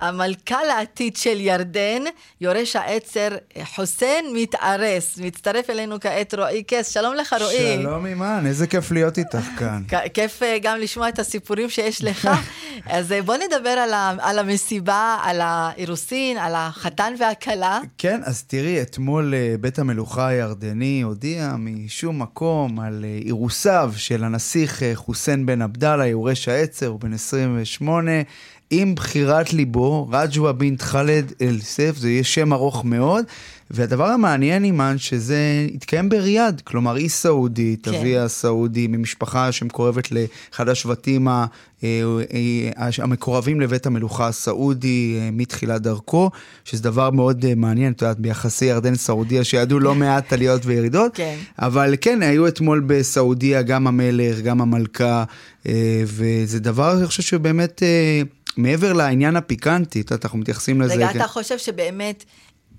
המלכה 0.01 0.65
לעתיד 0.65 1.17
של 1.17 1.41
ירדן, 1.41 2.03
יורש 2.41 2.77
העצר 2.77 3.29
חוסיין 3.65 4.25
מתארס. 4.35 5.19
מצטרף 5.19 5.71
אלינו 5.71 6.01
כעת 6.01 6.35
רועי 6.35 6.63
קס. 6.63 6.91
שלום 6.91 7.15
לך, 7.15 7.37
רועי. 7.41 7.79
שלום 7.83 8.07
אימן, 8.07 8.45
איזה 8.47 8.67
כיף 8.67 8.93
להיות 8.93 9.19
איתך 9.19 9.47
כאן. 9.59 9.83
כיף 10.15 10.43
אה, 10.43 10.59
גם 10.63 10.79
לשמוע 10.79 11.09
את 11.09 11.19
הסיפורים 11.19 11.71
שיש 11.71 12.05
לך. 12.05 12.29
אז 12.87 13.13
אה, 13.13 13.23
בוא 13.23 13.37
נדבר 13.37 13.71
על, 13.71 13.93
ה, 13.93 14.13
על 14.21 14.39
המסיבה, 14.39 15.19
על 15.23 15.41
האירוסין, 15.41 16.39
על 16.39 16.53
החתן 16.57 17.15
והכלה. 17.19 17.81
כן, 17.99 18.21
אז 18.25 18.43
תראי, 18.43 18.83
אתמול 18.83 19.35
אה, 19.35 19.55
בית 19.61 19.79
המלוכה 19.79 20.29
הירדני 20.29 21.03
הודיע 21.03 21.55
משום 21.59 22.23
מקום 22.23 22.81
על 22.81 23.05
אירוסיו 23.25 23.93
של 23.97 24.25
הנסיך 24.25 24.83
חוסיין 24.95 25.47
בן 25.47 25.63
עבדאללה, 25.63 26.07
יורש 26.07 26.49
העצר, 26.49 26.87
הוא 26.87 27.01
בן 27.01 27.13
28, 27.13 28.11
עם 28.71 28.95
בחירת 28.95 29.53
ליבו, 29.53 30.09
רג'ווה 30.13 30.53
בינת 30.53 30.83
ח'אלד 30.83 31.33
אל-סף, 31.43 31.97
זה 31.97 32.11
יהיה 32.11 32.25
שם 32.25 32.53
ארוך 32.53 32.85
מאוד. 32.85 33.25
והדבר 33.71 34.07
המעניין, 34.07 34.65
אימן, 34.65 34.95
שזה 34.99 35.39
התקיים 35.75 36.09
בריאד, 36.09 36.61
כלומר 36.65 36.95
היא 36.95 37.09
סעודית, 37.09 37.85
כן. 37.89 37.95
אביה 37.95 38.29
סעודי, 38.29 38.87
ממשפחה 38.87 39.53
שמקורבת 39.53 40.09
לאחד 40.13 40.69
השבטים 40.69 41.29
ה- 41.29 41.47
אה, 41.85 41.89
אה, 42.35 42.89
המקורבים 42.99 43.61
לבית 43.61 43.87
המלוכה 43.87 44.27
הסעודי 44.29 45.19
אה, 45.21 45.29
מתחילת 45.33 45.83
דרכו, 45.83 46.31
שזה 46.65 46.83
דבר 46.83 47.11
מאוד 47.11 47.45
אה, 47.45 47.55
מעניין, 47.57 47.93
את 47.93 48.03
יודעת, 48.03 48.21
ביחסי 48.21 48.65
ירדן-סעודיה, 48.65 49.45
שידעו 49.45 49.79
לא 49.81 49.95
מעט 49.95 50.33
עליות 50.33 50.67
וירידות. 50.67 51.15
כן. 51.15 51.37
אבל 51.59 51.95
כן, 52.01 52.23
היו 52.23 52.49
אתמול 52.49 52.85
בסעודיה 52.87 53.63
גם 53.63 53.87
המלך, 53.87 54.41
גם 54.41 54.61
המלכה, 54.61 55.25
אה, 55.69 55.73
וזה 56.07 56.61
דבר, 56.61 56.99
אני 56.99 57.07
חושב 57.07 57.23
שבאמת, 57.23 57.83
אה, 57.83 58.23
מעבר 58.57 58.93
לעניין 58.93 59.37
הפיקנטי, 59.37 60.01
את 60.01 60.11
יודעת, 60.11 60.25
אנחנו 60.25 60.39
מתייחסים 60.39 60.81
לזה. 60.81 60.95
רגע. 60.95 61.11
אתה 61.11 61.27
חושב 61.27 61.59
שבאמת 61.59 62.25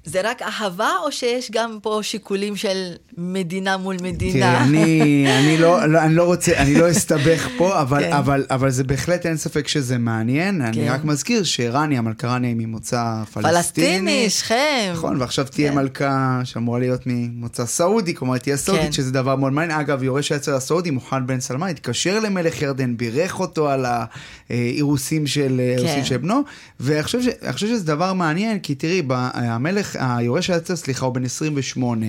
זה 0.08 0.22
רק 0.24 0.41
אהבה, 0.41 0.89
או 1.05 1.12
שיש 1.12 1.51
גם 1.51 1.78
פה 1.82 1.99
שיקולים 2.01 2.55
של 2.55 2.93
מדינה 3.18 3.78
מול 3.78 3.95
מדינה? 4.03 4.34
תראה, 4.34 4.64
אני, 4.64 5.26
אני, 5.39 5.58
לא, 5.58 5.86
לא, 5.86 6.01
אני 6.01 6.16
לא 6.16 6.24
רוצה, 6.24 6.58
אני 6.58 6.76
לא 6.76 6.91
אסתבך 6.91 7.47
פה, 7.58 7.76
אבל, 7.82 8.03
כן. 8.03 8.14
אבל, 8.14 8.45
אבל 8.49 8.70
זה 8.70 8.84
בהחלט 8.84 9.26
אין 9.26 9.38
ספק 9.38 9.68
שזה 9.68 9.97
מעניין. 9.97 10.62
אני 10.62 10.74
כן. 10.74 10.91
רק 10.91 11.03
מזכיר 11.03 11.43
שרניה, 11.43 11.99
המלכה 11.99 12.28
רניה 12.28 12.49
היא 12.49 12.58
ממוצא 12.60 13.24
פלסטיני. 13.34 13.53
פלסטיני, 13.53 14.30
שכם. 14.30 14.91
נכון, 14.93 15.22
ועכשיו 15.22 15.45
תהיה 15.45 15.72
כן. 15.72 15.76
מלכה 15.76 16.41
שאמורה 16.43 16.80
להיות 16.80 17.01
ממוצא 17.05 17.66
סעודי, 17.66 18.16
כלומר 18.16 18.38
תהיה 18.38 18.58
סעודית, 18.58 18.86
כן. 18.86 18.91
שזה 18.91 19.12
דבר 19.12 19.36
מאוד 19.36 19.53
מעניין. 19.53 19.80
אגב, 19.80 20.03
יורש 20.03 20.32
העצר 20.32 20.55
הסעודי, 20.55 20.91
מוחמד 20.91 21.28
בן 21.28 21.39
סלמן, 21.39 21.68
התקשר 21.68 22.20
למלך 22.20 22.62
ירדן, 22.62 22.97
בירך 22.97 23.39
אותו 23.39 23.70
על 23.70 23.86
האירוסים 24.49 25.28
של, 25.28 25.62
האירוסים 25.76 26.05
של 26.05 26.18
בנו, 26.18 26.41
ואני 26.80 27.03
חושב, 27.03 27.20
אני 27.41 27.58
שזה 27.58 27.86
דבר 27.86 28.14
מעניין, 28.14 28.60
כי 28.60 28.76
תראי, 28.76 29.01
המלך, 29.34 29.97
היורש 30.00 30.50
העצר, 30.50 30.76
סליחה, 30.76 31.06
הוא 31.06 31.14
בן 31.14 31.26
28. 31.26 32.06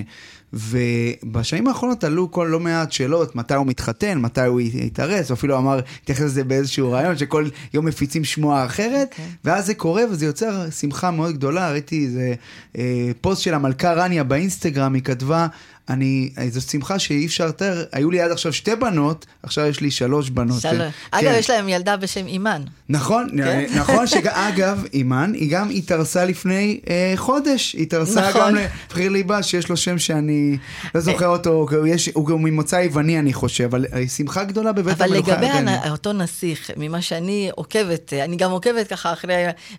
ובשנים 0.53 1.67
האחרונות 1.67 2.03
עלו 2.03 2.31
כל 2.31 2.47
לא 2.51 2.59
מעט 2.59 2.91
שאלות, 2.91 3.35
מתי 3.35 3.53
הוא 3.53 3.67
מתחתן, 3.67 4.17
מתי 4.17 4.41
הוא 4.41 4.61
יתארס, 4.61 5.29
הוא 5.29 5.35
אפילו 5.35 5.57
אמר, 5.57 5.79
התייחס 6.03 6.23
לזה 6.23 6.43
באיזשהו 6.43 6.91
רעיון, 6.91 7.17
שכל 7.17 7.47
יום 7.73 7.85
מפיצים 7.85 8.23
שמועה 8.23 8.65
אחרת, 8.65 9.07
אוקיי. 9.11 9.25
ואז 9.45 9.65
זה 9.65 9.73
קורה 9.73 10.03
וזה 10.11 10.25
יוצר 10.25 10.69
שמחה 10.69 11.11
מאוד 11.11 11.33
גדולה, 11.33 11.71
ראיתי 11.71 12.05
איזה 12.05 12.33
אה, 12.77 13.11
פוסט 13.21 13.41
של 13.41 13.53
המלכה 13.53 13.93
רניה 13.93 14.23
באינסטגרם, 14.23 14.93
היא 14.93 15.03
כתבה, 15.03 15.47
אני, 15.89 16.29
זו 16.49 16.61
שמחה 16.61 16.99
שאי 16.99 17.25
אפשר 17.25 17.43
יותר, 17.43 17.83
היו 17.91 18.11
לי 18.11 18.21
עד 18.21 18.31
עכשיו 18.31 18.53
שתי 18.53 18.75
בנות, 18.75 19.25
עכשיו 19.43 19.65
יש 19.65 19.81
לי 19.81 19.91
שלוש 19.91 20.29
בנות. 20.29 20.61
שלום. 20.61 20.77
כן. 20.77 20.89
אגב, 21.11 21.31
יש 21.37 21.49
להם 21.49 21.69
ילדה 21.69 21.97
בשם 21.97 22.27
אימאן. 22.27 22.61
נכון, 22.89 23.29
כן? 23.37 23.65
נכון 23.75 24.07
שאגב, 24.07 24.83
אימאן, 24.93 25.33
היא 25.33 25.51
גם 25.51 25.69
התארסה 25.69 26.25
לפני 26.25 26.79
אה, 26.89 27.13
חודש, 27.15 27.75
התארסה 27.79 28.29
נכון. 28.29 28.41
גם 28.41 28.55
לבחיר 28.55 29.09
ליבה 29.09 29.43
שיש 29.43 29.69
לו 29.69 29.77
שם 29.77 29.97
שאני 29.97 30.38
אני 30.47 30.57
לא 30.95 31.01
זוכר 31.01 31.27
אותו, 31.27 31.65
יש- 31.87 32.09
הוא 32.13 32.27
גם 32.27 32.43
ממוצא 32.43 32.75
יווני 32.75 33.19
אני 33.19 33.33
חושב, 33.33 33.63
אבל 33.63 33.85
אה, 33.93 34.07
שמחה 34.07 34.43
גדולה 34.43 34.71
בבית 34.71 34.93
אבל 35.01 35.05
המלוכה 35.05 35.31
לגבי 35.31 35.45
הירדני. 35.45 35.71
הנ- 35.71 35.91
אותו 35.91 36.13
נסיך, 36.13 36.71
ממה 36.77 37.01
שאני 37.01 37.49
עוקבת, 37.55 38.13
אני 38.13 38.35
גם 38.35 38.51
עוקבת 38.51 38.87
ככה 38.87 39.13
אחרי 39.13 39.33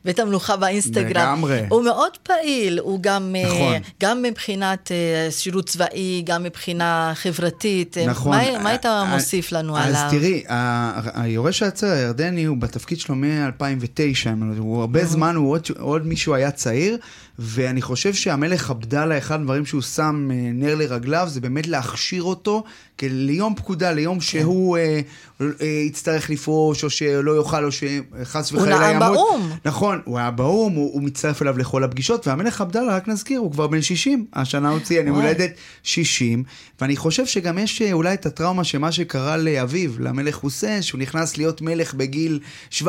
בית 0.05 0.19
המלוכה 0.19 0.57
באינסטגרם. 0.57 1.09
לגמרי. 1.11 1.61
הוא 1.69 1.85
מאוד 1.85 2.13
פעיל, 2.23 2.79
הוא 2.79 2.99
גם, 3.03 3.37
אה, 3.39 3.47
נכון. 3.47 3.75
גם 4.03 4.23
מבחינת 4.23 4.91
אה, 4.93 5.31
שירות 5.31 5.67
צבאי, 5.67 6.23
גם 6.27 6.43
מבחינה 6.43 7.13
חברתית. 7.15 7.99
אה, 7.99 8.07
נכון. 8.07 8.37
מה, 8.37 8.59
מה 8.63 8.69
היית 8.71 8.87
אה, 8.87 9.05
מוסיף 9.15 9.53
לנו 9.53 9.79
אז 9.79 9.87
עליו? 9.87 10.09
תראי, 10.11 10.43
ה- 10.49 10.91
היורש 11.23 11.63
העצר 11.63 11.87
הירדני 11.87 12.45
הוא 12.45 12.57
בתפקיד 12.57 13.01
שלו 13.01 13.15
מ-2009, 13.15 14.29
הוא 14.59 14.81
הרבה 14.81 15.05
זמן, 15.05 15.37
הוא 15.37 15.51
עוד, 15.51 15.67
עוד 15.79 16.07
מישהו 16.07 16.35
היה 16.35 16.51
צעיר, 16.51 16.97
ואני 17.43 17.83
חושב 17.83 18.15
שהמלך 18.15 18.71
עבדאללה, 18.71 19.19
אחד 19.19 19.41
הדברים 19.41 19.67
שהוא 19.67 19.83
שם 19.83 20.29
אה, 20.31 20.37
נר 20.55 20.75
לרגליו, 20.75 21.27
זה 21.29 21.41
באמת 21.41 21.67
להכשיר 21.67 22.23
אותו 22.23 22.65
ליום 23.11 23.55
פקודה, 23.55 23.93
ליום 23.93 24.19
כן. 24.19 24.21
שהוא 24.25 24.77
אה, 24.79 25.01
אה, 25.41 25.67
יצטרך 25.67 26.31
לפרוש, 26.31 26.85
או 26.85 26.91
שלא 26.91 27.31
יוכל, 27.33 27.65
או 27.65 27.69
שחס 27.73 28.51
הוא 28.51 28.61
וחלילה 28.61 28.79
נאם 28.79 28.97
ימות. 29.03 29.17
באו"ם. 29.17 29.51
נכון, 29.65 30.01
הוא 30.05 30.19
היה 30.19 30.31
באו"ם, 30.31 30.73
הוא, 30.73 30.93
הוא 30.95 31.03
מצטרף 31.03 31.43
אליו 31.43 31.59
לכל 31.59 31.85
הפגישות, 31.85 32.27
והמלך 32.27 32.61
עבדאללה, 32.61 32.97
רק 32.97 33.09
נזכיר, 33.09 33.41
הוא 33.41 33.53
כבר 33.53 33.67
בן 33.67 33.83
60, 33.83 34.25
השנה 34.33 34.69
הוא 34.71 34.81
ציין 34.81 35.07
יום. 35.07 35.17
הולדת 35.17 35.51
60, 35.83 36.43
ואני 36.81 36.97
חושב 36.97 37.27
שגם 37.27 37.59
יש 37.59 37.83
אה, 37.83 37.93
אולי 37.93 38.15
את 38.15 38.27
הטראומה 38.27 38.65
שמה 38.65 38.93
שקרה 38.93 39.37
לאביו, 39.37 39.91
למלך 39.99 40.35
חוסיין, 40.35 40.83
שהוא 40.83 40.99
נכנס 41.01 41.37
להיות 41.37 41.63
מלך 41.63 41.95
בגיל 41.95 42.41
17-18, 42.73 42.83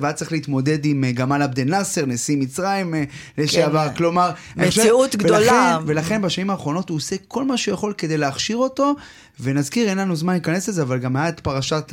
והיה 0.00 0.12
צריך 0.14 0.32
להתמודד 0.32 0.84
עם 0.84 1.04
אה, 1.04 1.12
גמל 1.12 1.42
עבד 1.42 1.60
אל-נאצר, 1.60 2.06
נשיא 2.06 2.36
מצרים 2.36 2.94
אה, 2.94 3.04
לשעבר, 3.38 3.88
כן. 3.88 3.94
כלומר... 3.94 4.30
אני 4.58 4.68
חושב- 4.68 4.80
מציאות 4.80 5.16
גדולה. 5.16 5.38
ולכן, 5.38 5.84
ולכן 5.86 6.22
בשנים 6.22 6.50
האחרונות 6.50 6.88
הוא 6.88 6.96
עושה 6.96 7.16
כל 7.28 7.44
מה 7.44 7.56
שהוא 7.56 7.74
יכול 7.74 7.92
כדי 7.98 8.16
להכשיר 8.16 8.56
אותו, 8.56 8.94
ונזכיר, 9.40 9.88
אין 9.88 9.98
לנו 9.98 10.16
זמן 10.16 10.32
להיכנס 10.32 10.68
לזה, 10.68 10.82
אבל 10.82 10.98
גם 10.98 11.16
היה 11.16 11.28
את 11.28 11.40
פרשת 11.40 11.92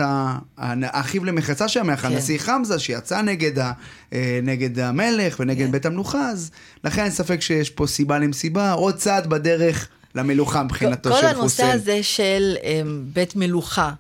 האחיו 0.58 1.26
למחצה 1.26 1.68
שם, 1.68 1.96
כן. 1.96 2.08
הנשיא 2.08 2.38
חמזה, 2.40 2.80
שיצא 2.80 3.22
נגד, 3.22 3.60
ה, 3.60 3.72
אה, 4.14 4.40
נגד 4.44 4.80
המלך 4.80 5.36
ונגד 5.40 5.66
כן. 5.66 5.72
בית 5.72 5.86
המלוכה, 5.86 6.30
אז 6.30 6.52
לכן 6.84 7.04
אין 7.04 7.12
ספק 7.12 7.42
שיש 7.42 7.70
פה 7.70 7.88
סיבה 7.88 8.20
למסיבה, 8.20 8.72
עוד 8.72 8.96
צעד 8.96 9.28
בדרך 9.28 9.88
למלוכה 10.16 10.64
מבחינתו 10.64 11.10
כל 11.12 11.22
של 11.22 11.26
הנושא 11.26 11.42
חוסיין. 11.42 11.72
הזה 11.72 12.04
של 12.04 12.56
אמ, 12.64 13.04
בית 13.14 13.36
מלוכה, 13.36 13.92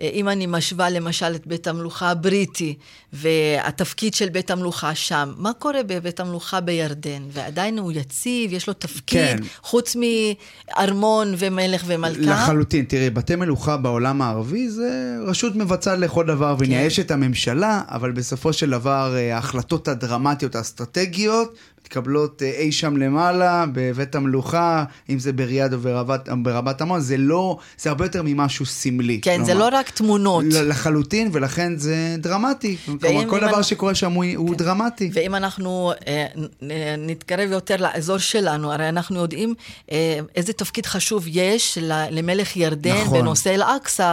אה, 0.00 0.10
אם 0.12 0.28
אני 0.28 0.46
משווה 0.46 0.90
למשל 0.90 1.34
את 1.34 1.46
בית 1.46 1.66
המלוכה 1.66 2.10
הבריטי 2.10 2.74
והתפקיד 3.12 4.14
של 4.14 4.28
בית 4.28 4.50
המלוכה 4.50 4.94
שם, 4.94 5.32
מה 5.36 5.52
קורה 5.52 5.82
בבית 5.86 6.20
המלוכה 6.20 6.60
בירדן? 6.60 7.22
ועדיין 7.30 7.78
הוא 7.78 7.92
יציב, 7.92 8.52
יש 8.52 8.66
לו 8.66 8.72
תפקיד, 8.72 9.20
כן. 9.20 9.38
חוץ 9.62 9.96
מארמון 9.96 11.34
ומלך 11.38 11.82
ומלכה? 11.86 12.20
לחלוטין, 12.20 12.84
תראי, 12.84 13.10
בתי 13.10 13.36
מלוכה 13.36 13.76
בעולם 13.76 14.22
הערבי 14.22 14.68
זה 14.68 15.16
רשות 15.26 15.56
מבצעת 15.56 15.98
לכל 15.98 16.26
דבר, 16.26 16.56
כן. 16.58 16.66
מייאשת 16.66 17.10
הממשלה, 17.10 17.82
אבל 17.88 18.12
בסופו 18.12 18.52
של 18.52 18.70
דבר 18.70 19.14
אה, 19.16 19.34
ההחלטות 19.34 19.88
הדרמטיות, 19.88 20.54
האסטרטגיות, 20.54 21.56
מתקבלות 21.82 22.42
אה, 22.42 22.50
אי 22.50 22.72
שם 22.72 22.96
למעלה, 22.96 23.64
בבית 23.72 24.14
המלוכה, 24.14 24.84
אם 25.10 25.18
זה 25.18 25.32
בריאד 25.32 25.72
או 25.72 25.78
ברבת, 25.78 26.28
ברבת 26.42 26.82
עמון, 26.82 27.00
זה 27.00 27.16
לא, 27.16 27.58
זה 27.78 27.90
הרבה 27.90 28.04
יותר 28.04 28.22
ממשהו 28.24 28.66
סמלי. 28.66 29.20
כן, 29.22 29.44
זה 29.44 29.52
כלומר, 29.52 29.70
לא 29.70 29.76
רק 29.76 29.90
תמונות. 29.90 30.44
לחלוטין, 30.48 31.28
ולכן 31.32 31.76
זה 31.76 32.16
דרמטי. 32.18 32.76
כלומר, 33.08 33.30
כל 33.30 33.40
דבר 33.40 33.62
שקורה 33.62 33.94
שם 33.94 34.12
הוא, 34.12 34.24
הוא 34.36 34.54
דרמטי. 34.56 35.10
ואם 35.12 35.34
אנחנו 35.34 35.92
אה, 36.06 36.26
אה, 36.70 36.94
נתקרב 36.98 37.50
יותר 37.50 37.76
לאזור 37.76 38.18
שלנו, 38.18 38.72
הרי 38.72 38.88
אנחנו 38.88 39.20
יודעים 39.20 39.54
אה, 39.92 40.18
איזה 40.36 40.52
תפקיד 40.52 40.86
חשוב 40.86 41.24
יש 41.26 41.78
למלך 42.10 42.56
ירדן 42.56 42.96
נכון. 43.02 43.18
בנושא 43.20 43.54
אל-אקצא. 43.54 44.12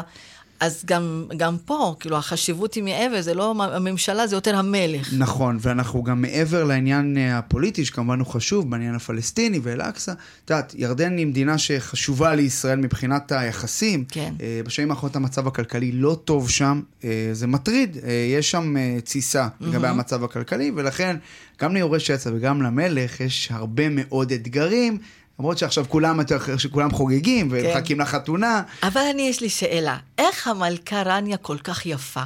אז 0.60 0.84
גם, 0.86 1.26
גם 1.38 1.58
פה, 1.66 1.96
כאילו, 2.00 2.18
החשיבות 2.18 2.74
היא 2.74 2.84
מעבר, 2.84 3.22
זה 3.22 3.34
לא 3.34 3.56
הממשלה, 3.60 4.28
זה 4.28 4.36
יותר 4.36 4.56
המלך. 4.56 5.14
נכון, 5.18 5.58
ואנחנו 5.62 6.04
גם 6.04 6.22
מעבר 6.22 6.64
לעניין 6.64 7.18
אה, 7.18 7.38
הפוליטי, 7.38 7.86
שכמובן 7.86 8.20
הוא 8.20 8.28
חשוב, 8.28 8.72
בעניין 8.72 8.96
הפלסטיני 8.96 9.60
ואל-אקצא. 9.64 10.12
את 10.12 10.50
יודעת, 10.50 10.74
ירדן 10.78 11.18
היא 11.18 11.28
מדינה 11.28 11.58
שחשובה 11.58 12.36
לישראל 12.36 12.80
מבחינת 12.80 13.32
היחסים. 13.32 14.06
כן. 14.12 14.34
אה, 14.42 14.62
בשנים 14.66 14.92
האחרונות 14.92 15.16
המצב 15.16 15.48
הכלכלי 15.48 15.92
לא 15.92 16.18
טוב 16.26 16.50
שם, 16.50 16.82
אה, 17.04 17.30
זה 17.34 17.48
מטריד, 17.48 17.98
יש 18.38 18.52
שם 18.52 18.76
תסיסה 19.04 19.48
לגבי 19.62 19.88
המצב 19.88 20.24
הכלכלי, 20.24 20.72
ולכן 20.76 21.16
גם 21.62 21.74
ליורש 21.74 22.12
עצה 22.12 22.30
וגם 22.34 22.62
למלך 22.62 23.20
יש 23.20 23.52
הרבה 23.52 23.90
מאוד 23.90 24.32
אתגרים. 24.32 24.98
למרות 25.40 25.58
שעכשיו 25.58 25.86
כולם, 25.90 26.20
שכולם 26.58 26.92
חוגגים 26.92 27.48
ומחכים 27.52 28.00
לחתונה. 28.00 28.62
אבל 28.84 29.02
אני, 29.14 29.22
יש 29.30 29.42
לי 29.42 29.50
שאלה, 29.50 29.98
איך 30.18 30.48
המלכה 30.48 31.02
רניה 31.02 31.38
כל 31.38 31.58
כך 31.64 31.86
יפה? 31.86 32.22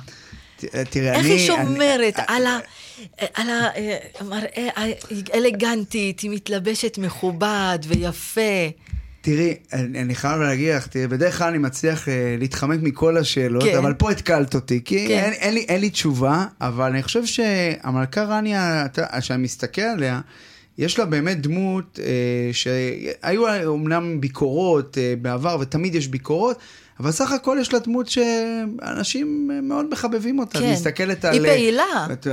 תראה, 0.90 1.14
איך 1.14 1.26
אני... 1.26 1.34
היא 1.34 1.52
אני- 1.52 1.66
שומרת 1.68 2.14
על 2.28 2.46
ה- 2.46 2.60
על 3.34 3.48
המראה 4.20 4.68
האלגנטית, 5.34 6.20
היא 6.20 6.32
מתלבשת 6.32 6.98
מכובד 6.98 7.80
ויפה. 7.88 8.42
תראי, 9.22 9.54
אני, 9.74 10.02
אני 10.02 10.16
חייב 10.16 10.42
להגיד 10.42 10.76
לך, 10.76 10.88
תראי, 10.88 11.08
בדרך 11.08 11.38
כלל 11.38 11.48
אני 11.48 11.58
מצליח 11.58 12.10
אה, 12.10 12.36
להתחמק 12.40 12.80
מכל 12.82 13.18
השאלות, 13.18 13.64
כן. 13.64 13.78
אבל 13.78 13.94
פה 13.94 14.12
התקלת 14.12 14.56
אותי, 14.56 14.82
כי 14.86 15.08
כן. 15.08 15.14
אין, 15.24 15.34
אין, 15.34 15.54
לי, 15.54 15.66
אין 15.70 15.82
לי 15.82 15.90
תשובה, 15.90 16.46
אבל 16.62 16.90
אני 16.92 17.04
חושב 17.04 17.26
שהמלכה 17.26 18.24
רניה, 18.24 18.86
אתה- 18.86 19.22
שאני 19.22 19.44
מסתכל 19.44 19.82
עליה, 19.82 20.22
יש 20.78 21.00
לה 21.00 21.06
באמת 21.06 21.42
דמות 21.42 22.00
אה, 22.04 22.50
שהיו 22.54 23.66
אומנם 23.66 24.22
ביקורות 24.22 24.98
אה, 24.98 25.14
בעבר, 25.22 25.58
ותמיד 25.60 25.96
יש 25.96 26.08
ביקורות, 26.08 26.58
אבל 27.04 27.12
סך 27.12 27.32
הכל 27.32 27.58
יש 27.62 27.74
לה 27.74 27.80
דמות 27.80 28.10
שאנשים 28.10 29.50
אה, 29.54 29.62
מאוד 29.62 29.86
מחבבים 29.92 30.40
אותה. 30.40 30.60
כן. 30.60 30.66
היא 30.66 30.74
מסתכלת 30.74 31.26
היא 31.26 31.40
על... 31.40 31.48
פעילה. 31.48 31.84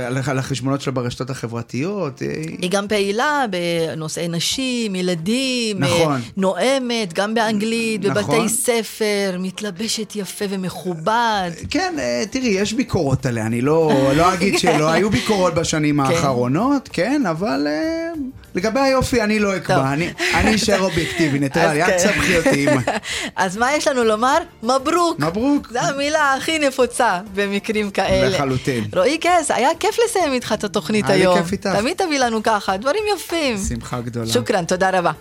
על, 0.07 0.17
על 0.27 0.39
החשבונות 0.39 0.81
שלה 0.81 0.93
ברשתות 0.93 1.29
החברתיות. 1.29 2.21
אה, 2.21 2.27
היא 2.61 2.71
גם 2.71 2.87
פעילה 2.87 3.45
בנושאי 3.51 4.27
נשים, 4.27 4.95
ילדים, 4.95 5.79
נכון. 5.79 6.15
אה, 6.15 6.19
נואמת, 6.37 7.13
גם 7.13 7.33
באנגלית, 7.33 8.05
נכון. 8.05 8.23
בבתי 8.23 8.49
ספר, 8.49 9.37
מתלבשת 9.39 10.15
יפה 10.15 10.45
ומכובד. 10.49 11.51
כן, 11.69 11.95
אה, 11.99 12.23
תראי, 12.31 12.47
יש 12.47 12.73
ביקורות 12.73 13.25
עליה, 13.25 13.45
אני 13.45 13.61
לא, 13.61 14.11
לא 14.15 14.33
אגיד 14.33 14.59
שלא, 14.59 14.89
היו 14.93 15.09
ביקורות 15.09 15.53
בשנים 15.53 15.99
האחרונות, 15.99 16.89
כן, 16.93 17.23
אבל 17.25 17.67
אה, 17.67 18.11
לגבי 18.55 18.79
היופי 18.79 19.21
אני 19.21 19.39
לא. 19.39 19.57
אקבע, 19.57 19.93
אני 20.33 20.55
אשאר 20.55 20.81
אובייקטיבי, 20.81 21.39
ניטרלי, 21.45 21.85
כן. 21.85 21.97
תסבכי 21.97 22.37
אותי 22.37 22.69
עם... 22.69 22.77
אז 23.35 23.57
מה 23.57 23.75
יש 23.75 23.87
לנו 23.87 24.03
לומר? 24.03 24.37
مبروك. 24.63 25.19
مبروك. 25.19 25.67
זו 25.71 25.79
המילה 25.79 26.33
הכי 26.33 26.59
נפוצה 26.59 27.19
במקרים 27.33 27.91
כאלה. 27.91 28.29
לחלוטין. 28.29 28.83
רועי 28.93 29.17
קס, 29.17 29.51
היה 29.51 29.69
כיף 29.79 29.97
לסיים 30.05 30.33
איתך 30.33 30.53
את 30.53 30.63
התוכנית 30.63 31.05
היה 31.05 31.15
לי 31.15 31.23
היום. 31.23 31.37
כיף 31.37 31.51
איתך. 31.51 31.69
תמיד 31.79 31.97
תביא 31.97 32.19
לנו 32.19 32.43
ככה, 32.43 32.77
דברים 32.77 33.03
יפים. 33.15 33.57
שמחה 33.69 34.01
גדולה. 34.01 34.27
شكرا, 34.27 34.65
תודה 34.65 34.89
רבה. 34.99 35.11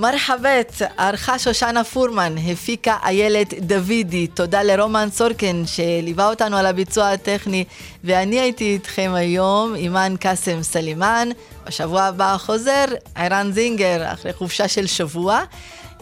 מרחאבית, 0.00 0.82
ערכה 0.96 1.38
שושנה 1.38 1.84
פורמן, 1.84 2.34
הפיקה 2.38 2.96
איילת 3.04 3.54
דוידי, 3.54 4.26
תודה 4.26 4.62
לרומן 4.62 5.08
סורקן 5.12 5.62
שליווה 5.66 6.28
אותנו 6.28 6.56
על 6.56 6.66
הביצוע 6.66 7.10
הטכני, 7.10 7.64
ואני 8.04 8.40
הייתי 8.40 8.64
איתכם 8.64 9.12
היום, 9.14 9.74
אימאן 9.74 10.14
קאסם 10.20 10.62
סלימאן, 10.62 11.28
בשבוע 11.66 12.02
הבא 12.02 12.36
חוזר 12.38 12.84
ערן 13.14 13.52
זינגר, 13.52 14.12
אחרי 14.12 14.32
חופשה 14.32 14.68
של 14.68 14.86
שבוע. 14.86 15.40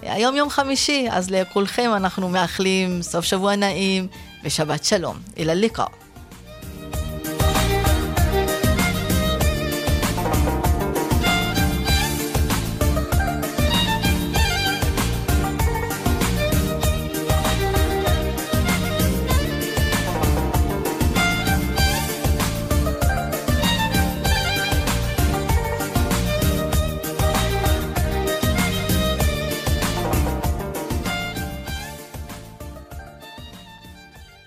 היום 0.03 0.37
יום 0.37 0.51
חמישי, 0.51 1.07
אז 1.11 1.31
לכולכם 1.31 1.91
אנחנו 1.97 2.29
מאחלים 2.29 3.03
סוף 3.03 3.25
שבוע 3.25 3.57
נעים 3.57 4.07
ושבת 4.45 4.85
שלום. 4.85 5.17
אילא 5.37 5.53
ליקה. 5.53 5.85